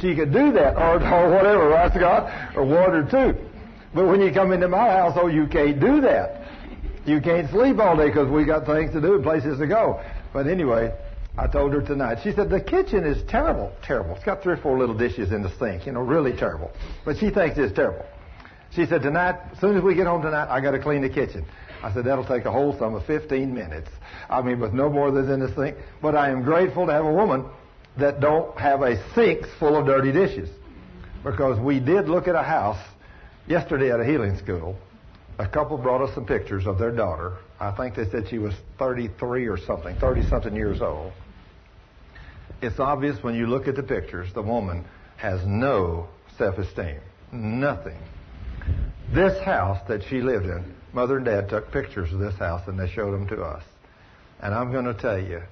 [0.00, 2.56] She could do that, or, or whatever, right, Scott?
[2.56, 3.49] Or one or two.
[3.94, 6.42] But when you come into my household, oh, you can't do that.
[7.06, 10.00] You can't sleep all day because we got things to do and places to go.
[10.32, 10.94] But anyway,
[11.36, 12.18] I told her tonight.
[12.22, 14.14] She said, the kitchen is terrible, terrible.
[14.14, 16.70] It's got three or four little dishes in the sink, you know, really terrible.
[17.04, 18.04] But she thinks it's terrible.
[18.70, 21.08] She said, tonight, as soon as we get home tonight, I got to clean the
[21.08, 21.44] kitchen.
[21.82, 23.88] I said, that'll take a whole sum of 15 minutes.
[24.28, 25.76] I mean, with no more than in the sink.
[26.00, 27.46] But I am grateful to have a woman
[27.96, 30.48] that don't have a sink full of dirty dishes.
[31.24, 32.78] Because we did look at a house
[33.46, 34.76] yesterday at a healing school.
[35.38, 37.38] A couple brought us some pictures of their daughter.
[37.58, 41.12] I think they said she was 33 or something, 30 something years old.
[42.60, 44.84] It's obvious when you look at the pictures, the woman
[45.16, 47.00] has no self esteem.
[47.32, 47.96] Nothing.
[49.14, 52.78] This house that she lived in, mother and dad took pictures of this house and
[52.78, 53.64] they showed them to us.
[54.40, 55.42] And I'm going to tell you,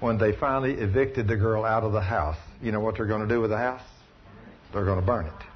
[0.00, 3.26] when they finally evicted the girl out of the house, you know what they're going
[3.26, 3.82] to do with the house?
[4.72, 5.53] They're going to burn it.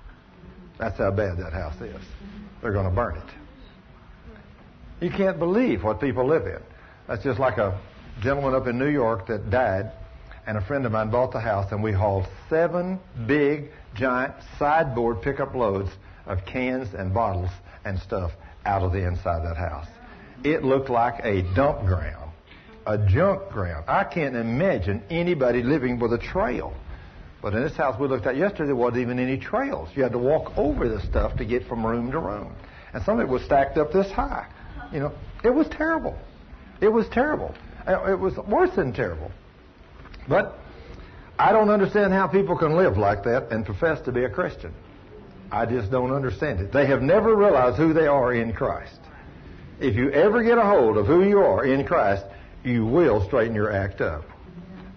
[0.78, 2.02] That's how bad that house is.
[2.62, 5.04] They're going to burn it.
[5.04, 6.60] You can't believe what people live in.
[7.06, 7.78] That's just like a
[8.20, 9.92] gentleman up in New York that died,
[10.46, 15.22] and a friend of mine bought the house, and we hauled seven big, giant sideboard
[15.22, 15.90] pickup loads
[16.26, 17.50] of cans and bottles
[17.84, 18.32] and stuff
[18.64, 19.86] out of the inside of that house.
[20.44, 22.30] It looked like a dump ground,
[22.86, 23.84] a junk ground.
[23.88, 26.74] I can't imagine anybody living with a trail.
[27.40, 29.88] But in this house we looked at yesterday, there wasn't even any trails.
[29.94, 32.54] You had to walk over the stuff to get from room to room.
[32.92, 34.46] And some of it was stacked up this high.
[34.92, 35.12] You know,
[35.44, 36.18] it was terrible.
[36.80, 37.54] It was terrible.
[37.86, 39.30] Uh, it was worse than terrible.
[40.26, 40.58] But
[41.38, 44.74] I don't understand how people can live like that and profess to be a Christian.
[45.50, 46.72] I just don't understand it.
[46.72, 48.98] They have never realized who they are in Christ.
[49.80, 52.24] If you ever get a hold of who you are in Christ,
[52.64, 54.24] you will straighten your act up.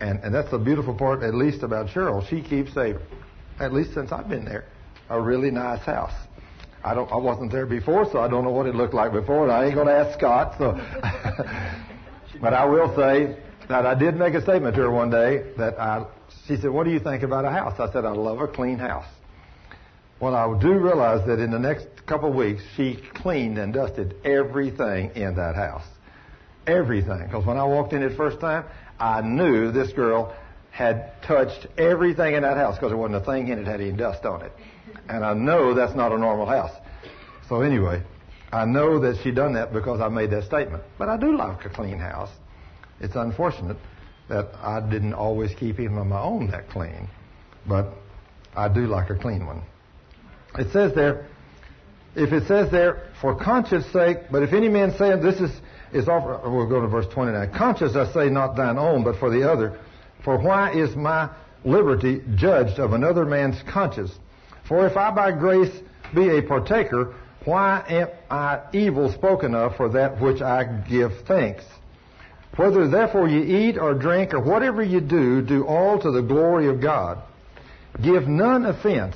[0.01, 2.27] And, and that's the beautiful part, at least about Cheryl.
[2.27, 2.99] She keeps a,
[3.59, 4.65] at least since I've been there,
[5.09, 6.13] a really nice house.
[6.83, 9.43] I don't, I wasn't there before, so I don't know what it looked like before,
[9.43, 10.55] and I ain't going to ask Scott.
[10.57, 10.73] So,
[12.41, 13.37] but I will say
[13.69, 16.07] that I did make a statement to her one day that I.
[16.47, 18.79] She said, "What do you think about a house?" I said, "I love a clean
[18.79, 19.05] house."
[20.19, 24.15] Well, I do realize that in the next couple of weeks, she cleaned and dusted
[24.25, 25.85] everything in that house.
[26.65, 27.25] Everything.
[27.25, 28.65] Because when I walked in it first time,
[29.01, 30.33] I knew this girl
[30.69, 33.91] had touched everything in that house because there wasn't a thing in it had any
[33.91, 34.51] dust on it.
[35.09, 36.71] And I know that's not a normal house.
[37.49, 38.03] So anyway,
[38.53, 40.83] I know that she done that because I made that statement.
[40.99, 42.29] But I do like a clean house.
[42.99, 43.77] It's unfortunate
[44.29, 47.09] that I didn't always keep even my own that clean.
[47.67, 47.93] But
[48.55, 49.63] I do like a clean one.
[50.59, 51.27] It says there,
[52.15, 55.51] if it says there, for conscience sake, but if any man say, this is,
[55.93, 57.51] is offer, we'll go to verse 29.
[57.53, 59.79] Conscience I say not thine own, but for the other.
[60.23, 61.29] For why is my
[61.63, 64.11] liberty judged of another man's conscience?
[64.67, 65.71] For if I by grace
[66.13, 67.15] be a partaker,
[67.45, 71.63] why am I evil spoken of for that which I give thanks?
[72.55, 76.67] Whether therefore ye eat or drink or whatever you do, do all to the glory
[76.67, 77.17] of God.
[78.01, 79.15] Give none offense,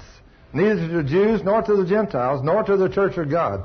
[0.54, 3.64] neither to the Jews, nor to the Gentiles, nor to the church of God,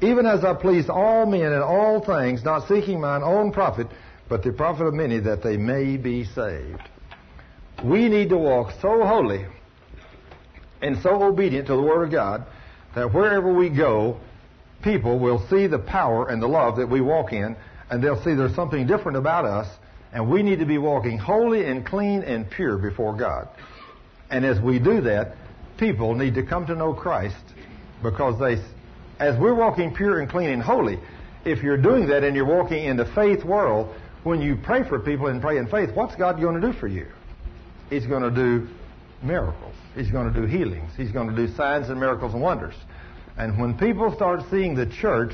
[0.00, 3.88] even as I please all men in all things, not seeking mine own profit,
[4.28, 6.82] but the profit of many, that they may be saved.
[7.84, 9.46] We need to walk so holy
[10.82, 12.46] and so obedient to the Word of God
[12.94, 14.20] that wherever we go,
[14.82, 17.56] people will see the power and the love that we walk in,
[17.90, 19.68] and they'll see there's something different about us,
[20.12, 23.48] and we need to be walking holy and clean and pure before God.
[24.30, 25.36] And as we do that,
[25.78, 27.36] people need to come to know Christ
[28.02, 28.62] because they,
[29.18, 30.98] as we're walking pure and clean and holy,
[31.44, 34.98] if you're doing that and you're walking in the faith world, when you pray for
[34.98, 37.06] people and pray in faith, what's God going to do for you?
[37.90, 38.68] He's going to do
[39.22, 39.74] miracles.
[39.94, 40.92] He's going to do healings.
[40.96, 42.74] He's going to do signs and miracles and wonders.
[43.36, 45.32] And when people start seeing the church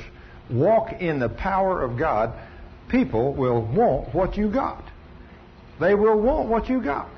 [0.49, 2.33] walk in the power of God,
[2.87, 4.83] people will want what you got.
[5.79, 7.09] They will want what you got.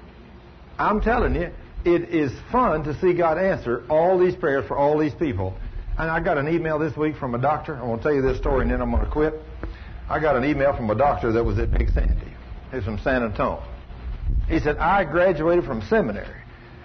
[0.79, 1.51] I'm telling you,
[1.85, 5.53] it is fun to see God answer all these prayers for all these people.
[5.97, 7.73] And I got an email this week from a doctor.
[7.73, 9.33] I'm going to tell you this story and then I'm going to quit.
[10.07, 12.33] I got an email from a doctor that was at Big Sandy.
[12.71, 13.63] He's from San Antonio.
[14.47, 16.41] He said, I graduated from seminary.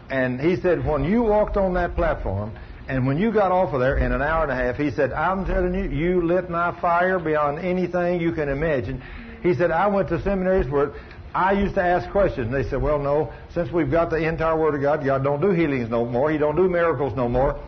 [0.08, 2.56] And he said, when you walked on that platform
[2.88, 5.12] and when you got off of there in an hour and a half, he said,
[5.12, 9.02] I'm telling you, you lit my fire beyond anything you can imagine.
[9.42, 10.92] He said, I went to seminaries where
[11.34, 12.46] I used to ask questions.
[12.46, 15.40] And they said, well, no, since we've got the entire Word of God, God don't
[15.40, 16.30] do healings no more.
[16.30, 17.60] He don't do miracles no more.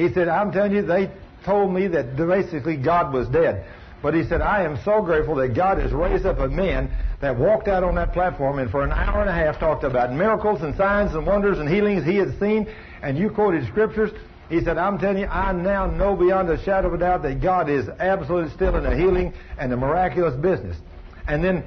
[0.00, 1.10] He said, I'm telling you, they
[1.44, 3.66] told me that basically God was dead.
[4.02, 6.90] But he said, I am so grateful that God has raised up a man
[7.20, 10.10] that walked out on that platform and for an hour and a half talked about
[10.10, 12.66] miracles and signs and wonders and healings he had seen.
[13.02, 14.10] And you quoted scriptures.
[14.48, 17.42] He said, I'm telling you, I now know beyond a shadow of a doubt that
[17.42, 20.78] God is absolutely still in the healing and the miraculous business.
[21.28, 21.62] And then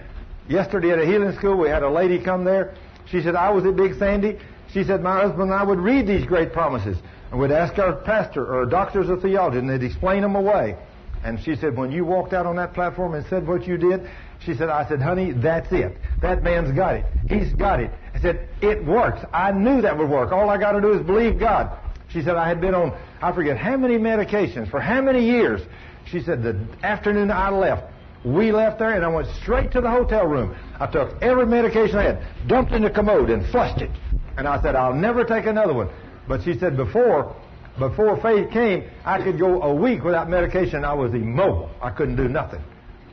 [0.50, 2.74] yesterday at a healing school, we had a lady come there.
[3.06, 4.40] She said, I was at Big Sandy.
[4.74, 6.98] She said, my husband and I would read these great promises
[7.34, 10.78] and we'd ask our pastor or doctors of theology and they'd explain them away.
[11.24, 14.08] And she said, when you walked out on that platform and said what you did,
[14.46, 15.98] she said, I said, honey, that's it.
[16.22, 17.06] That man's got it.
[17.28, 17.90] He's got it.
[18.14, 19.26] I said, it works.
[19.34, 20.32] I knew that would work.
[20.32, 21.76] All I got to do is believe God.
[22.10, 25.60] She said, I had been on, I forget how many medications for how many years.
[26.06, 27.92] She said, the afternoon I left,
[28.24, 30.56] we left there and I went straight to the hotel room.
[30.80, 33.90] I took every medication I had, dumped in the commode and flushed it.
[34.38, 35.90] And I said, I'll never take another one.
[36.28, 37.36] But she said, before,
[37.78, 40.86] before faith came, I could go a week without medication.
[40.86, 41.70] I was immobile.
[41.82, 42.64] I couldn't do nothing.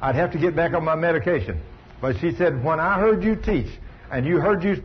[0.01, 1.61] I'd have to get back on my medication.
[2.01, 3.69] But she said, when I heard you teach
[4.11, 4.83] and you heard you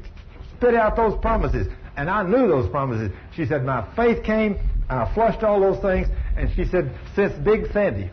[0.58, 4.58] spit out those promises, and I knew those promises, she said, my faith came
[4.90, 6.08] and I flushed all those things.
[6.36, 8.10] And she said, since Big Sandy,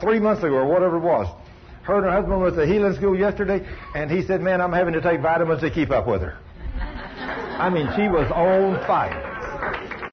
[0.00, 1.26] three months ago or whatever it was,
[1.82, 4.94] her and her husband was at healing school yesterday, and he said, man, I'm having
[4.94, 6.38] to take vitamins to keep up with her.
[7.58, 9.37] I mean, she was on fire.
[9.72, 9.97] Thank you.